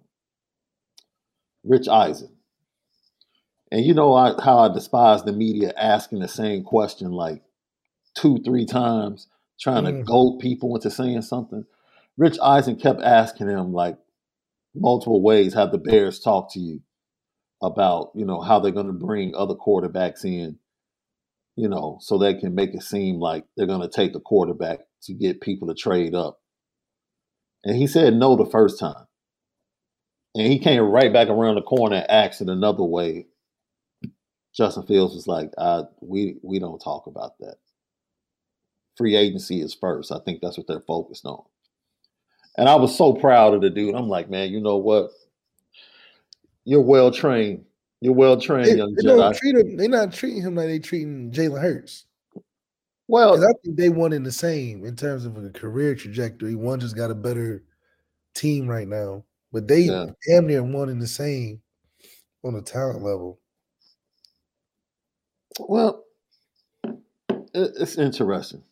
Rich 1.64 1.88
Eisen. 1.88 2.30
And 3.72 3.84
you 3.84 3.96
know 3.96 4.14
I, 4.14 4.40
how 4.40 4.60
I 4.60 4.72
despise 4.72 5.24
the 5.24 5.34
media 5.34 5.74
asking 5.76 6.20
the 6.20 6.28
same 6.28 6.64
question 6.64 7.12
like 7.12 7.42
two, 8.14 8.38
three 8.46 8.66
times, 8.66 9.28
trying 9.60 9.86
mm. 9.86 9.98
to 9.98 10.04
goad 10.04 10.40
people 10.40 10.76
into 10.76 10.92
saying 10.92 11.24
something. 11.24 11.66
Rich 12.16 12.38
Eisen 12.44 12.76
kept 12.76 13.02
asking 13.02 13.50
him 13.50 13.74
like 13.74 13.98
multiple 14.76 15.22
ways, 15.22 15.54
have 15.54 15.72
the 15.72 15.78
Bears 15.78 16.20
talk 16.20 16.54
to 16.54 16.60
you 16.60 16.82
about, 17.62 18.12
you 18.16 18.26
know, 18.26 18.42
how 18.42 18.60
they're 18.60 18.72
going 18.72 18.88
to 18.88 18.94
bring 18.94 19.34
other 19.36 19.56
quarterbacks 19.56 20.26
in, 20.26 20.58
you 21.56 21.70
know, 21.70 21.98
so 22.02 22.18
they 22.18 22.34
can 22.34 22.56
make 22.56 22.74
it 22.74 22.84
seem 22.84 23.20
like 23.20 23.46
they're 23.56 23.68
going 23.68 23.82
to 23.82 23.88
take 23.90 24.14
the 24.14 24.20
quarterback 24.20 24.80
to 25.04 25.14
get 25.14 25.42
people 25.42 25.68
to 25.68 25.74
trade 25.74 26.16
up. 26.16 26.40
And 27.64 27.76
he 27.76 27.88
said 27.88 28.16
no 28.16 28.36
the 28.36 28.46
first 28.50 28.80
time. 28.80 29.06
And 30.36 30.52
he 30.52 30.60
came 30.60 30.82
right 30.82 31.14
back 31.14 31.30
around 31.30 31.56
the 31.56 31.62
corner 31.62 31.98
and 31.98 32.10
asked 32.10 32.42
it 32.42 32.50
another 32.50 32.84
way. 32.84 33.28
Justin 34.56 34.86
Fields 34.86 35.16
was 35.16 35.28
like, 35.28 35.52
uh, 35.58 35.84
we 36.02 36.38
we 36.44 36.60
don't 36.60 36.80
talk 36.80 37.08
about 37.08 37.38
that. 37.40 37.56
Free 38.98 39.16
agency 39.16 39.62
is 39.62 39.74
first. 39.74 40.12
I 40.12 40.20
think 40.26 40.42
that's 40.42 40.58
what 40.58 40.68
they're 40.68 40.80
focused 40.82 41.26
on. 41.26 41.44
And 42.58 42.70
I 42.70 42.76
was 42.76 42.96
so 42.96 43.14
proud 43.14 43.54
of 43.54 43.62
the 43.62 43.70
dude. 43.70 43.96
I'm 43.96 44.10
like, 44.10 44.30
man, 44.30 44.52
you 44.52 44.62
know 44.62 44.78
what? 44.78 45.10
You're 46.66 46.82
well 46.82 47.12
trained. 47.12 47.66
You're 48.00 48.14
well 48.14 48.40
trained, 48.40 48.68
they, 48.68 48.76
young 48.76 48.94
they 48.96 49.04
Jedi. 49.04 49.38
Treat 49.38 49.56
him, 49.56 49.78
they're 49.78 49.90
not 49.90 50.14
treating 50.14 50.42
him 50.42 50.56
like 50.56 50.68
they 50.68 50.80
treating 50.80 51.32
Jalen 51.32 51.62
Hurts. 51.62 52.06
Well, 53.08 53.44
I 53.44 53.54
think 53.64 53.78
they 53.78 53.90
one 53.90 54.14
in 54.14 54.24
the 54.24 54.32
same 54.32 54.86
in 54.86 54.96
terms 54.96 55.26
of 55.26 55.38
a 55.38 55.50
career 55.50 55.96
trajectory. 55.96 56.56
One 56.56 56.80
just 56.80 56.96
got 56.96 57.12
a 57.12 57.16
better 57.16 57.64
team 58.34 58.68
right 58.68 58.88
now, 58.88 59.24
but 59.52 59.68
they 59.68 59.82
yeah. 59.82 60.08
damn 60.28 60.48
near 60.48 60.64
one 60.64 60.90
in 60.90 61.00
the 61.00 61.08
same 61.08 61.62
on 62.44 62.56
a 62.56 62.62
talent 62.62 63.04
level. 63.04 63.40
Well, 65.60 66.04
it's 67.54 67.98
interesting. 67.98 68.64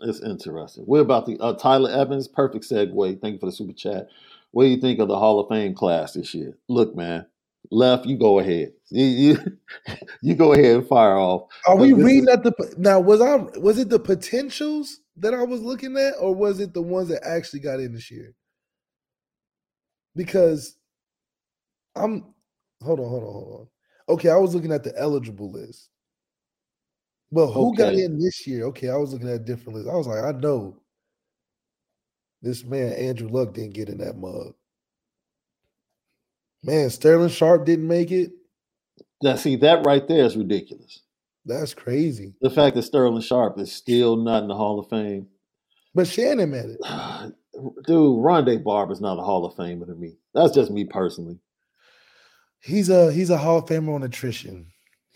It's 0.00 0.20
interesting. 0.20 0.84
What 0.84 1.00
about 1.00 1.26
the 1.26 1.38
uh, 1.38 1.54
Tyler 1.54 1.90
Evans? 1.90 2.28
Perfect 2.28 2.64
segue. 2.64 3.20
Thank 3.20 3.34
you 3.34 3.38
for 3.38 3.46
the 3.46 3.52
super 3.52 3.72
chat. 3.72 4.08
What 4.50 4.64
do 4.64 4.68
you 4.68 4.80
think 4.80 4.98
of 4.98 5.08
the 5.08 5.18
Hall 5.18 5.40
of 5.40 5.48
Fame 5.48 5.74
class 5.74 6.14
this 6.14 6.34
year? 6.34 6.56
Look, 6.68 6.94
man, 6.94 7.26
left, 7.70 8.06
you 8.06 8.18
go 8.18 8.38
ahead. 8.38 8.72
You 8.90 9.04
you, 9.04 9.58
you 10.22 10.34
go 10.34 10.52
ahead 10.52 10.76
and 10.76 10.88
fire 10.88 11.16
off. 11.16 11.48
Are 11.66 11.76
we 11.76 11.92
reading 11.92 12.28
is, 12.28 12.34
at 12.34 12.42
the 12.42 12.74
now? 12.76 13.00
Was 13.00 13.20
I 13.20 13.36
was 13.58 13.78
it 13.78 13.88
the 13.88 13.98
potentials 13.98 15.00
that 15.16 15.34
I 15.34 15.42
was 15.42 15.62
looking 15.62 15.96
at, 15.96 16.14
or 16.20 16.34
was 16.34 16.60
it 16.60 16.74
the 16.74 16.82
ones 16.82 17.08
that 17.08 17.26
actually 17.26 17.60
got 17.60 17.80
in 17.80 17.92
this 17.92 18.10
year? 18.10 18.34
Because 20.14 20.76
I'm 21.94 22.34
hold 22.82 23.00
on, 23.00 23.08
hold 23.08 23.24
on, 23.24 23.32
hold 23.32 23.60
on. 23.60 23.68
Okay, 24.08 24.28
I 24.28 24.36
was 24.36 24.54
looking 24.54 24.72
at 24.72 24.84
the 24.84 24.96
eligible 24.98 25.50
list. 25.50 25.88
But 27.32 27.48
who 27.48 27.70
okay. 27.70 27.76
got 27.76 27.94
in 27.94 28.18
this 28.18 28.46
year? 28.46 28.66
Okay, 28.66 28.88
I 28.88 28.96
was 28.96 29.12
looking 29.12 29.28
at 29.28 29.44
different 29.44 29.78
list. 29.78 29.88
I 29.88 29.96
was 29.96 30.06
like, 30.06 30.24
I 30.24 30.32
know 30.38 30.76
this 32.42 32.64
man 32.64 32.92
Andrew 32.92 33.28
Luck 33.28 33.54
didn't 33.54 33.74
get 33.74 33.88
in 33.88 33.98
that 33.98 34.16
mug. 34.16 34.54
Man, 36.62 36.90
Sterling 36.90 37.28
Sharpe 37.28 37.64
didn't 37.64 37.88
make 37.88 38.10
it. 38.10 38.32
Now, 39.22 39.36
see 39.36 39.56
that 39.56 39.86
right 39.86 40.06
there 40.06 40.24
is 40.24 40.36
ridiculous. 40.36 41.02
That's 41.44 41.74
crazy. 41.74 42.34
The 42.40 42.50
fact 42.50 42.74
that 42.76 42.82
Sterling 42.82 43.22
Sharpe 43.22 43.58
is 43.58 43.72
still 43.72 44.16
not 44.16 44.42
in 44.42 44.48
the 44.48 44.54
Hall 44.54 44.80
of 44.80 44.88
Fame. 44.88 45.28
But 45.94 46.08
Shannon 46.08 46.50
made 46.50 46.64
it. 46.64 46.80
Dude, 47.86 48.18
Rondé 48.18 48.62
Barber 48.62 48.92
is 48.92 49.00
not 49.00 49.18
a 49.18 49.22
Hall 49.22 49.46
of 49.46 49.54
Famer 49.54 49.86
to 49.86 49.94
me. 49.94 50.18
That's 50.34 50.54
just 50.54 50.70
me 50.70 50.84
personally. 50.84 51.38
He's 52.60 52.90
a 52.90 53.10
he's 53.12 53.30
a 53.30 53.38
Hall 53.38 53.58
of 53.58 53.66
Famer 53.66 53.94
on 53.94 54.02
attrition. 54.02 54.66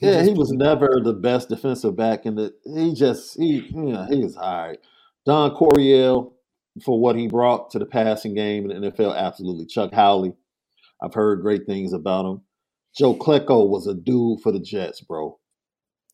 He 0.01 0.07
yeah, 0.07 0.23
he 0.23 0.33
was 0.33 0.51
never 0.51 1.01
the 1.03 1.13
best 1.13 1.51
defensive 1.51 1.95
back 1.95 2.25
in 2.25 2.35
the. 2.35 2.55
He 2.65 2.95
just 2.95 3.37
he 3.39 3.69
you 3.69 3.93
know, 3.93 4.07
he 4.09 4.23
is 4.23 4.37
all 4.37 4.69
right. 4.69 4.79
Don 5.27 5.51
Coryell 5.55 6.33
for 6.85 6.99
what 6.99 7.17
he 7.17 7.29
brought 7.29 7.71
to 7.71 7.79
the 7.79 7.87
passing 7.87 8.35
game 8.35 8.71
in 8.71 8.81
the 8.81 8.91
NFL, 8.91 9.17
absolutely. 9.17 9.67
Chuck 9.67 9.93
Howley, 9.93 10.33
I've 11.03 11.15
heard 11.15 11.43
great 11.43 11.67
things 11.67 11.93
about 11.93 12.25
him. 12.25 12.41
Joe 12.97 13.15
Klecko 13.15 13.69
was 13.69 13.87
a 13.87 13.95
dude 13.95 14.41
for 14.41 14.53
the 14.53 14.61
Jets, 14.61 15.01
bro. 15.01 15.39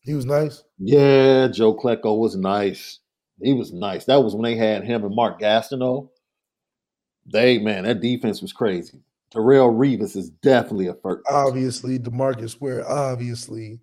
He 0.03 0.13
was 0.13 0.25
nice. 0.25 0.63
Yeah, 0.77 1.47
Joe 1.47 1.75
Klecko 1.75 2.19
was 2.19 2.35
nice. 2.35 2.99
He 3.41 3.53
was 3.53 3.71
nice. 3.71 4.05
That 4.05 4.23
was 4.23 4.35
when 4.35 4.43
they 4.43 4.55
had 4.55 4.83
him 4.83 5.03
and 5.03 5.15
Mark 5.15 5.39
Gastineau. 5.39 6.09
They 7.31 7.57
man, 7.59 7.83
that 7.83 8.01
defense 8.01 8.41
was 8.41 8.53
crazy. 8.53 9.01
Darrelle 9.33 9.75
Revis 9.75 10.15
is 10.15 10.29
definitely 10.29 10.87
a 10.87 10.93
first. 10.93 11.25
Obviously, 11.29 11.99
Demarcus 11.99 12.59
Ware. 12.61 12.89
Obviously, 12.89 13.79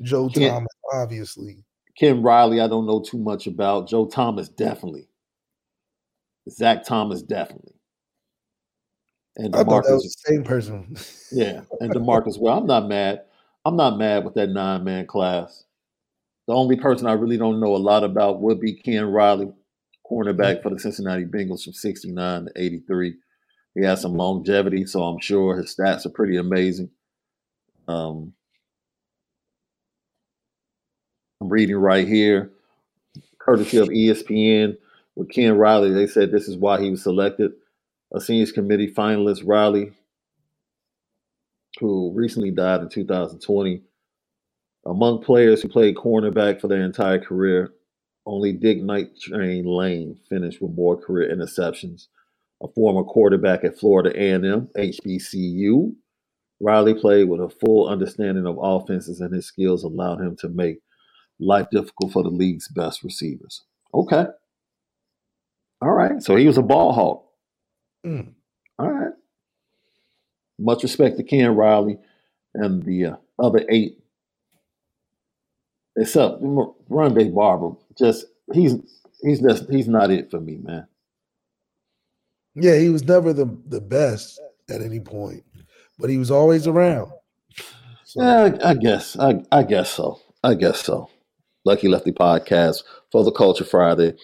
Joe 0.00 0.28
Ken, 0.28 0.50
Thomas. 0.50 0.72
Obviously, 0.92 1.64
Ken 1.96 2.22
Riley. 2.22 2.60
I 2.60 2.68
don't 2.68 2.86
know 2.86 3.00
too 3.00 3.18
much 3.18 3.46
about. 3.46 3.88
Joe 3.88 4.06
Thomas 4.06 4.48
definitely. 4.48 5.08
Zach 6.50 6.84
Thomas 6.84 7.22
definitely. 7.22 7.74
And 9.36 9.54
I 9.54 9.64
thought 9.64 9.84
that 9.84 9.92
was 9.92 10.02
the 10.24 10.32
same 10.32 10.44
person. 10.44 10.96
yeah, 11.32 11.62
and 11.80 11.92
Demarcus. 11.92 12.38
Well, 12.38 12.58
I'm 12.58 12.66
not 12.66 12.88
mad. 12.88 13.22
I'm 13.64 13.76
not 13.76 13.98
mad 13.98 14.24
with 14.24 14.34
that 14.34 14.48
nine 14.48 14.84
man 14.84 15.06
class. 15.06 15.64
The 16.48 16.54
only 16.54 16.76
person 16.76 17.06
I 17.06 17.12
really 17.12 17.38
don't 17.38 17.60
know 17.60 17.76
a 17.76 17.78
lot 17.78 18.02
about 18.02 18.40
would 18.40 18.60
be 18.60 18.74
Ken 18.74 19.06
Riley, 19.06 19.52
cornerback 20.10 20.62
for 20.62 20.70
the 20.70 20.78
Cincinnati 20.78 21.24
Bengals 21.24 21.62
from 21.62 21.72
'69 21.72 22.46
to 22.46 22.52
'83. 22.56 23.14
He 23.74 23.84
has 23.84 24.02
some 24.02 24.14
longevity, 24.14 24.84
so 24.84 25.02
I'm 25.02 25.20
sure 25.20 25.56
his 25.56 25.74
stats 25.74 26.04
are 26.04 26.10
pretty 26.10 26.36
amazing. 26.36 26.90
Um, 27.88 28.34
I'm 31.40 31.48
reading 31.48 31.76
right 31.76 32.06
here, 32.06 32.50
courtesy 33.38 33.78
of 33.78 33.88
ESPN 33.88 34.76
with 35.16 35.30
Ken 35.30 35.56
Riley. 35.56 35.90
They 35.90 36.06
said 36.06 36.30
this 36.30 36.48
is 36.48 36.56
why 36.56 36.80
he 36.80 36.90
was 36.90 37.02
selected. 37.02 37.52
A 38.14 38.20
seniors 38.20 38.52
committee 38.52 38.92
finalist, 38.92 39.42
Riley, 39.44 39.92
who 41.80 42.12
recently 42.14 42.50
died 42.50 42.82
in 42.82 42.90
2020. 42.90 43.82
Among 44.84 45.22
players 45.22 45.62
who 45.62 45.68
played 45.68 45.96
cornerback 45.96 46.60
for 46.60 46.68
their 46.68 46.82
entire 46.82 47.18
career, 47.18 47.72
only 48.26 48.52
Dick 48.52 48.82
Night 48.82 49.18
Train 49.18 49.64
Lane 49.64 50.18
finished 50.28 50.60
with 50.60 50.74
more 50.74 50.96
career 50.96 51.34
interceptions 51.34 52.08
a 52.62 52.68
former 52.68 53.02
quarterback 53.02 53.64
at 53.64 53.78
Florida 53.78 54.12
A&M, 54.16 54.68
HBCU. 54.76 55.94
Riley 56.60 56.94
played 56.94 57.28
with 57.28 57.40
a 57.40 57.48
full 57.48 57.88
understanding 57.88 58.46
of 58.46 58.56
offenses, 58.60 59.20
and 59.20 59.34
his 59.34 59.46
skills 59.46 59.82
allowed 59.82 60.20
him 60.20 60.36
to 60.36 60.48
make 60.48 60.78
life 61.40 61.66
difficult 61.70 62.12
for 62.12 62.22
the 62.22 62.28
league's 62.28 62.68
best 62.68 63.02
receivers. 63.02 63.62
Okay. 63.92 64.26
All 65.80 65.90
right. 65.90 66.22
So 66.22 66.36
he 66.36 66.46
was 66.46 66.58
a 66.58 66.62
ball 66.62 66.92
hawk. 66.92 67.26
Mm. 68.06 68.34
All 68.78 68.90
right. 68.90 69.12
Much 70.58 70.84
respect 70.84 71.16
to 71.16 71.24
Ken 71.24 71.56
Riley 71.56 71.98
and 72.54 72.84
the 72.84 73.06
uh, 73.06 73.16
other 73.38 73.64
eight, 73.68 73.98
except 75.96 76.40
Rondé 76.42 77.34
Barber. 77.34 77.76
Just 77.98 78.26
he's 78.52 78.76
he's 79.22 79.40
just 79.40 79.68
he's 79.68 79.88
not 79.88 80.12
it 80.12 80.30
for 80.30 80.40
me, 80.40 80.58
man. 80.58 80.86
Yeah, 82.54 82.76
he 82.76 82.90
was 82.90 83.04
never 83.04 83.32
the, 83.32 83.46
the 83.66 83.80
best 83.80 84.40
at 84.68 84.82
any 84.82 85.00
point, 85.00 85.44
but 85.98 86.10
he 86.10 86.18
was 86.18 86.30
always 86.30 86.66
around. 86.66 87.10
So. 88.04 88.22
Yeah, 88.22 88.58
I, 88.62 88.70
I 88.70 88.74
guess. 88.74 89.18
I, 89.18 89.42
I 89.50 89.62
guess 89.62 89.90
so. 89.90 90.20
I 90.44 90.54
guess 90.54 90.80
so. 90.80 91.08
Lucky 91.64 91.88
Lefty 91.88 92.12
podcast 92.12 92.82
for 93.10 93.24
the 93.24 93.32
Culture 93.32 93.64
Friday. 93.64 94.14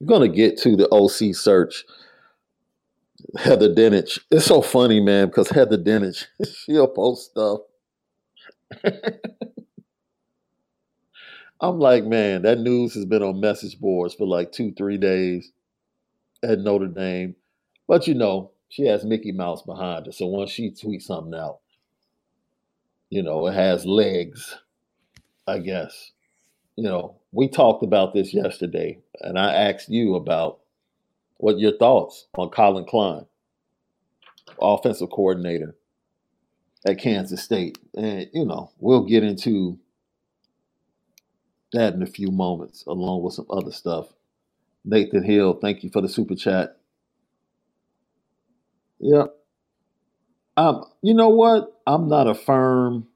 I'm 0.00 0.06
gonna 0.06 0.28
get 0.28 0.58
to 0.58 0.76
the 0.76 0.88
OC 0.92 1.34
search. 1.34 1.84
Heather 3.36 3.74
Dinich. 3.74 4.20
It's 4.30 4.46
so 4.46 4.62
funny, 4.62 5.00
man, 5.00 5.26
because 5.26 5.50
Heather 5.50 5.76
Dinich, 5.78 6.26
she'll 6.64 6.86
post 6.86 7.32
stuff. 7.32 7.60
I'm 11.60 11.80
like, 11.80 12.04
man, 12.04 12.42
that 12.42 12.60
news 12.60 12.94
has 12.94 13.04
been 13.04 13.22
on 13.22 13.40
message 13.40 13.80
boards 13.80 14.14
for 14.14 14.26
like 14.26 14.52
two, 14.52 14.72
three 14.72 14.96
days 14.96 15.50
at 16.42 16.60
Notre 16.60 16.86
Dame. 16.86 17.34
But 17.88 18.06
you 18.06 18.14
know, 18.14 18.52
she 18.68 18.86
has 18.86 19.04
Mickey 19.04 19.32
Mouse 19.32 19.62
behind 19.62 20.06
her. 20.06 20.12
So 20.12 20.26
once 20.26 20.50
she 20.50 20.70
tweets 20.70 21.02
something 21.02 21.34
out, 21.38 21.58
you 23.10 23.22
know, 23.22 23.46
it 23.48 23.54
has 23.54 23.84
legs, 23.84 24.56
I 25.46 25.58
guess. 25.58 26.12
You 26.78 26.84
know, 26.84 27.16
we 27.32 27.48
talked 27.48 27.82
about 27.82 28.14
this 28.14 28.32
yesterday, 28.32 29.00
and 29.20 29.36
I 29.36 29.52
asked 29.52 29.88
you 29.88 30.14
about 30.14 30.60
what 31.38 31.58
your 31.58 31.76
thoughts 31.76 32.28
on 32.36 32.50
Collin 32.50 32.84
Klein, 32.84 33.26
offensive 34.62 35.10
coordinator 35.10 35.74
at 36.86 37.00
Kansas 37.00 37.42
State. 37.42 37.78
And, 37.96 38.28
you 38.32 38.44
know, 38.44 38.70
we'll 38.78 39.02
get 39.02 39.24
into 39.24 39.80
that 41.72 41.94
in 41.94 42.02
a 42.04 42.06
few 42.06 42.30
moments, 42.30 42.84
along 42.86 43.24
with 43.24 43.34
some 43.34 43.46
other 43.50 43.72
stuff. 43.72 44.06
Nathan 44.84 45.24
Hill, 45.24 45.54
thank 45.54 45.82
you 45.82 45.90
for 45.90 46.00
the 46.00 46.08
super 46.08 46.36
chat. 46.36 46.76
Yeah. 49.00 49.24
Um, 50.56 50.84
you 51.02 51.14
know 51.14 51.30
what? 51.30 51.72
I'm 51.88 52.08
not 52.08 52.28
a 52.28 52.36
firm 52.36 53.08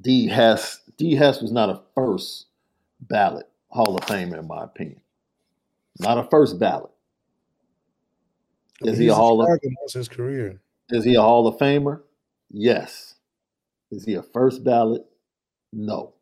D 0.00 0.28
Hess. 0.28 0.80
D 0.96 1.14
Hess 1.14 1.40
was 1.40 1.52
not 1.52 1.70
a 1.70 1.80
first 1.94 2.46
ballot 3.00 3.48
Hall 3.68 3.96
of 3.96 4.04
Famer, 4.06 4.38
in 4.38 4.46
my 4.46 4.64
opinion. 4.64 5.00
Not 6.00 6.18
a 6.18 6.24
first 6.24 6.58
ballot. 6.58 6.90
Is 8.82 8.98
he 8.98 9.08
a 9.08 9.14
Hall 9.14 9.40
of 9.42 9.60
his 9.92 10.08
career? 10.08 10.60
Is 10.90 11.04
he 11.04 11.14
a 11.14 11.20
Hall 11.22 11.46
of 11.46 11.56
Famer? 11.56 12.02
Yes. 12.50 13.14
Is 13.90 14.04
he 14.04 14.14
a 14.14 14.22
first 14.22 14.64
ballot? 14.64 15.04
No. 15.72 16.14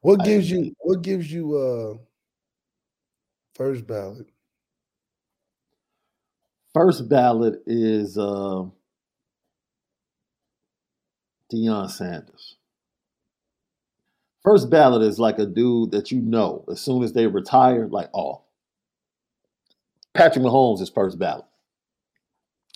What 0.00 0.24
gives 0.24 0.50
you 0.50 0.74
what 0.78 1.02
gives 1.02 1.30
you 1.30 1.56
uh 1.56 1.94
first 3.54 3.86
ballot? 3.86 4.26
First 6.72 7.08
ballot 7.08 7.62
is 7.66 8.16
uh 8.16 8.64
Deion 11.52 11.90
Sanders. 11.90 12.56
First 14.42 14.70
ballot 14.70 15.02
is 15.02 15.18
like 15.18 15.38
a 15.38 15.46
dude 15.46 15.90
that 15.90 16.10
you 16.10 16.20
know 16.20 16.64
as 16.70 16.80
soon 16.80 17.02
as 17.02 17.12
they 17.12 17.26
retire, 17.26 17.86
like, 17.86 18.08
oh, 18.14 18.42
Patrick 20.14 20.44
Mahomes 20.44 20.80
is 20.80 20.88
first 20.88 21.18
ballot. 21.18 21.44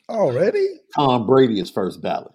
Already? 0.09 0.67
Tom 0.95 1.27
Brady 1.27 1.61
is 1.61 1.71
first 1.71 2.03
ballot. 2.03 2.33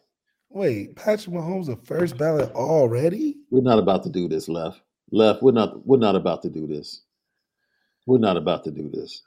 Wait, 0.50 0.96
Patrick 0.96 1.36
Mahomes 1.36 1.70
a 1.70 1.76
first 1.86 2.18
ballot 2.18 2.52
already? 2.56 3.38
We're 3.52 3.62
not 3.62 3.78
about 3.78 4.04
to 4.04 4.10
do 4.10 4.28
this, 4.28 4.50
Left. 4.50 4.82
Left, 5.12 5.44
we're 5.44 5.52
not 5.52 5.86
we're 5.86 5.98
not 5.98 6.16
about 6.16 6.42
to 6.44 6.50
do 6.50 6.66
this. 6.68 7.02
We're 8.08 8.18
not 8.18 8.38
about 8.38 8.64
to 8.64 8.72
do 8.72 8.90
this. 8.90 9.22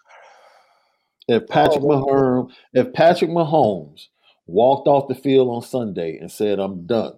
If 1.29 1.47
Patrick 1.47 1.85
oh, 1.85 1.88
Mahomes, 1.88 2.53
if 2.73 2.93
Patrick 2.93 3.31
Mahomes 3.31 4.09
walked 4.47 4.88
off 4.88 5.09
the 5.09 5.15
field 5.15 5.49
on 5.49 5.62
Sunday 5.62 6.19
and 6.19 6.31
said, 6.31 6.59
I'm 6.59 6.87
done, 6.87 7.15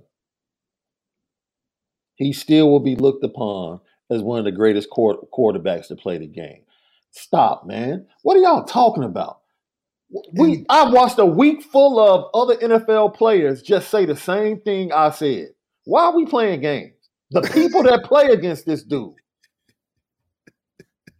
he 2.16 2.32
still 2.32 2.70
will 2.70 2.80
be 2.80 2.96
looked 2.96 3.24
upon 3.24 3.80
as 4.10 4.22
one 4.22 4.38
of 4.38 4.44
the 4.44 4.52
greatest 4.52 4.88
quarterbacks 4.90 5.88
to 5.88 5.96
play 5.96 6.18
the 6.18 6.26
game. 6.26 6.62
Stop, 7.10 7.66
man. 7.66 8.06
What 8.22 8.36
are 8.36 8.40
y'all 8.40 8.64
talking 8.64 9.04
about? 9.04 9.40
We 10.32 10.64
I 10.68 10.90
watched 10.90 11.18
a 11.18 11.26
week 11.26 11.62
full 11.62 11.98
of 11.98 12.30
other 12.34 12.56
NFL 12.56 13.14
players 13.14 13.62
just 13.62 13.90
say 13.90 14.04
the 14.04 14.16
same 14.16 14.60
thing 14.60 14.92
I 14.92 15.10
said. 15.10 15.48
Why 15.84 16.04
are 16.04 16.16
we 16.16 16.26
playing 16.26 16.60
games? 16.60 16.92
The 17.30 17.42
people 17.42 17.82
that 17.84 18.04
play 18.04 18.26
against 18.26 18.66
this 18.66 18.82
dude, 18.82 19.14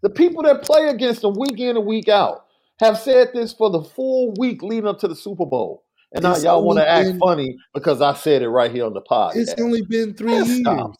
the 0.02 0.10
people 0.10 0.42
that 0.44 0.62
play 0.62 0.88
against 0.88 1.24
him 1.24 1.34
week 1.34 1.58
in 1.58 1.76
and 1.76 1.86
week 1.86 2.08
out, 2.08 2.44
have 2.78 2.98
said 2.98 3.30
this 3.34 3.52
for 3.52 3.70
the 3.70 3.82
full 3.82 4.34
week 4.38 4.62
leading 4.62 4.88
up 4.88 4.98
to 5.00 5.08
the 5.08 5.16
Super 5.16 5.46
Bowl. 5.46 5.83
And 6.14 6.22
now 6.22 6.32
it's 6.32 6.44
y'all 6.44 6.64
want 6.64 6.78
to 6.78 6.88
act 6.88 7.18
funny 7.18 7.56
because 7.74 8.00
I 8.00 8.14
said 8.14 8.42
it 8.42 8.48
right 8.48 8.70
here 8.70 8.86
on 8.86 8.94
the 8.94 9.02
podcast. 9.02 9.36
It's 9.36 9.60
only 9.60 9.82
been 9.82 10.14
three 10.14 10.32
years. 10.32 10.60
Stop. 10.60 10.94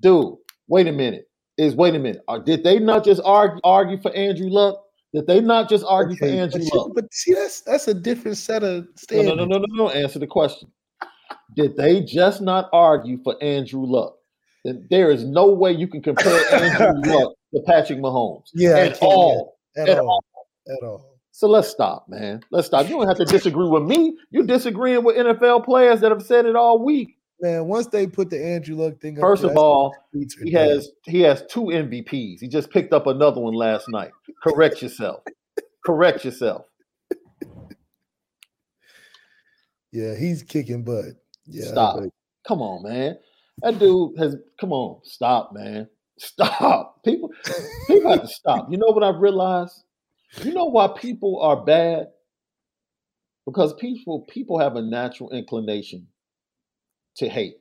Dude, 0.00 0.34
wait 0.68 0.86
a 0.86 0.92
minute. 0.92 1.24
Is 1.58 1.74
wait 1.74 1.94
a 1.94 1.98
minute. 1.98 2.22
Did 2.46 2.62
they 2.62 2.78
not 2.78 3.04
just 3.04 3.20
argue, 3.24 3.60
argue 3.64 4.00
for 4.00 4.14
Andrew 4.14 4.48
Luck? 4.48 4.80
Did 5.12 5.26
they 5.26 5.40
not 5.40 5.68
just 5.68 5.84
argue 5.86 6.16
okay, 6.16 6.36
for 6.36 6.40
Andrew 6.40 6.64
but 6.70 6.76
Luck? 6.76 6.92
But 6.94 7.12
see, 7.12 7.34
that's 7.34 7.62
that's 7.62 7.88
a 7.88 7.94
different 7.94 8.36
set 8.36 8.62
of 8.62 8.86
standards. 8.94 9.28
No, 9.28 9.34
no, 9.34 9.44
no, 9.44 9.58
no, 9.58 9.64
no, 9.68 9.84
no. 9.84 9.90
Answer 9.90 10.20
the 10.20 10.28
question. 10.28 10.70
Did 11.56 11.76
they 11.76 12.00
just 12.00 12.40
not 12.40 12.70
argue 12.72 13.20
for 13.24 13.36
Andrew 13.42 13.84
Luck? 13.84 14.16
Then 14.64 14.86
there 14.88 15.10
is 15.10 15.24
no 15.24 15.48
way 15.48 15.72
you 15.72 15.88
can 15.88 16.00
compare 16.00 16.40
Andrew 16.52 17.12
Luck 17.12 17.32
to 17.54 17.60
Patrick 17.66 17.98
Mahomes. 17.98 18.44
Yeah, 18.54 18.76
at 18.76 18.98
all. 19.02 19.58
At, 19.76 19.88
at 19.88 19.98
all. 19.98 20.08
all. 20.08 20.24
At 20.68 20.86
all. 20.86 21.09
So 21.32 21.48
let's 21.48 21.68
stop, 21.68 22.06
man. 22.08 22.40
Let's 22.50 22.66
stop. 22.66 22.88
You 22.88 22.96
don't 22.96 23.06
have 23.06 23.16
to 23.18 23.24
disagree 23.24 23.68
with 23.68 23.84
me. 23.84 24.16
You're 24.30 24.46
disagreeing 24.46 25.04
with 25.04 25.16
NFL 25.16 25.64
players 25.64 26.00
that 26.00 26.10
have 26.10 26.22
said 26.22 26.46
it 26.46 26.56
all 26.56 26.82
week. 26.84 27.16
Man, 27.40 27.66
once 27.66 27.86
they 27.86 28.06
put 28.06 28.28
the 28.28 28.44
Andrew 28.44 28.76
Luck 28.76 29.00
thing, 29.00 29.16
first 29.16 29.44
of 29.44 29.56
all, 29.56 29.94
he 30.12 30.52
has 30.52 30.90
he 31.06 31.20
has 31.22 31.42
two 31.48 31.62
MVPs. 31.66 32.40
He 32.40 32.48
just 32.48 32.70
picked 32.70 32.92
up 32.92 33.06
another 33.06 33.40
one 33.40 33.54
last 33.54 33.88
night. 33.88 34.10
Correct 34.42 34.82
yourself. 34.82 35.22
Correct 35.84 36.24
yourself. 36.24 36.66
Yeah, 39.92 40.14
he's 40.16 40.42
kicking 40.42 40.84
butt. 40.84 41.16
Yeah, 41.46 41.66
stop. 41.66 42.00
Come 42.46 42.60
on, 42.60 42.82
man. 42.82 43.16
That 43.62 43.78
dude 43.78 44.18
has 44.18 44.36
come 44.60 44.72
on. 44.72 45.00
Stop, 45.04 45.52
man. 45.54 45.88
Stop. 46.18 47.02
People, 47.02 47.30
people 47.86 48.10
have 48.10 48.22
to 48.22 48.28
stop. 48.28 48.66
You 48.70 48.76
know 48.76 48.88
what 48.88 49.02
I've 49.02 49.20
realized? 49.20 49.84
You 50.38 50.52
know 50.52 50.66
why 50.66 50.88
people 50.96 51.40
are 51.40 51.64
bad? 51.64 52.08
Because 53.46 53.74
people 53.74 54.26
people 54.28 54.58
have 54.58 54.76
a 54.76 54.82
natural 54.82 55.30
inclination 55.30 56.06
to 57.16 57.28
hate. 57.28 57.56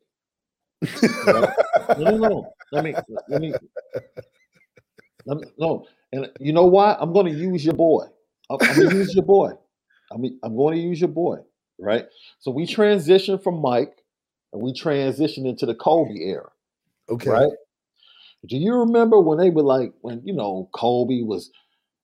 no, 1.26 1.54
no, 1.98 2.18
no. 2.18 2.54
Let 2.72 2.84
me 2.84 2.96
let 3.28 3.42
me 3.42 3.54
let 5.26 5.38
me 5.38 5.48
no. 5.58 5.86
And 6.12 6.30
you 6.40 6.54
know 6.54 6.66
why? 6.66 6.96
I'm 7.00 7.14
going 7.14 7.26
to 7.28 7.38
use 7.38 7.66
your 7.66 7.76
boy. 7.76 8.06
I'm, 8.50 8.58
I'm 8.62 8.76
going 8.76 8.90
to 8.90 8.96
use 8.96 9.14
your 9.14 9.26
boy. 9.26 9.52
I 10.12 10.18
mean, 10.18 10.40
I'm 10.44 10.56
going 10.56 10.76
to 10.76 10.82
use 10.82 11.00
your 11.00 11.10
boy. 11.10 11.38
Right. 11.80 12.06
So 12.40 12.52
we 12.52 12.66
transition 12.66 13.40
from 13.40 13.62
Mike, 13.62 13.96
and 14.54 14.62
we 14.62 14.74
transition 14.74 15.46
into 15.46 15.66
the 15.66 15.76
Kobe 15.76 16.20
era. 16.20 16.50
Okay. 17.10 17.30
Right. 17.30 17.52
Do 18.48 18.58
you 18.58 18.74
remember 18.74 19.20
when 19.20 19.38
they 19.38 19.50
were 19.50 19.64
like 19.64 19.94
when 20.02 20.22
you 20.24 20.34
know 20.34 20.70
Kobe 20.74 21.22
was 21.22 21.52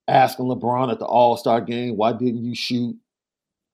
asking 0.08 0.46
LeBron 0.46 0.91
at 0.91 1.00
the 1.00 1.06
All 1.06 1.38
Star 1.38 1.62
game, 1.62 1.98
why 1.98 2.13
didn't 2.13 2.44
you 2.44 2.56
shoot? 2.56 2.96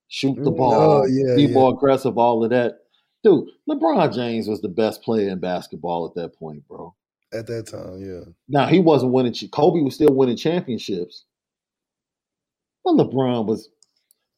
Shoot 0.07 0.35
the 0.43 0.51
mm, 0.51 0.57
ball, 0.57 0.73
oh, 0.73 1.05
yeah, 1.05 1.35
be 1.35 1.43
yeah. 1.43 1.53
more 1.53 1.73
aggressive, 1.73 2.17
all 2.17 2.43
of 2.43 2.49
that. 2.49 2.79
Dude, 3.23 3.47
LeBron 3.69 4.13
James 4.13 4.47
was 4.47 4.61
the 4.61 4.67
best 4.67 5.03
player 5.03 5.29
in 5.29 5.39
basketball 5.39 6.05
at 6.05 6.15
that 6.15 6.37
point, 6.37 6.67
bro. 6.67 6.93
At 7.33 7.47
that 7.47 7.67
time, 7.67 7.97
yeah. 8.01 8.31
Now 8.49 8.67
he 8.67 8.79
wasn't 8.79 9.13
winning. 9.13 9.33
Kobe 9.53 9.79
was 9.79 9.95
still 9.95 10.13
winning 10.13 10.35
championships, 10.35 11.23
but 12.83 12.95
LeBron 12.95 13.45
was. 13.45 13.69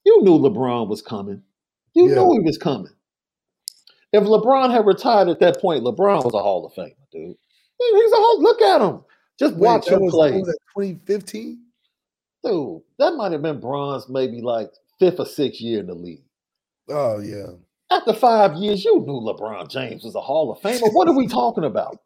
You 0.05 0.21
knew 0.21 0.37
LeBron 0.37 0.89
was 0.89 1.01
coming. 1.01 1.41
You 1.95 2.09
yeah. 2.09 2.15
knew 2.15 2.33
he 2.33 2.39
was 2.41 2.57
coming. 2.57 2.93
If 4.11 4.25
LeBron 4.25 4.71
had 4.71 4.85
retired 4.85 5.29
at 5.29 5.39
that 5.39 5.59
point, 5.59 5.83
LeBron 5.83 6.23
was 6.23 6.35
a 6.35 6.39
Hall 6.39 6.65
of 6.67 6.73
Famer, 6.73 6.93
dude. 7.11 7.35
He's 7.79 8.11
a 8.11 8.15
Hall. 8.15 8.43
Look 8.43 8.61
at 8.61 8.81
him. 8.81 9.03
Just 9.39 9.55
Wait, 9.55 9.61
watch 9.61 9.87
him 9.87 10.01
was, 10.01 10.13
play. 10.13 10.33
Was 10.33 10.55
2015? 10.77 11.62
Dude, 12.43 12.81
that 12.99 13.15
might 13.15 13.31
have 13.31 13.41
been 13.41 13.59
bronze, 13.59 14.07
maybe 14.09 14.41
like 14.41 14.71
fifth 14.99 15.19
or 15.19 15.25
sixth 15.25 15.61
year 15.61 15.79
in 15.79 15.87
the 15.87 15.93
league. 15.93 16.23
Oh 16.89 17.19
yeah. 17.19 17.47
After 17.89 18.13
five 18.13 18.55
years, 18.55 18.83
you 18.83 18.99
knew 18.99 19.21
LeBron 19.21 19.69
James 19.69 20.03
was 20.03 20.15
a 20.15 20.21
Hall 20.21 20.51
of 20.51 20.59
Famer. 20.59 20.91
What 20.93 21.07
are 21.07 21.15
we 21.15 21.27
talking 21.27 21.63
about? 21.63 21.97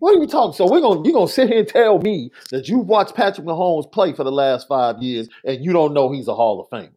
What 0.00 0.16
are 0.16 0.18
we 0.20 0.26
talking? 0.26 0.54
So 0.54 0.70
we're 0.70 0.80
gonna 0.80 1.02
you're 1.04 1.12
gonna 1.12 1.28
sit 1.28 1.48
here 1.48 1.60
and 1.60 1.68
tell 1.68 1.98
me 2.00 2.30
that 2.50 2.68
you've 2.68 2.86
watched 2.86 3.14
Patrick 3.14 3.46
Mahomes 3.46 3.90
play 3.90 4.12
for 4.12 4.24
the 4.24 4.32
last 4.32 4.66
five 4.66 5.00
years 5.00 5.28
and 5.44 5.64
you 5.64 5.72
don't 5.72 5.94
know 5.94 6.12
he's 6.12 6.28
a 6.28 6.34
Hall 6.34 6.60
of 6.60 6.68
Famer. 6.68 6.90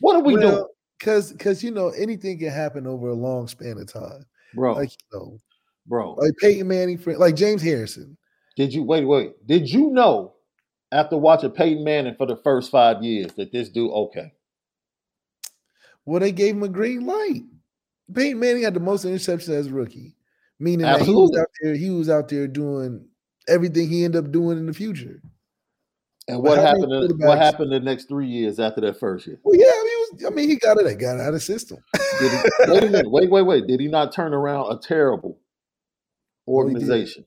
What 0.00 0.16
are 0.16 0.22
we 0.22 0.34
well, 0.34 0.50
doing? 0.50 0.66
Because 0.98 1.32
because 1.32 1.62
you 1.62 1.70
know 1.70 1.90
anything 1.90 2.38
can 2.38 2.50
happen 2.50 2.86
over 2.86 3.08
a 3.08 3.14
long 3.14 3.46
span 3.46 3.78
of 3.78 3.92
time, 3.92 4.24
bro. 4.54 4.74
Like 4.74 4.90
you 4.90 5.18
know, 5.18 5.38
bro, 5.86 6.14
like 6.14 6.32
Peyton 6.38 6.66
Manning, 6.66 7.00
like 7.16 7.36
James 7.36 7.62
Harrison. 7.62 8.16
Did 8.56 8.74
you 8.74 8.82
wait? 8.82 9.04
Wait, 9.04 9.46
did 9.46 9.70
you 9.70 9.90
know 9.90 10.34
after 10.92 11.16
watching 11.16 11.50
Peyton 11.50 11.82
Manning 11.82 12.14
for 12.16 12.26
the 12.26 12.36
first 12.36 12.70
five 12.70 13.02
years 13.02 13.32
that 13.34 13.50
this 13.50 13.68
dude 13.68 13.90
okay? 13.90 14.32
Well, 16.04 16.20
they 16.20 16.32
gave 16.32 16.54
him 16.54 16.62
a 16.62 16.68
green 16.68 17.06
light. 17.06 17.42
Peyton 18.12 18.38
Manning 18.38 18.62
had 18.62 18.74
the 18.74 18.80
most 18.80 19.04
interceptions 19.04 19.48
as 19.48 19.68
a 19.68 19.72
rookie, 19.72 20.14
meaning 20.60 20.86
Absolutely. 20.86 21.14
that 21.14 21.16
he 21.18 21.20
was 21.22 21.40
out 21.40 21.48
there. 21.62 21.74
He 21.74 21.90
was 21.90 22.10
out 22.10 22.28
there 22.28 22.46
doing 22.46 23.08
everything 23.48 23.88
he 23.88 24.04
ended 24.04 24.24
up 24.24 24.30
doing 24.30 24.58
in 24.58 24.66
the 24.66 24.74
future. 24.74 25.22
And 26.28 26.40
what 26.40 26.58
happened? 26.58 26.92
In, 26.92 27.18
what 27.18 27.38
happened 27.38 27.72
the 27.72 27.80
next 27.80 28.04
three 28.08 28.28
years 28.28 28.60
after 28.60 28.80
that 28.82 29.00
first 29.00 29.26
year? 29.26 29.40
Well, 29.42 29.58
yeah, 29.58 29.66
I 29.66 29.82
mean, 29.82 29.88
he 29.88 29.96
was, 29.96 30.24
I 30.24 30.34
mean, 30.34 30.48
he 30.48 30.56
got 30.56 30.78
it. 30.78 30.98
Got 30.98 31.16
it 31.16 31.20
out 31.20 31.28
of 31.28 31.34
the 31.34 31.40
system. 31.40 31.78
Did 32.20 32.30
he, 32.30 32.70
wait 32.70 32.84
a 32.84 32.90
minute. 32.90 33.10
Wait, 33.10 33.30
wait, 33.30 33.42
wait. 33.42 33.66
Did 33.66 33.80
he 33.80 33.88
not 33.88 34.14
turn 34.14 34.32
around 34.32 34.72
a 34.72 34.78
terrible 34.78 35.40
Well, 36.46 36.66
organization? 36.66 37.24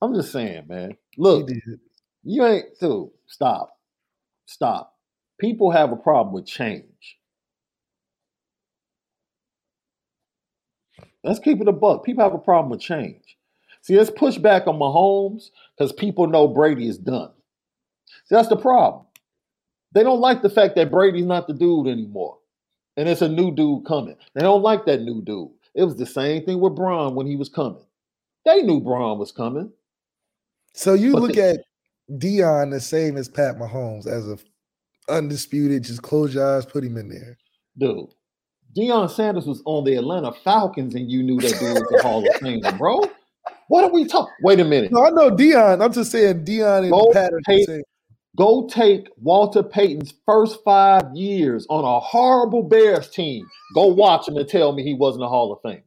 I'm 0.00 0.14
just 0.14 0.30
saying, 0.30 0.66
man. 0.68 0.96
He 1.10 1.22
Look. 1.22 1.48
You 2.24 2.44
ain't 2.44 2.66
dude. 2.80 3.10
Stop. 3.26 3.76
Stop. 4.46 4.94
People 5.38 5.70
have 5.70 5.92
a 5.92 5.96
problem 5.96 6.34
with 6.34 6.46
change. 6.46 7.18
Let's 11.24 11.38
keep 11.38 11.60
it 11.60 11.68
a 11.68 11.72
buck. 11.72 12.04
People 12.04 12.24
have 12.24 12.34
a 12.34 12.38
problem 12.38 12.70
with 12.70 12.80
change. 12.80 13.36
See, 13.82 13.96
let's 13.96 14.10
push 14.10 14.38
back 14.38 14.66
on 14.66 14.76
Mahomes 14.78 15.50
because 15.76 15.92
people 15.92 16.26
know 16.26 16.48
Brady 16.48 16.88
is 16.88 16.98
done. 16.98 17.30
See, 18.26 18.34
that's 18.34 18.48
the 18.48 18.56
problem. 18.56 19.06
They 19.92 20.02
don't 20.02 20.20
like 20.20 20.42
the 20.42 20.50
fact 20.50 20.76
that 20.76 20.90
Brady's 20.90 21.26
not 21.26 21.48
the 21.48 21.54
dude 21.54 21.88
anymore. 21.88 22.38
And 22.96 23.08
it's 23.08 23.22
a 23.22 23.28
new 23.28 23.54
dude 23.54 23.86
coming. 23.86 24.16
They 24.34 24.42
don't 24.42 24.62
like 24.62 24.86
that 24.86 25.02
new 25.02 25.22
dude. 25.22 25.50
It 25.74 25.84
was 25.84 25.96
the 25.96 26.06
same 26.06 26.44
thing 26.44 26.60
with 26.60 26.76
Braun 26.76 27.14
when 27.14 27.26
he 27.26 27.36
was 27.36 27.48
coming. 27.48 27.84
They 28.44 28.62
knew 28.62 28.80
Braun 28.80 29.18
was 29.18 29.32
coming. 29.32 29.72
So 30.74 30.94
you 30.94 31.12
But 31.12 31.20
look 31.20 31.34
the- 31.34 31.42
at 31.42 31.60
Deion 32.18 32.70
the 32.70 32.80
same 32.80 33.16
as 33.16 33.28
Pat 33.28 33.56
Mahomes 33.56 34.06
as 34.06 34.28
a 34.28 34.38
undisputed. 35.08 35.84
Just 35.84 36.02
close 36.02 36.34
your 36.34 36.56
eyes, 36.56 36.66
put 36.66 36.84
him 36.84 36.96
in 36.96 37.08
there. 37.08 37.36
Dude, 37.78 38.06
Deion 38.76 39.10
Sanders 39.10 39.46
was 39.46 39.62
on 39.64 39.84
the 39.84 39.94
Atlanta 39.96 40.32
Falcons 40.32 40.94
and 40.94 41.10
you 41.10 41.22
knew 41.22 41.40
that 41.40 41.58
dude 41.58 41.74
was 41.74 42.00
a 42.00 42.02
Hall 42.02 42.26
of 42.26 42.34
Famer, 42.40 42.76
bro. 42.78 43.00
What 43.68 43.84
are 43.84 43.90
we 43.90 44.04
talking? 44.04 44.32
Wait 44.42 44.58
a 44.60 44.64
minute. 44.64 44.90
No, 44.92 45.04
I 45.04 45.10
know 45.10 45.30
Deion. 45.30 45.82
I'm 45.82 45.92
just 45.92 46.10
saying 46.10 46.44
Deion 46.44 46.82
and 46.82 46.90
Go 46.90 47.10
Pat 47.12 47.32
take- 47.46 47.68
Go 48.36 48.68
take 48.68 49.08
Walter 49.16 49.62
Payton's 49.62 50.14
first 50.24 50.60
five 50.64 51.02
years 51.14 51.66
on 51.68 51.84
a 51.84 51.98
horrible 51.98 52.62
Bears 52.62 53.10
team. 53.10 53.44
Go 53.74 53.86
watch 53.86 54.28
him 54.28 54.36
and 54.36 54.48
tell 54.48 54.72
me 54.72 54.84
he 54.84 54.94
wasn't 54.94 55.24
a 55.24 55.28
Hall 55.28 55.52
of 55.52 55.58
Fame. 55.62 55.82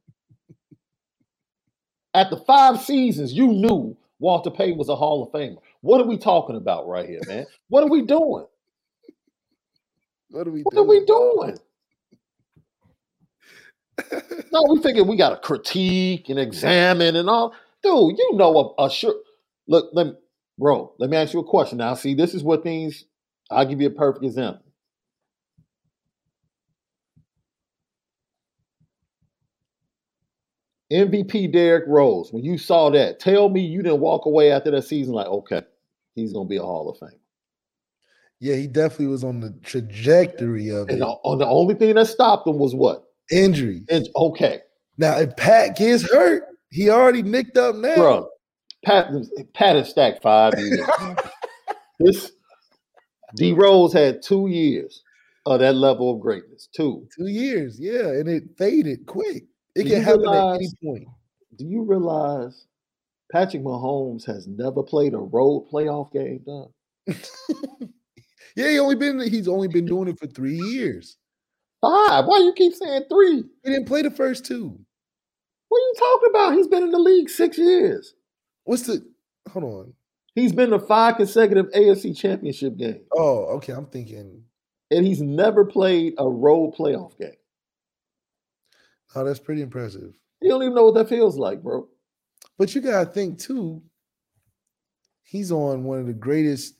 At 2.13 2.29
the 2.29 2.37
five 2.37 2.81
seasons, 2.81 3.33
you 3.33 3.47
knew 3.47 3.95
Walter 4.19 4.51
Payton 4.51 4.77
was 4.77 4.89
a 4.89 4.95
Hall 4.95 5.23
of 5.23 5.31
Famer. 5.31 5.57
What 5.83 6.01
are 6.01 6.07
we 6.07 6.17
talking 6.17 6.57
about 6.57 6.87
right 6.87 7.09
here, 7.09 7.21
man? 7.27 7.47
What 7.69 7.83
are 7.85 7.89
we 7.91 8.03
doing? 8.03 8.47
What 10.29 10.47
are 10.47 10.51
we 10.51 10.63
What 10.63 10.75
doing? 10.75 10.85
are 10.85 10.85
we 10.87 11.05
doing? 11.05 11.57
No, 14.51 14.63
we 14.71 14.81
thinking 14.81 15.07
we 15.07 15.17
got 15.17 15.31
to 15.31 15.37
critique 15.37 16.29
and 16.29 16.39
examine 16.39 17.15
and 17.15 17.29
all. 17.29 17.53
Dude, 17.83 18.17
you 18.17 18.31
know 18.35 18.75
a, 18.79 18.85
a 18.85 18.91
sure. 18.91 19.15
Look, 19.67 19.91
let 19.93 20.07
me, 20.07 20.13
bro. 20.59 20.93
Let 20.99 21.09
me 21.09 21.17
ask 21.17 21.33
you 21.33 21.41
a 21.41 21.45
question. 21.45 21.79
Now, 21.79 21.95
see, 21.95 22.15
this 22.15 22.33
is 22.35 22.43
what 22.43 22.63
things. 22.63 23.05
I'll 23.51 23.65
give 23.65 23.81
you 23.81 23.87
a 23.87 23.91
perfect 23.91 24.25
example. 24.25 24.63
MVP 30.91 31.51
Derrick 31.51 31.85
Rose. 31.87 32.31
When 32.31 32.43
you 32.43 32.57
saw 32.57 32.89
that, 32.91 33.19
tell 33.19 33.49
me 33.49 33.61
you 33.61 33.83
didn't 33.83 34.01
walk 34.01 34.25
away 34.25 34.51
after 34.51 34.71
that 34.71 34.83
season 34.83 35.13
like, 35.13 35.27
okay, 35.27 35.63
he's 36.15 36.33
gonna 36.33 36.47
be 36.49 36.57
a 36.57 36.61
Hall 36.61 36.89
of 36.89 36.97
Fame. 36.99 37.19
Yeah, 38.39 38.55
he 38.55 38.67
definitely 38.67 39.07
was 39.07 39.23
on 39.23 39.39
the 39.39 39.51
trajectory 39.63 40.69
of 40.69 40.89
And 40.89 40.99
it. 40.99 41.03
on 41.03 41.37
the 41.37 41.47
only 41.47 41.75
thing 41.75 41.95
that 41.95 42.07
stopped 42.07 42.47
him 42.47 42.57
was 42.57 42.75
what? 42.75 43.03
Injury. 43.31 43.85
Okay, 44.15 44.59
Now, 44.97 45.17
if 45.17 45.35
Pat 45.37 45.77
gets 45.77 46.03
hurt, 46.11 46.43
he 46.69 46.89
already 46.89 47.23
nicked 47.23 47.57
up 47.57 47.75
now. 47.75 47.95
bro. 47.95 48.29
Pat, 48.85 49.11
Pat 49.53 49.77
is 49.77 49.87
stacked 49.87 50.21
five 50.21 50.53
years. 50.59 50.85
this 51.99 52.31
D 53.35 53.53
Rose 53.53 53.93
had 53.93 54.21
two 54.21 54.47
years 54.47 55.01
of 55.45 55.61
that 55.61 55.75
level 55.75 56.13
of 56.13 56.19
greatness. 56.19 56.67
Two. 56.75 57.07
Two 57.17 57.27
years, 57.27 57.79
yeah, 57.79 58.07
and 58.09 58.27
it 58.27 58.43
faded 58.57 59.05
quick. 59.05 59.45
It 59.75 59.83
Do 59.85 59.89
can 59.89 60.01
happen 60.03 60.27
at 60.27 60.55
any 60.55 60.67
point. 60.83 61.07
Do 61.57 61.65
you 61.65 61.83
realize 61.83 62.65
Patrick 63.33 63.63
Mahomes 63.63 64.25
has 64.25 64.47
never 64.47 64.83
played 64.83 65.15
a 65.15 65.17
road 65.17 65.67
playoff 65.71 66.11
game? 66.13 66.41
Done. 66.45 67.19
Yeah, 68.55 68.69
he 68.69 68.77
only 68.77 68.95
been 68.95 69.19
he's 69.19 69.47
only 69.47 69.67
been 69.67 69.87
doing 69.87 70.07
it 70.07 70.19
for 70.19 70.27
three 70.27 70.57
years. 70.57 71.17
Five. 71.81 72.25
Why 72.25 72.37
you 72.37 72.53
keep 72.53 72.73
saying 72.73 73.05
three? 73.09 73.43
He 73.63 73.69
didn't 73.71 73.87
play 73.87 74.03
the 74.03 74.11
first 74.11 74.45
two. 74.45 74.79
What 75.69 75.77
are 75.77 75.81
you 75.81 75.93
talking 75.97 76.29
about? 76.29 76.53
He's 76.53 76.67
been 76.67 76.83
in 76.83 76.91
the 76.91 76.99
league 76.99 77.31
six 77.31 77.57
years. 77.57 78.13
What's 78.65 78.83
the 78.83 79.03
hold 79.49 79.63
on? 79.65 79.93
He's 80.35 80.53
been 80.53 80.69
to 80.69 80.77
five 80.77 81.17
consecutive 81.17 81.71
AFC 81.71 82.15
championship 82.15 82.77
games. 82.77 83.01
Oh, 83.11 83.45
okay. 83.55 83.73
I'm 83.73 83.87
thinking, 83.87 84.43
And 84.91 85.03
he's 85.03 85.21
never 85.23 85.65
played 85.65 86.13
a 86.19 86.29
road 86.29 86.75
playoff 86.75 87.17
game. 87.17 87.31
oh, 89.15 89.23
that's 89.23 89.39
pretty 89.39 89.63
impressive. 89.63 90.13
You 90.43 90.49
don't 90.49 90.61
even 90.61 90.75
know 90.75 90.85
what 90.85 90.93
that 90.93 91.09
feels 91.09 91.37
like, 91.37 91.63
bro. 91.63 91.87
But 92.57 92.73
you 92.75 92.81
gotta 92.81 93.09
think 93.09 93.39
too, 93.39 93.81
he's 95.23 95.51
on 95.51 95.83
one 95.83 95.99
of 95.99 96.07
the 96.07 96.13
greatest 96.13 96.75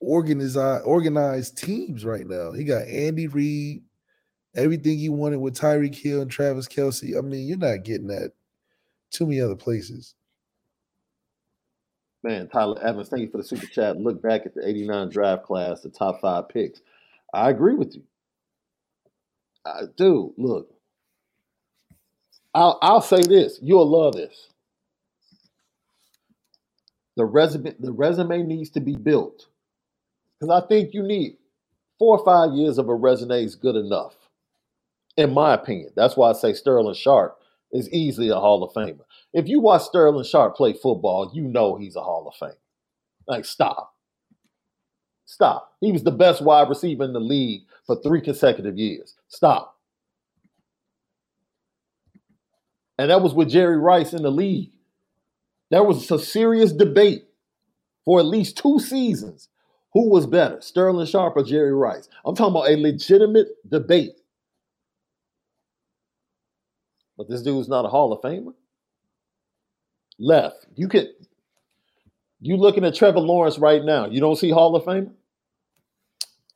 organized 0.00 0.58
organized 0.84 1.58
teams 1.58 2.04
right 2.04 2.26
now. 2.26 2.52
He 2.52 2.64
got 2.64 2.86
Andy 2.88 3.26
Reid, 3.26 3.82
everything 4.54 4.98
he 4.98 5.08
wanted 5.08 5.38
with 5.38 5.58
Tyreek 5.58 5.94
Hill 5.94 6.22
and 6.22 6.30
Travis 6.30 6.68
Kelce. 6.68 7.16
I 7.16 7.20
mean, 7.20 7.46
you're 7.46 7.58
not 7.58 7.84
getting 7.84 8.08
that 8.08 8.32
too 9.10 9.26
many 9.26 9.40
other 9.40 9.56
places. 9.56 10.14
Man, 12.22 12.48
Tyler 12.48 12.82
Evans, 12.82 13.10
thank 13.10 13.22
you 13.22 13.30
for 13.30 13.36
the 13.36 13.44
super 13.44 13.66
chat. 13.66 13.98
Look 13.98 14.22
back 14.22 14.46
at 14.46 14.54
the 14.54 14.66
89 14.66 15.10
draft 15.10 15.44
class, 15.44 15.82
the 15.82 15.90
top 15.90 16.22
five 16.22 16.48
picks. 16.48 16.80
I 17.34 17.50
agree 17.50 17.74
with 17.74 17.94
you. 17.94 18.02
I 19.66 19.82
do. 19.96 20.32
look. 20.38 20.70
I'll, 22.54 22.78
I'll 22.80 23.02
say 23.02 23.20
this. 23.20 23.58
You'll 23.60 23.88
love 23.88 24.14
this. 24.14 24.48
The 27.16 27.24
resume, 27.24 27.74
the 27.78 27.92
resume 27.92 28.42
needs 28.42 28.70
to 28.70 28.80
be 28.80 28.96
built. 28.96 29.46
Because 30.40 30.62
I 30.62 30.66
think 30.66 30.94
you 30.94 31.02
need 31.02 31.36
four 31.98 32.18
or 32.18 32.24
five 32.24 32.56
years 32.56 32.78
of 32.78 32.88
a 32.88 32.94
resume 32.94 33.44
is 33.44 33.54
good 33.54 33.76
enough. 33.76 34.14
In 35.16 35.32
my 35.32 35.54
opinion. 35.54 35.90
That's 35.96 36.16
why 36.16 36.30
I 36.30 36.32
say 36.32 36.54
Sterling 36.54 36.94
Sharpe 36.94 37.38
is 37.72 37.90
easily 37.92 38.30
a 38.30 38.36
Hall 38.36 38.64
of 38.64 38.72
Famer. 38.72 39.04
If 39.32 39.48
you 39.48 39.60
watch 39.60 39.82
Sterling 39.82 40.24
Sharpe 40.24 40.56
play 40.56 40.72
football, 40.72 41.30
you 41.34 41.42
know 41.42 41.76
he's 41.76 41.96
a 41.96 42.02
Hall 42.02 42.26
of 42.28 42.34
Fame. 42.34 42.58
Like, 43.28 43.44
stop. 43.44 43.94
Stop. 45.26 45.72
He 45.80 45.92
was 45.92 46.02
the 46.04 46.10
best 46.10 46.42
wide 46.42 46.68
receiver 46.68 47.04
in 47.04 47.12
the 47.12 47.20
league 47.20 47.62
for 47.86 48.00
three 48.02 48.20
consecutive 48.20 48.78
years. 48.78 49.14
Stop. 49.28 49.76
And 52.98 53.10
that 53.10 53.22
was 53.22 53.34
with 53.34 53.50
Jerry 53.50 53.78
Rice 53.78 54.12
in 54.12 54.22
the 54.22 54.30
league. 54.30 54.72
There 55.74 55.82
was 55.82 56.08
a 56.08 56.20
serious 56.20 56.70
debate 56.70 57.24
for 58.04 58.20
at 58.20 58.26
least 58.26 58.56
two 58.56 58.78
seasons. 58.78 59.48
Who 59.92 60.08
was 60.08 60.24
better, 60.24 60.60
Sterling 60.60 61.04
Sharpe 61.04 61.36
or 61.36 61.42
Jerry 61.42 61.74
Rice? 61.74 62.08
I'm 62.24 62.36
talking 62.36 62.52
about 62.52 62.70
a 62.70 62.76
legitimate 62.76 63.48
debate. 63.68 64.12
But 67.18 67.28
this 67.28 67.42
dude's 67.42 67.68
not 67.68 67.84
a 67.84 67.88
Hall 67.88 68.12
of 68.12 68.20
Famer. 68.20 68.54
Left. 70.20 70.64
You 70.76 70.86
could 70.86 71.08
you 72.40 72.56
looking 72.56 72.84
at 72.84 72.94
Trevor 72.94 73.18
Lawrence 73.18 73.58
right 73.58 73.82
now. 73.84 74.06
You 74.06 74.20
don't 74.20 74.36
see 74.36 74.52
Hall 74.52 74.76
of 74.76 74.84
Famer? 74.84 75.10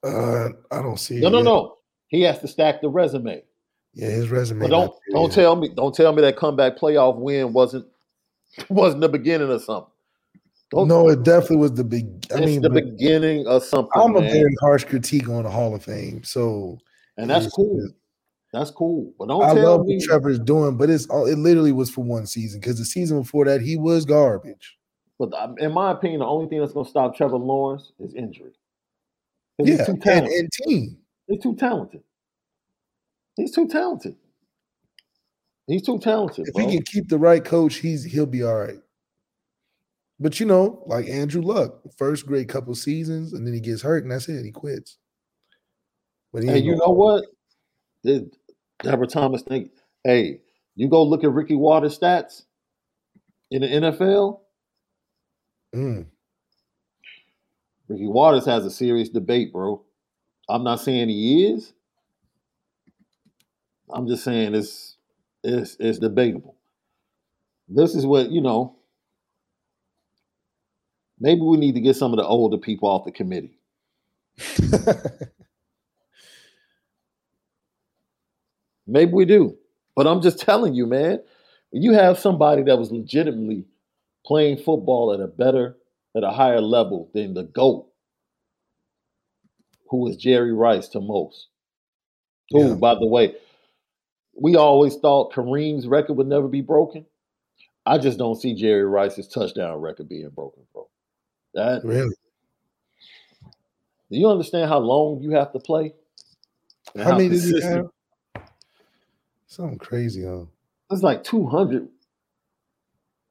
Uh, 0.04 0.50
I 0.70 0.80
don't 0.80 0.96
see. 0.96 1.18
No, 1.18 1.26
it 1.26 1.30
no, 1.32 1.38
yet. 1.38 1.44
no. 1.44 1.76
He 2.06 2.20
has 2.22 2.38
to 2.38 2.46
stack 2.46 2.82
the 2.82 2.88
resume. 2.88 3.42
Yeah, 3.94 4.10
his 4.10 4.28
resume. 4.28 4.60
But 4.60 4.70
don't 4.70 4.94
don't 5.10 5.32
tell 5.32 5.56
me 5.56 5.70
don't 5.74 5.92
tell 5.92 6.12
me 6.12 6.22
that 6.22 6.36
comeback 6.36 6.78
playoff 6.78 7.16
win 7.16 7.52
wasn't 7.52 7.84
wasn't 8.68 9.00
the 9.00 9.08
beginning 9.08 9.50
of 9.50 9.62
something. 9.62 9.92
Don't, 10.70 10.88
No, 10.88 11.08
it 11.08 11.22
definitely 11.22 11.56
was 11.58 11.74
the 11.74 11.84
big. 11.84 12.06
I 12.34 12.40
mean, 12.40 12.60
the 12.60 12.68
beginning 12.68 13.46
of 13.46 13.64
something. 13.64 13.90
I'm 13.94 14.16
a 14.16 14.20
man. 14.20 14.30
very 14.30 14.54
harsh 14.60 14.84
critique 14.84 15.28
on 15.28 15.44
the 15.44 15.50
Hall 15.50 15.74
of 15.74 15.82
Fame. 15.82 16.22
So 16.24 16.78
and 17.16 17.30
that's 17.30 17.48
cool. 17.48 17.88
That's 18.52 18.70
cool. 18.70 19.12
But 19.18 19.28
don't 19.28 19.42
I 19.42 19.54
tell 19.54 19.78
love 19.78 19.86
me 19.86 19.96
what 19.96 20.04
Trevor's 20.04 20.38
doing, 20.38 20.76
but 20.76 20.90
it's 20.90 21.06
all- 21.06 21.26
it 21.26 21.36
literally 21.36 21.72
was 21.72 21.90
for 21.90 22.02
one 22.02 22.26
season 22.26 22.60
because 22.60 22.78
the 22.78 22.84
season 22.84 23.20
before 23.20 23.44
that 23.44 23.60
he 23.60 23.76
was 23.76 24.04
garbage. 24.04 24.78
But 25.18 25.32
in 25.58 25.72
my 25.72 25.90
opinion, 25.90 26.20
the 26.20 26.26
only 26.26 26.48
thing 26.48 26.60
that's 26.60 26.72
going 26.72 26.84
to 26.86 26.90
stop 26.90 27.16
Trevor 27.16 27.36
Lawrence 27.36 27.92
is 27.98 28.14
injury. 28.14 28.52
Yeah, 29.58 29.76
he's 29.76 29.86
too 29.86 29.98
and, 30.06 30.26
and 30.26 30.52
team. 30.52 30.98
He's 31.26 31.42
too 31.42 31.56
talented. 31.56 32.02
He's 33.36 33.52
too 33.52 33.66
talented. 33.66 34.16
He's 35.68 35.82
too 35.82 35.98
talented, 35.98 36.48
If 36.48 36.54
bro. 36.54 36.66
he 36.66 36.76
can 36.76 36.82
keep 36.84 37.08
the 37.08 37.18
right 37.18 37.44
coach, 37.44 37.76
he's 37.76 38.04
he'll 38.04 38.26
be 38.26 38.42
all 38.42 38.58
right. 38.58 38.78
But 40.18 40.40
you 40.40 40.46
know, 40.46 40.82
like 40.86 41.08
Andrew 41.08 41.42
Luck, 41.42 41.80
first 41.96 42.26
great 42.26 42.48
couple 42.48 42.74
seasons, 42.74 43.32
and 43.34 43.46
then 43.46 43.54
he 43.54 43.60
gets 43.60 43.82
hurt, 43.82 44.02
and 44.02 44.10
that's 44.10 44.28
it. 44.28 44.44
He 44.44 44.50
quits. 44.50 44.98
But 46.32 46.42
he 46.42 46.50
ain't 46.50 46.64
you 46.64 46.76
know 46.76 46.90
what? 46.90 47.24
Did 48.04 48.34
Deborah 48.82 49.06
Thomas 49.06 49.42
think, 49.42 49.70
hey, 50.04 50.40
you 50.74 50.88
go 50.88 51.02
look 51.04 51.22
at 51.24 51.30
Ricky 51.32 51.54
Watters' 51.54 51.98
stats 51.98 52.44
in 53.50 53.62
the 53.62 53.68
NFL, 53.68 54.40
Mm, 55.74 56.06
Ricky 57.88 58.06
Watters 58.06 58.46
has 58.46 58.64
a 58.64 58.70
serious 58.70 59.08
debate, 59.08 59.52
bro. 59.52 59.82
I'm 60.48 60.64
not 60.64 60.80
saying 60.80 61.08
he 61.10 61.46
is. 61.46 61.74
I'm 63.90 64.06
just 64.06 64.24
saying 64.24 64.54
it's 64.54 64.97
it's 65.42 65.76
it's 65.78 65.98
debatable. 65.98 66.56
This 67.68 67.94
is 67.94 68.06
what 68.06 68.30
you 68.30 68.40
know. 68.40 68.76
Maybe 71.20 71.40
we 71.40 71.56
need 71.56 71.74
to 71.74 71.80
get 71.80 71.96
some 71.96 72.12
of 72.12 72.18
the 72.18 72.24
older 72.24 72.58
people 72.58 72.88
off 72.88 73.04
the 73.04 73.10
committee. 73.10 73.58
Maybe 78.86 79.12
we 79.12 79.24
do. 79.24 79.56
But 79.96 80.06
I'm 80.06 80.22
just 80.22 80.38
telling 80.38 80.74
you, 80.74 80.86
man, 80.86 81.20
you 81.72 81.92
have 81.92 82.18
somebody 82.18 82.62
that 82.62 82.78
was 82.78 82.92
legitimately 82.92 83.64
playing 84.24 84.58
football 84.58 85.12
at 85.12 85.20
a 85.20 85.26
better, 85.26 85.76
at 86.16 86.22
a 86.22 86.30
higher 86.30 86.60
level 86.60 87.10
than 87.14 87.34
the 87.34 87.42
GOAT, 87.42 87.86
who 89.90 89.98
was 89.98 90.16
Jerry 90.16 90.52
Rice 90.52 90.88
to 90.88 91.00
most. 91.00 91.48
Who, 92.50 92.68
yeah. 92.68 92.74
by 92.74 92.94
the 92.94 93.06
way, 93.06 93.34
we 94.40 94.56
always 94.56 94.96
thought 94.96 95.32
Kareem's 95.32 95.86
record 95.86 96.14
would 96.14 96.26
never 96.26 96.48
be 96.48 96.60
broken. 96.60 97.04
I 97.84 97.98
just 97.98 98.18
don't 98.18 98.36
see 98.36 98.54
Jerry 98.54 98.84
Rice's 98.84 99.28
touchdown 99.28 99.80
record 99.80 100.08
being 100.08 100.28
broken, 100.30 100.62
bro. 100.72 100.88
That 101.54 101.84
really. 101.84 102.14
Do 104.10 104.18
you 104.18 104.28
understand 104.28 104.68
how 104.68 104.78
long 104.78 105.20
you 105.20 105.32
have 105.32 105.52
to 105.52 105.58
play? 105.58 105.94
How, 106.96 107.04
how 107.04 107.10
many 107.12 107.30
did 107.30 107.42
he 107.42 107.60
have? 107.62 107.90
Something 109.46 109.78
crazy, 109.78 110.24
huh? 110.24 110.44
It's 110.90 111.02
like 111.02 111.24
200. 111.24 111.88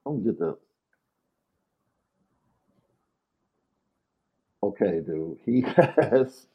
Don't 0.04 0.24
get 0.24 0.38
the. 0.38 0.56
Okay, 4.62 5.00
dude. 5.04 5.38
He 5.44 5.60
has 6.00 6.46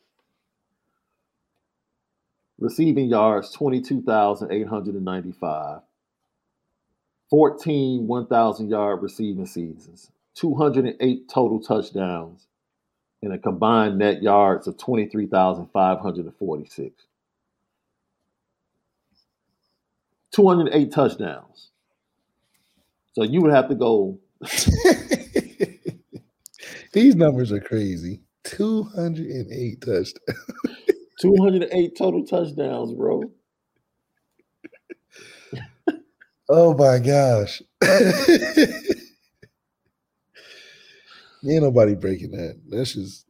receiving 2.64 3.10
yards 3.10 3.52
22,895, 3.52 5.82
14 7.30 8.08
1,000 8.08 8.70
yard 8.70 9.04
receiving 9.04 9.46
seasons, 9.46 10.10
208 10.36 11.28
total 11.28 11.60
touchdowns, 11.60 12.48
and 13.22 13.34
a 13.34 13.38
combined 13.38 14.00
net 14.00 14.24
yards 14.24 14.66
of 14.68 14.78
23,546. 14.78 17.04
208 20.32 20.92
touchdowns. 20.92 21.72
So 23.12 23.24
you 23.24 23.42
would 23.42 23.54
have 23.54 23.68
to 23.68 23.76
go. 23.76 24.18
These 26.94 27.16
numbers 27.16 27.52
are 27.52 27.60
crazy. 27.60 28.22
208 28.46 29.82
touchdowns. 29.82 30.14
208 31.20 31.98
total 31.98 32.26
touchdowns, 32.26 32.94
bro. 32.94 33.24
oh 36.50 36.74
my 36.76 37.00
gosh. 37.00 37.62
Ain't 41.46 41.62
nobody 41.62 41.94
breaking 41.96 42.32
that. 42.32 42.60
That's 42.70 42.94
just 42.94 43.26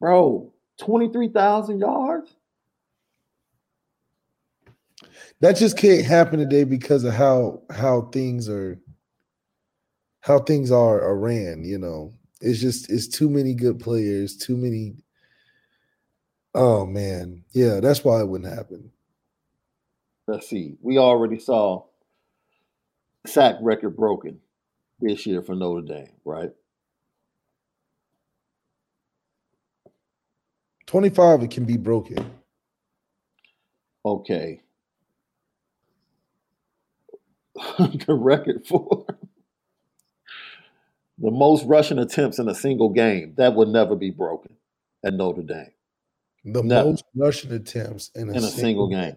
bro, 0.00 0.52
23,000 0.78 1.80
yards? 1.80 2.34
that 5.40 5.56
just 5.56 5.76
can't 5.76 6.04
happen 6.04 6.38
today 6.38 6.64
because 6.64 7.04
of 7.04 7.14
how 7.14 7.62
how 7.70 8.02
things 8.12 8.48
are 8.48 8.78
how 10.20 10.38
things 10.38 10.70
are, 10.70 11.00
are 11.02 11.16
ran 11.16 11.62
you 11.64 11.78
know 11.78 12.12
it's 12.40 12.60
just 12.60 12.90
it's 12.90 13.06
too 13.08 13.28
many 13.28 13.54
good 13.54 13.78
players 13.78 14.36
too 14.36 14.56
many 14.56 14.94
oh 16.56 16.86
man. 16.86 17.44
Yeah 17.54 17.80
that's 17.80 18.04
why 18.04 18.20
it 18.20 18.28
wouldn't 18.28 18.54
happen. 18.54 18.92
Let's 20.28 20.48
see. 20.48 20.76
We 20.82 20.98
already 20.98 21.40
saw 21.40 21.84
sack 23.26 23.56
record 23.62 23.96
broken 23.96 24.40
this 25.00 25.26
year 25.26 25.42
for 25.42 25.54
notre 25.56 25.82
dame 25.82 26.12
right? 26.24 26.52
25 30.86 31.44
it 31.44 31.52
can 31.52 31.66
be 31.66 31.78
broken. 31.78 32.18
Okay. 34.04 34.62
The 38.06 38.14
record 38.14 38.66
for 38.66 39.06
the 41.18 41.30
most 41.30 41.64
rushing 41.66 41.98
attempts 41.98 42.38
in 42.38 42.48
a 42.48 42.54
single 42.54 42.90
game. 42.90 43.34
That 43.38 43.54
would 43.54 43.68
never 43.68 43.96
be 43.96 44.10
broken 44.10 44.56
at 45.04 45.14
Notre 45.14 45.42
Dame. 45.42 45.70
The 46.46 46.62
never. 46.62 46.90
most 46.90 47.04
rushing 47.16 47.52
attempts 47.52 48.10
in 48.14 48.28
a, 48.28 48.32
in 48.32 48.38
a 48.38 48.40
single, 48.42 48.58
single 48.58 48.88
game. 48.88 49.00
game. 49.00 49.16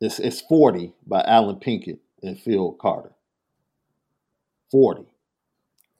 It's, 0.00 0.18
it's 0.18 0.40
40 0.40 0.94
by 1.06 1.22
Allen 1.26 1.56
Pinkett 1.56 1.98
and 2.22 2.38
Phil 2.38 2.72
Carter. 2.72 3.12
40. 4.70 5.04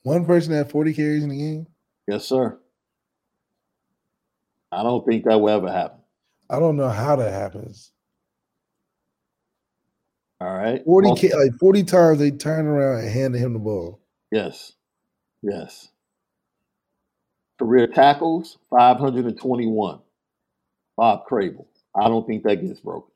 One 0.02 0.24
person 0.24 0.52
had 0.52 0.70
40 0.70 0.94
carries 0.94 1.22
in 1.22 1.28
the 1.28 1.38
game? 1.38 1.66
Yes, 2.08 2.24
sir. 2.24 2.58
I 4.72 4.82
don't 4.82 5.06
think 5.06 5.24
that 5.24 5.40
will 5.40 5.50
ever 5.50 5.70
happen. 5.70 6.00
I 6.50 6.58
don't 6.58 6.76
know 6.76 6.88
how 6.88 7.16
that 7.16 7.32
happens. 7.32 7.92
All 10.40 10.54
right. 10.54 10.82
40 10.84 11.08
Most, 11.08 11.22
like 11.22 11.58
40 11.60 11.84
times 11.84 12.18
they 12.18 12.30
turn 12.30 12.66
around 12.66 13.00
and 13.00 13.10
handed 13.10 13.38
him 13.38 13.52
the 13.52 13.58
ball. 13.58 14.00
Yes. 14.32 14.72
Yes. 15.42 15.88
Career 17.58 17.86
tackles, 17.86 18.58
521. 18.70 20.00
Bob 20.96 21.26
Crable. 21.26 21.66
I 21.94 22.08
don't 22.08 22.26
think 22.26 22.44
that 22.44 22.56
gets 22.56 22.80
broken. 22.80 23.10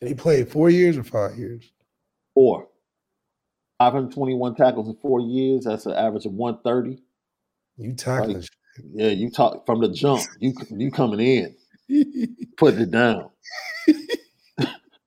And 0.00 0.08
he 0.08 0.14
played 0.14 0.48
four 0.48 0.70
years 0.70 0.96
or 0.96 1.04
five 1.04 1.36
years? 1.38 1.70
Four. 2.34 2.68
521 3.78 4.54
tackles 4.54 4.88
in 4.88 4.96
four 4.96 5.20
years. 5.20 5.64
That's 5.64 5.86
an 5.86 5.92
average 5.92 6.26
of 6.26 6.32
130. 6.32 7.02
You 7.78 7.94
tackling. 7.94 8.36
Like, 8.36 8.48
yeah, 8.92 9.08
you 9.08 9.30
talk 9.30 9.64
from 9.66 9.80
the 9.80 9.88
jump. 9.88 10.22
You 10.38 10.54
you 10.70 10.90
coming 10.90 11.20
in, 11.20 12.36
putting 12.56 12.80
it 12.80 12.90
down. 12.90 13.30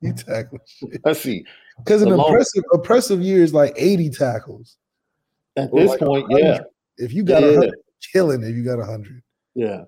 You 0.02 0.14
tackle 0.14 0.60
shit. 0.66 1.02
Let's 1.06 1.22
see. 1.22 1.46
Because 1.78 2.02
an 2.02 2.12
impressive 2.12 2.64
oppressive 2.74 3.22
year 3.22 3.44
is 3.44 3.54
like 3.54 3.74
80 3.76 4.10
tackles. 4.12 4.78
At 5.58 5.74
this 5.74 5.90
like 5.90 6.00
point, 6.00 6.28
yeah. 6.30 6.60
If 6.98 7.14
you 7.14 7.24
got 7.24 7.44
a 7.44 7.54
yeah. 7.54 7.70
killing 8.14 8.44
if 8.44 8.56
you 8.56 8.64
got 8.64 8.80
a 8.80 8.86
hundred. 8.86 9.22
Yeah. 9.56 9.84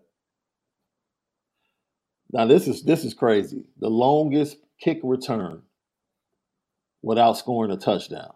Now 2.31 2.45
this 2.45 2.67
is 2.67 2.83
this 2.83 3.03
is 3.03 3.13
crazy. 3.13 3.65
The 3.79 3.89
longest 3.89 4.57
kick 4.79 4.99
return 5.03 5.63
without 7.01 7.37
scoring 7.37 7.71
a 7.71 7.77
touchdown. 7.77 8.33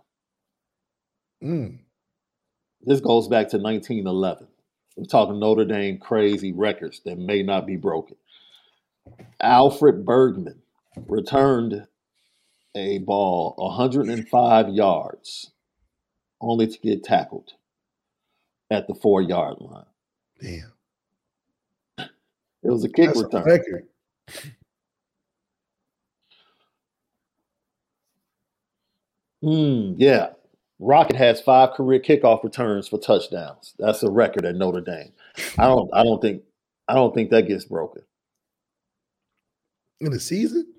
Mm. 1.43 1.79
This 2.81 2.99
goes 2.99 3.27
back 3.27 3.49
to 3.49 3.57
1911. 3.57 4.47
We're 4.95 5.05
talking 5.05 5.39
Notre 5.39 5.65
Dame 5.65 5.97
crazy 5.97 6.53
records 6.53 7.01
that 7.05 7.17
may 7.17 7.43
not 7.43 7.65
be 7.65 7.75
broken. 7.75 8.17
Alfred 9.41 10.05
Bergman 10.05 10.61
returned 11.07 11.87
a 12.75 12.99
ball 12.99 13.53
105 13.57 14.69
yards 14.69 15.51
only 16.41 16.67
to 16.67 16.79
get 16.79 17.03
tackled 17.03 17.51
at 18.69 18.87
the 18.87 18.95
four 18.95 19.21
yard 19.21 19.57
line. 19.59 19.85
Damn. 20.41 20.74
It 22.65 22.71
was 22.71 22.83
a 22.83 22.89
kick 22.89 23.07
That's 23.07 23.21
return. 23.21 23.41
A 23.41 23.45
record. 23.45 23.87
Hmm, 29.41 29.93
yeah. 29.97 30.29
Rocket 30.79 31.15
has 31.17 31.39
five 31.39 31.73
career 31.73 31.99
kickoff 31.99 32.43
returns 32.43 32.87
for 32.87 32.97
touchdowns. 32.97 33.75
That's 33.77 34.01
a 34.01 34.09
record 34.09 34.43
at 34.43 34.55
Notre 34.55 34.81
Dame. 34.81 35.11
I 35.59 35.67
don't 35.67 35.87
I 35.93 36.03
don't 36.03 36.19
think 36.19 36.41
I 36.87 36.95
don't 36.95 37.13
think 37.13 37.29
that 37.29 37.47
gets 37.47 37.65
broken. 37.65 38.01
In 39.99 40.13
a 40.13 40.19
season? 40.19 40.73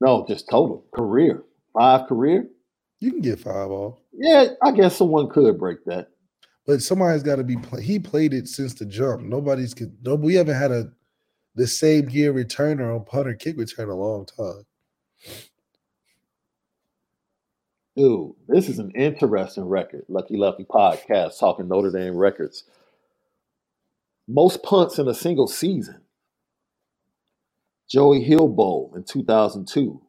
No, 0.00 0.24
just 0.26 0.48
total 0.48 0.86
career. 0.94 1.44
Five 1.74 2.08
career. 2.08 2.48
You 3.00 3.10
can 3.10 3.20
get 3.20 3.38
five 3.40 3.70
off. 3.70 3.98
Yeah, 4.14 4.46
I 4.62 4.70
guess 4.70 4.96
someone 4.96 5.28
could 5.28 5.58
break 5.58 5.84
that. 5.84 6.08
But 6.66 6.82
somebody's 6.82 7.22
got 7.22 7.36
to 7.36 7.44
be. 7.44 7.56
Play- 7.56 7.82
he 7.82 7.98
played 7.98 8.32
it 8.32 8.48
since 8.48 8.74
the 8.74 8.86
jump. 8.86 9.22
Nobody's 9.22 9.74
could. 9.74 9.96
No, 10.02 10.14
we 10.14 10.34
haven't 10.34 10.56
had 10.56 10.72
a 10.72 10.90
the 11.54 11.66
same 11.66 12.08
year 12.10 12.32
returner 12.32 12.94
on 12.94 13.04
punter 13.04 13.34
kick 13.34 13.56
return 13.56 13.88
a 13.88 13.94
long 13.94 14.26
time. 14.26 14.64
Dude, 17.96 18.32
this 18.48 18.68
is 18.68 18.80
an 18.80 18.90
interesting 18.92 19.64
record. 19.64 20.04
Lucky 20.08 20.36
Lucky 20.36 20.64
podcast 20.64 21.38
talking 21.38 21.68
Notre 21.68 21.92
Dame 21.92 22.16
records. 22.16 22.64
Most 24.26 24.62
punts 24.62 24.98
in 24.98 25.06
a 25.06 25.14
single 25.14 25.46
season. 25.46 26.00
Joey 27.88 28.26
Hildbold 28.26 28.96
in 28.96 29.04
2002 29.04 30.00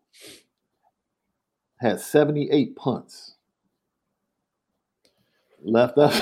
had 1.79 1.99
78 1.99 2.75
punts. 2.75 3.34
Left 5.65 5.97
up. 5.97 6.13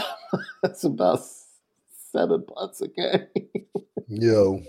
That's 0.62 0.84
about 0.86 1.20
seven 2.12 2.46
punts 2.46 2.82
a 2.82 2.88
game. 2.88 3.28
Yo, 4.08 4.62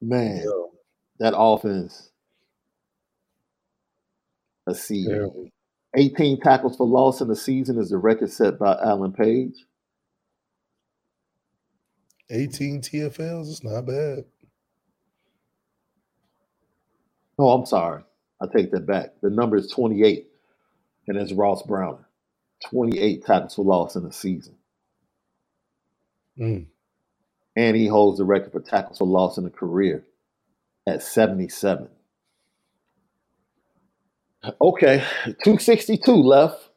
Man, 0.00 0.42
yo, 0.44 0.70
that 1.20 1.34
offense. 1.36 2.10
Let's 4.66 4.82
see. 4.82 5.06
terrible. 5.06 5.48
18 5.96 6.40
tackles 6.40 6.76
for 6.76 6.86
loss 6.86 7.20
in 7.20 7.28
the 7.28 7.36
season 7.36 7.78
is 7.78 7.90
the 7.90 7.98
record 7.98 8.30
set 8.30 8.58
by 8.58 8.76
Alan 8.82 9.12
Page. 9.12 9.64
18 12.30 12.80
TFLs, 12.80 13.50
it's 13.50 13.62
not 13.64 13.86
bad. 13.86 14.24
Oh, 17.38 17.50
I'm 17.50 17.66
sorry. 17.66 18.02
I 18.42 18.46
take 18.46 18.72
that 18.72 18.86
back. 18.86 19.10
The 19.22 19.30
number 19.30 19.56
is 19.56 19.70
28, 19.70 20.26
and 21.08 21.18
it's 21.18 21.32
Ross 21.32 21.62
Browner. 21.62 22.06
28 22.64 23.24
tackles 23.24 23.54
for 23.54 23.64
loss 23.64 23.96
in 23.96 24.04
a 24.04 24.12
season. 24.12 24.56
Mm. 26.38 26.66
And 27.56 27.76
he 27.76 27.86
holds 27.86 28.18
the 28.18 28.24
record 28.24 28.52
for 28.52 28.60
tackles 28.60 28.98
for 28.98 29.06
loss 29.06 29.38
in 29.38 29.46
a 29.46 29.50
career 29.50 30.04
at 30.86 31.02
77. 31.02 31.88
Okay, 34.60 35.04
262 35.44 36.12
left. 36.12 36.70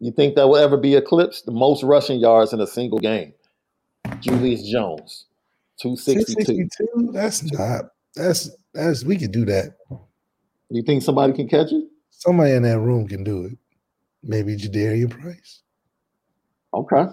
You 0.00 0.12
think 0.12 0.34
that 0.36 0.48
will 0.48 0.56
ever 0.56 0.76
be 0.76 0.94
eclipsed? 0.96 1.46
The 1.46 1.52
most 1.52 1.82
rushing 1.82 2.20
yards 2.20 2.52
in 2.52 2.60
a 2.60 2.66
single 2.66 2.98
game. 2.98 3.32
Julius 4.20 4.68
Jones, 4.68 5.26
262. 5.80 6.44
262? 6.44 7.12
That's 7.12 7.42
not. 7.52 7.86
That's 8.14 8.50
that's 8.74 9.04
we 9.04 9.16
could 9.16 9.32
do 9.32 9.46
that. 9.46 9.76
You 10.70 10.82
think 10.82 11.02
somebody 11.02 11.32
can 11.32 11.48
catch 11.48 11.72
it? 11.72 11.84
Somebody 12.10 12.52
in 12.52 12.62
that 12.62 12.80
room 12.80 13.06
can 13.06 13.24
do 13.24 13.44
it. 13.44 13.58
Maybe 14.22 14.56
Jadarian 14.56 15.10
Price. 15.10 15.62
Okay. 16.74 17.04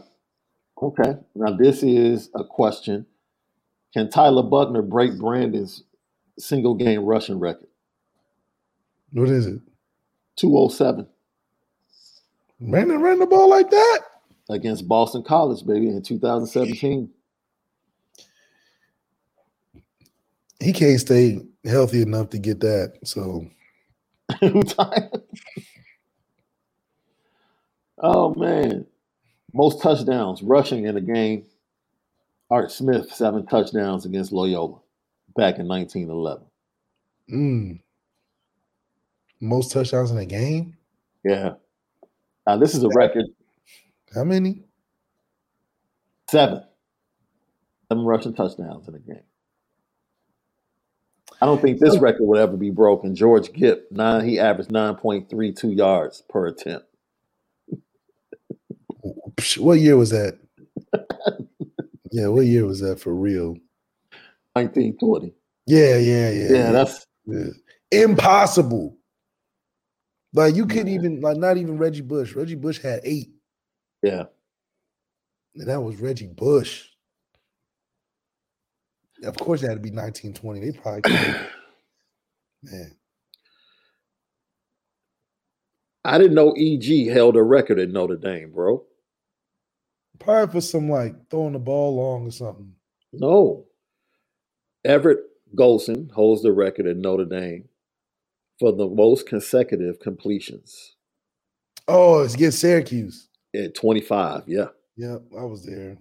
Okay. 0.82 1.14
Now 1.36 1.56
this 1.56 1.84
is 1.84 2.30
a 2.36 2.43
question. 2.43 3.06
Can 3.93 4.10
Tyler 4.10 4.43
Buchner 4.43 4.82
break 4.82 5.18
Brandon's 5.20 5.84
single 6.39 6.74
game 6.74 7.04
rushing 7.04 7.39
record? 7.39 7.68
What 9.12 9.30
is 9.30 9.45
it? 9.45 9.62
207 10.38 11.08
Brandon 12.60 13.01
ran 13.01 13.20
the 13.20 13.28
ball 13.28 13.49
like 13.49 13.70
that? 13.70 13.99
against 14.49 14.88
Boston 14.88 15.24
College, 15.24 15.66
baby, 15.66 15.88
in 15.88 16.01
2017. 16.01 17.10
He 20.60 20.74
can't 20.74 20.99
stay 20.99 21.39
healthy 21.66 22.01
enough 22.01 22.30
to 22.32 22.39
get 22.39 22.59
that. 22.61 22.93
So 23.03 23.47
oh 27.99 28.34
man. 28.36 28.86
Most 29.53 29.82
touchdowns 29.84 30.41
rushing 30.41 30.86
in 30.86 30.97
a 30.97 31.01
game. 31.01 31.45
Art 32.49 32.72
Smith, 32.72 33.11
seven 33.14 33.45
touchdowns 33.45 34.05
against 34.05 34.32
Loyola 34.32 34.80
back 35.36 35.59
in 35.59 35.68
1911. 35.68 36.43
mm, 37.32 37.80
most 39.39 39.72
touchdowns 39.72 40.11
in 40.11 40.18
a 40.18 40.26
game? 40.26 40.76
Yeah. 41.24 41.53
Now 42.47 42.57
this 42.57 42.74
is 42.76 42.84
a 42.84 42.89
record 42.89 43.26
How 44.14 44.24
many? 44.24 44.64
seven. 46.30 46.64
Seven 47.91 48.05
rushing 48.05 48.34
touchdowns 48.34 48.88
in 48.88 48.95
a 48.95 48.99
game. 48.99 49.22
I 51.44 51.46
don't 51.46 51.62
think 51.62 51.80
this 51.80 52.00
record 52.00 52.24
would 52.24 52.39
ever 52.39 52.56
be 52.56 52.70
broken. 52.70 53.14
George 53.14 53.52
Gipp, 53.52 53.91
nine, 53.91 54.26
he 54.26 54.39
averaged 54.39 54.70
9.32 54.70 55.76
yards 55.76 56.22
per 56.30 56.48
attempt. 56.48 56.86
What 59.58 59.82
year 59.82 59.98
was 59.98 60.12
that? 60.12 60.39
yeah, 62.14 62.28
what 62.28 62.46
year 62.46 62.66
was 62.66 62.80
that 62.80 63.02
for 63.02 63.14
real? 63.14 63.58
1920. 64.54 65.34
Yeah, 65.66 65.98
yeah, 65.98 66.30
yeah. 66.30 66.50
Yeah, 66.50 66.72
that's 66.72 67.06
yeah. 67.26 67.48
impossible. 67.91 68.96
Like 70.32 70.56
you 70.56 70.66
couldn't 70.66 70.88
even 70.88 71.20
like 71.20 71.36
not 71.36 71.58
even 71.58 71.78
Reggie 71.78 72.00
Bush. 72.04 72.36
Reggie 72.36 72.56
Bush 72.56 72.80
had 72.80 73.02
eight, 73.04 73.32
yeah. 74.02 74.24
and 75.56 75.68
that 75.68 75.82
was 75.82 75.98
Reggie 75.98 76.28
Bush. 76.28 76.86
Of 79.24 79.38
course, 79.38 79.63
it 79.63 79.67
had 79.69 79.76
to 79.76 79.82
be 79.82 79.91
1920. 79.91 80.59
They 80.61 80.78
probably 80.78 81.01
man. 82.63 82.95
I 86.05 86.17
didn't 86.17 86.36
know 86.36 86.53
EG 86.57 87.09
held 87.09 87.36
a 87.38 87.43
record 87.43 87.80
at 87.80 87.89
Notre 87.89 88.17
Dame, 88.17 88.51
bro. 88.51 88.84
Probably 90.19 90.53
for 90.53 90.61
some 90.61 90.89
like 90.89 91.15
throwing 91.30 91.53
the 91.53 91.59
ball 91.59 91.95
long 91.97 92.28
or 92.28 92.32
something. 92.32 92.74
No. 93.13 93.65
Everett 94.86 95.19
Golson 95.55 96.11
holds 96.11 96.43
the 96.43 96.51
record 96.53 96.88
at 96.88 96.97
Notre 96.97 97.26
Dame 97.26 97.69
for 98.59 98.71
the 98.74 98.88
most 98.88 99.28
consecutive 99.28 99.99
completions 99.99 100.95
Oh, 101.88 102.21
it's 102.21 102.36
against 102.36 102.59
Syracuse. 102.61 103.30
at 103.55 103.76
25. 103.76 104.43
Yeah. 104.47 104.67
Yep, 104.97 105.24
I 105.39 105.43
was 105.45 105.65
there. 105.65 105.97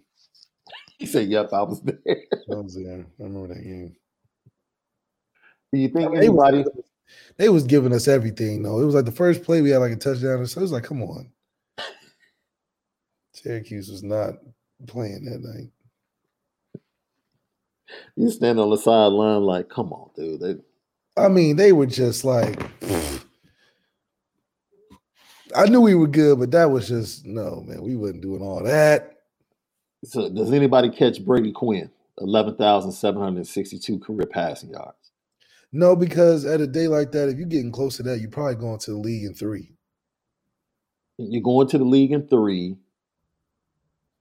He 1.02 1.08
said, 1.08 1.28
Yep, 1.28 1.52
I 1.52 1.62
was 1.62 1.82
there. 1.82 1.98
I 2.06 2.54
was 2.54 2.76
there. 2.76 3.04
I 3.18 3.22
remember 3.24 3.52
that 3.52 3.64
game. 3.64 3.96
Do 5.72 5.80
you 5.80 5.88
think 5.88 6.14
They 6.14 6.28
was, 6.28 6.52
anybody 6.54 6.64
they 7.38 7.48
was 7.48 7.64
giving 7.64 7.92
us 7.92 8.06
everything 8.06 8.62
though. 8.62 8.78
It 8.78 8.84
was 8.84 8.94
like 8.94 9.04
the 9.04 9.10
first 9.10 9.42
play 9.42 9.62
we 9.62 9.70
had 9.70 9.78
like 9.78 9.90
a 9.90 9.96
touchdown, 9.96 10.38
or 10.38 10.46
so 10.46 10.60
it 10.60 10.62
was 10.62 10.70
like, 10.70 10.84
come 10.84 11.02
on. 11.02 11.28
Syracuse 13.34 13.90
was 13.90 14.04
not 14.04 14.34
playing 14.86 15.24
that 15.24 15.42
night. 15.42 15.72
you 18.14 18.30
stand 18.30 18.60
on 18.60 18.70
the 18.70 18.76
sideline 18.76 19.42
like, 19.42 19.68
come 19.68 19.92
on, 19.92 20.10
dude. 20.14 20.40
They, 20.40 20.54
I 21.20 21.26
mean, 21.26 21.56
they 21.56 21.72
were 21.72 21.86
just 21.86 22.24
like, 22.24 22.62
I 25.56 25.66
knew 25.66 25.80
we 25.80 25.96
were 25.96 26.06
good, 26.06 26.38
but 26.38 26.52
that 26.52 26.70
was 26.70 26.86
just 26.86 27.26
no, 27.26 27.64
man. 27.66 27.82
We 27.82 27.96
wasn't 27.96 28.22
doing 28.22 28.40
all 28.40 28.62
that. 28.62 29.11
So 30.04 30.28
does 30.30 30.52
anybody 30.52 30.90
catch 30.90 31.24
Brady 31.24 31.52
Quinn? 31.52 31.90
11,762 32.18 33.98
career 33.98 34.26
passing 34.26 34.70
yards. 34.70 35.10
No, 35.72 35.96
because 35.96 36.44
at 36.44 36.60
a 36.60 36.66
day 36.66 36.86
like 36.86 37.12
that, 37.12 37.28
if 37.30 37.38
you're 37.38 37.46
getting 37.46 37.72
close 37.72 37.96
to 37.96 38.02
that, 38.04 38.20
you're 38.20 38.30
probably 38.30 38.56
going 38.56 38.78
to 38.80 38.90
the 38.92 38.98
league 38.98 39.24
in 39.24 39.32
three. 39.34 39.72
You're 41.18 41.42
going 41.42 41.68
to 41.68 41.78
the 41.78 41.84
league 41.84 42.12
in 42.12 42.26
three, 42.28 42.76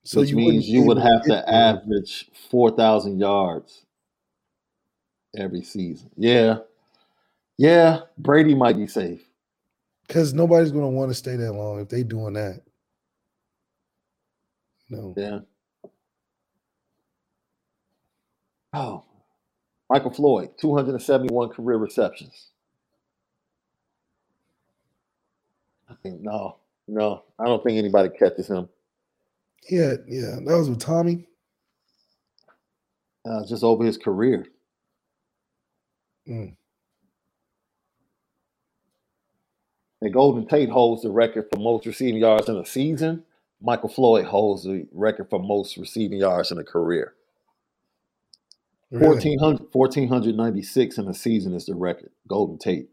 So 0.03 0.21
which 0.21 0.29
you 0.29 0.37
means 0.37 0.67
you 0.69 0.83
would 0.83 0.97
have 0.97 1.23
to 1.23 1.49
average 1.49 2.29
4,000 2.49 3.19
yards 3.19 3.85
every 5.37 5.63
season. 5.63 6.09
Yeah. 6.15 6.59
Yeah. 7.57 8.01
Brady 8.17 8.55
might 8.55 8.77
be 8.77 8.87
safe. 8.87 9.21
because 10.07 10.33
nobody's 10.33 10.71
going 10.71 10.83
to 10.85 10.89
want 10.89 11.09
to 11.11 11.15
stay 11.15 11.35
that 11.35 11.51
long 11.53 11.81
if 11.81 11.89
they 11.89 12.03
doing 12.03 12.33
that. 12.33 12.61
No, 14.89 15.13
Yeah. 15.17 15.39
Oh, 18.73 19.03
Michael 19.89 20.11
Floyd, 20.11 20.51
271 20.59 21.49
career 21.49 21.77
receptions. 21.77 22.47
I 25.89 25.93
think, 26.01 26.21
no, 26.21 26.57
no, 26.87 27.23
I 27.37 27.45
don't 27.45 27.63
think 27.63 27.77
anybody 27.77 28.09
catches 28.17 28.47
him. 28.47 28.69
yeah, 29.69 29.95
yeah, 30.07 30.37
that 30.45 30.57
was 30.57 30.69
with 30.69 30.79
Tommy. 30.79 31.27
Uh, 33.25 33.45
just 33.45 33.63
over 33.63 33.83
his 33.85 33.97
career. 33.97 34.45
Mm. 36.27 36.55
And 40.01 40.13
Golden 40.13 40.47
Tate 40.47 40.69
holds 40.69 41.03
the 41.03 41.11
record 41.11 41.47
for 41.51 41.59
most 41.59 41.85
receiving 41.85 42.21
yards 42.21 42.49
in 42.49 42.57
a 42.57 42.65
season. 42.65 43.23
Michael 43.61 43.89
Floyd 43.89 44.25
holds 44.25 44.63
the 44.63 44.87
record 44.91 45.29
for 45.29 45.39
most 45.39 45.77
receiving 45.77 46.19
yards 46.19 46.51
in 46.51 46.57
a 46.57 46.63
career. 46.63 47.13
Really? 48.91 49.07
1400, 49.07 49.67
1496 49.71 50.97
in 50.97 51.07
a 51.07 51.13
season 51.13 51.53
is 51.53 51.65
the 51.65 51.75
record. 51.75 52.11
Golden 52.27 52.57
Tate. 52.57 52.89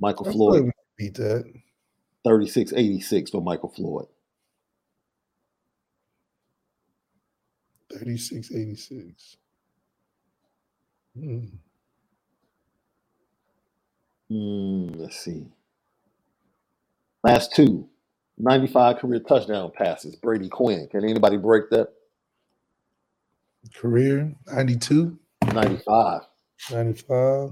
Michael 0.00 0.28
I 0.28 0.32
Floyd, 0.32 0.64
like 0.64 0.74
beat 0.98 1.14
that. 1.14 1.44
3686 2.24 3.30
for 3.30 3.40
Michael 3.40 3.68
Floyd. 3.68 4.06
36 7.92 8.52
86. 8.52 9.36
Mm. 11.16 11.50
Hmm, 14.28 14.88
let's 14.94 15.18
see. 15.20 15.46
Last 17.22 17.54
two. 17.54 17.88
95 18.38 18.98
career 18.98 19.20
touchdown 19.20 19.70
passes. 19.76 20.16
Brady 20.16 20.48
Quinn. 20.48 20.88
Can 20.90 21.04
anybody 21.04 21.36
break 21.36 21.70
that? 21.70 21.88
Career 23.74 24.34
92, 24.52 25.18
95. 25.52 26.22
95. 26.70 27.50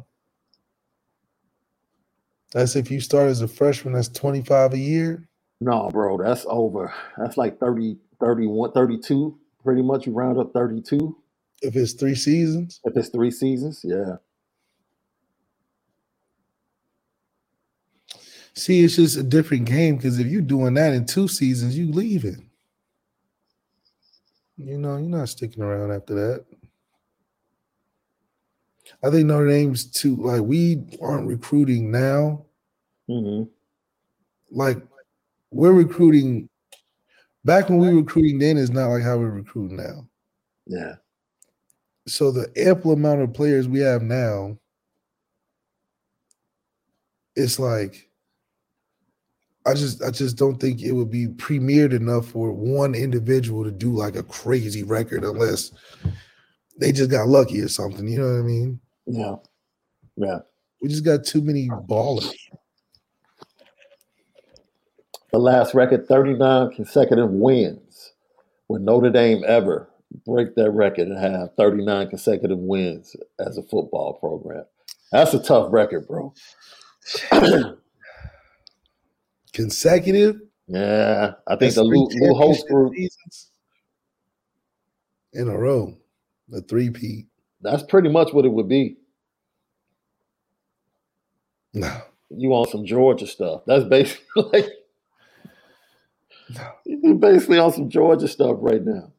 That's 2.52 2.74
if 2.74 2.90
you 2.90 3.00
start 3.00 3.28
as 3.28 3.42
a 3.42 3.48
freshman, 3.48 3.94
that's 3.94 4.08
25 4.08 4.74
a 4.74 4.78
year. 4.78 5.28
No, 5.60 5.88
bro, 5.90 6.16
that's 6.16 6.44
over. 6.48 6.92
That's 7.16 7.36
like 7.36 7.60
30, 7.60 7.96
31, 8.20 8.72
32. 8.72 9.38
Pretty 9.62 9.82
much 9.82 10.06
you 10.06 10.12
round 10.12 10.38
up 10.38 10.52
32. 10.52 11.16
If 11.62 11.76
it's 11.76 11.92
three 11.92 12.14
seasons? 12.14 12.80
If 12.84 12.96
it's 12.96 13.10
three 13.10 13.30
seasons, 13.30 13.82
yeah. 13.84 14.16
See, 18.54 18.82
it's 18.82 18.96
just 18.96 19.16
a 19.16 19.22
different 19.22 19.66
game 19.66 19.96
because 19.96 20.18
if 20.18 20.26
you're 20.26 20.42
doing 20.42 20.74
that 20.74 20.92
in 20.92 21.06
two 21.06 21.28
seasons, 21.28 21.78
you 21.78 21.92
leaving. 21.92 22.49
You 24.62 24.76
know, 24.76 24.98
you're 24.98 25.08
not 25.08 25.28
sticking 25.30 25.62
around 25.62 25.90
after 25.90 26.14
that. 26.14 26.44
I 29.02 29.10
think 29.10 29.26
Notre 29.26 29.48
Dame's 29.48 29.84
too 29.90 30.16
like 30.16 30.42
we 30.42 30.82
aren't 31.00 31.26
recruiting 31.26 31.90
now. 31.90 32.44
Mm-hmm. 33.08 33.48
Like 34.50 34.82
we're 35.50 35.72
recruiting 35.72 36.48
back 37.44 37.70
when 37.70 37.78
we 37.78 37.88
were 37.88 38.02
recruiting 38.02 38.38
then 38.38 38.58
is 38.58 38.70
not 38.70 38.88
like 38.88 39.02
how 39.02 39.16
we're 39.16 39.30
recruiting 39.30 39.78
now. 39.78 40.06
Yeah. 40.66 40.96
So 42.06 42.30
the 42.30 42.52
ample 42.56 42.92
amount 42.92 43.22
of 43.22 43.32
players 43.32 43.66
we 43.66 43.80
have 43.80 44.02
now, 44.02 44.58
it's 47.34 47.58
like 47.58 48.09
I 49.70 49.74
just 49.74 50.02
I 50.02 50.10
just 50.10 50.36
don't 50.36 50.56
think 50.56 50.82
it 50.82 50.92
would 50.92 51.10
be 51.10 51.28
premiered 51.28 51.92
enough 51.92 52.26
for 52.26 52.52
one 52.52 52.94
individual 52.94 53.62
to 53.62 53.70
do 53.70 53.92
like 53.92 54.16
a 54.16 54.22
crazy 54.24 54.82
record 54.82 55.22
unless 55.24 55.70
they 56.78 56.90
just 56.90 57.10
got 57.10 57.28
lucky 57.28 57.60
or 57.60 57.68
something. 57.68 58.08
You 58.08 58.18
know 58.18 58.32
what 58.32 58.40
I 58.40 58.42
mean? 58.42 58.80
Yeah. 59.06 59.36
Yeah. 60.16 60.38
We 60.82 60.88
just 60.88 61.04
got 61.04 61.24
too 61.24 61.42
many 61.42 61.68
ballers. 61.68 62.32
The 65.30 65.38
last 65.38 65.74
record, 65.74 66.08
39 66.08 66.72
consecutive 66.72 67.30
wins. 67.30 68.12
Will 68.68 68.80
Notre 68.80 69.10
Dame 69.10 69.44
ever 69.46 69.88
break 70.26 70.56
that 70.56 70.72
record 70.72 71.06
and 71.06 71.18
have 71.18 71.54
39 71.56 72.10
consecutive 72.10 72.58
wins 72.58 73.14
as 73.38 73.56
a 73.56 73.62
football 73.62 74.14
program? 74.14 74.64
That's 75.12 75.34
a 75.34 75.42
tough 75.42 75.72
record, 75.72 76.08
bro. 76.08 76.34
Consecutive? 79.52 80.40
Yeah. 80.66 81.32
I 81.46 81.56
think 81.56 81.74
the 81.74 81.82
Lou, 81.84 82.08
Lou 82.10 82.34
host 82.34 82.66
group 82.68 82.92
in 85.32 85.48
a 85.48 85.56
row. 85.58 85.96
The 86.48 86.62
three 86.62 86.90
P. 86.90 87.26
That's 87.60 87.82
pretty 87.84 88.08
much 88.08 88.32
what 88.32 88.44
it 88.44 88.52
would 88.52 88.68
be. 88.68 88.96
No. 91.74 92.00
You 92.30 92.48
want 92.48 92.70
some 92.70 92.84
Georgia 92.84 93.26
stuff. 93.26 93.62
That's 93.66 93.84
basically 93.84 94.24
like 94.52 94.68
No. 96.54 96.72
you're 96.84 97.14
basically 97.16 97.58
on 97.58 97.72
some 97.72 97.88
Georgia 97.88 98.28
stuff 98.28 98.56
right 98.60 98.84
now. 98.84 99.12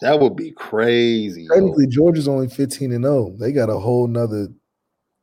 That 0.00 0.20
would 0.20 0.36
be 0.36 0.52
crazy. 0.52 1.42
yo. 1.44 1.54
Technically, 1.54 1.86
Georgia's 1.88 2.28
only 2.28 2.48
15 2.48 2.92
and 2.92 3.04
0. 3.04 3.34
They 3.38 3.52
got 3.52 3.68
a 3.70 3.78
whole 3.78 4.06
nother 4.06 4.48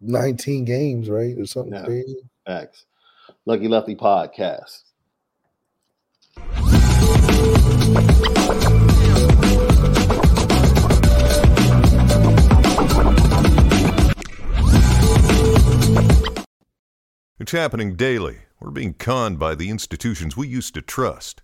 19 0.01 0.65
games, 0.65 1.09
right? 1.09 1.37
Or 1.37 1.45
something 1.45 1.73
Yeah. 1.73 1.85
crazy. 1.85 2.17
Facts. 2.45 2.85
Lucky 3.47 3.67
Lefty 3.67 3.95
podcast. 3.95 4.81
It's 17.37 17.51
happening 17.51 17.95
daily. 17.95 18.39
We're 18.59 18.71
being 18.71 18.95
conned 18.95 19.37
by 19.37 19.53
the 19.53 19.69
institutions 19.69 20.35
we 20.35 20.47
used 20.47 20.73
to 20.73 20.81
trust. 20.81 21.43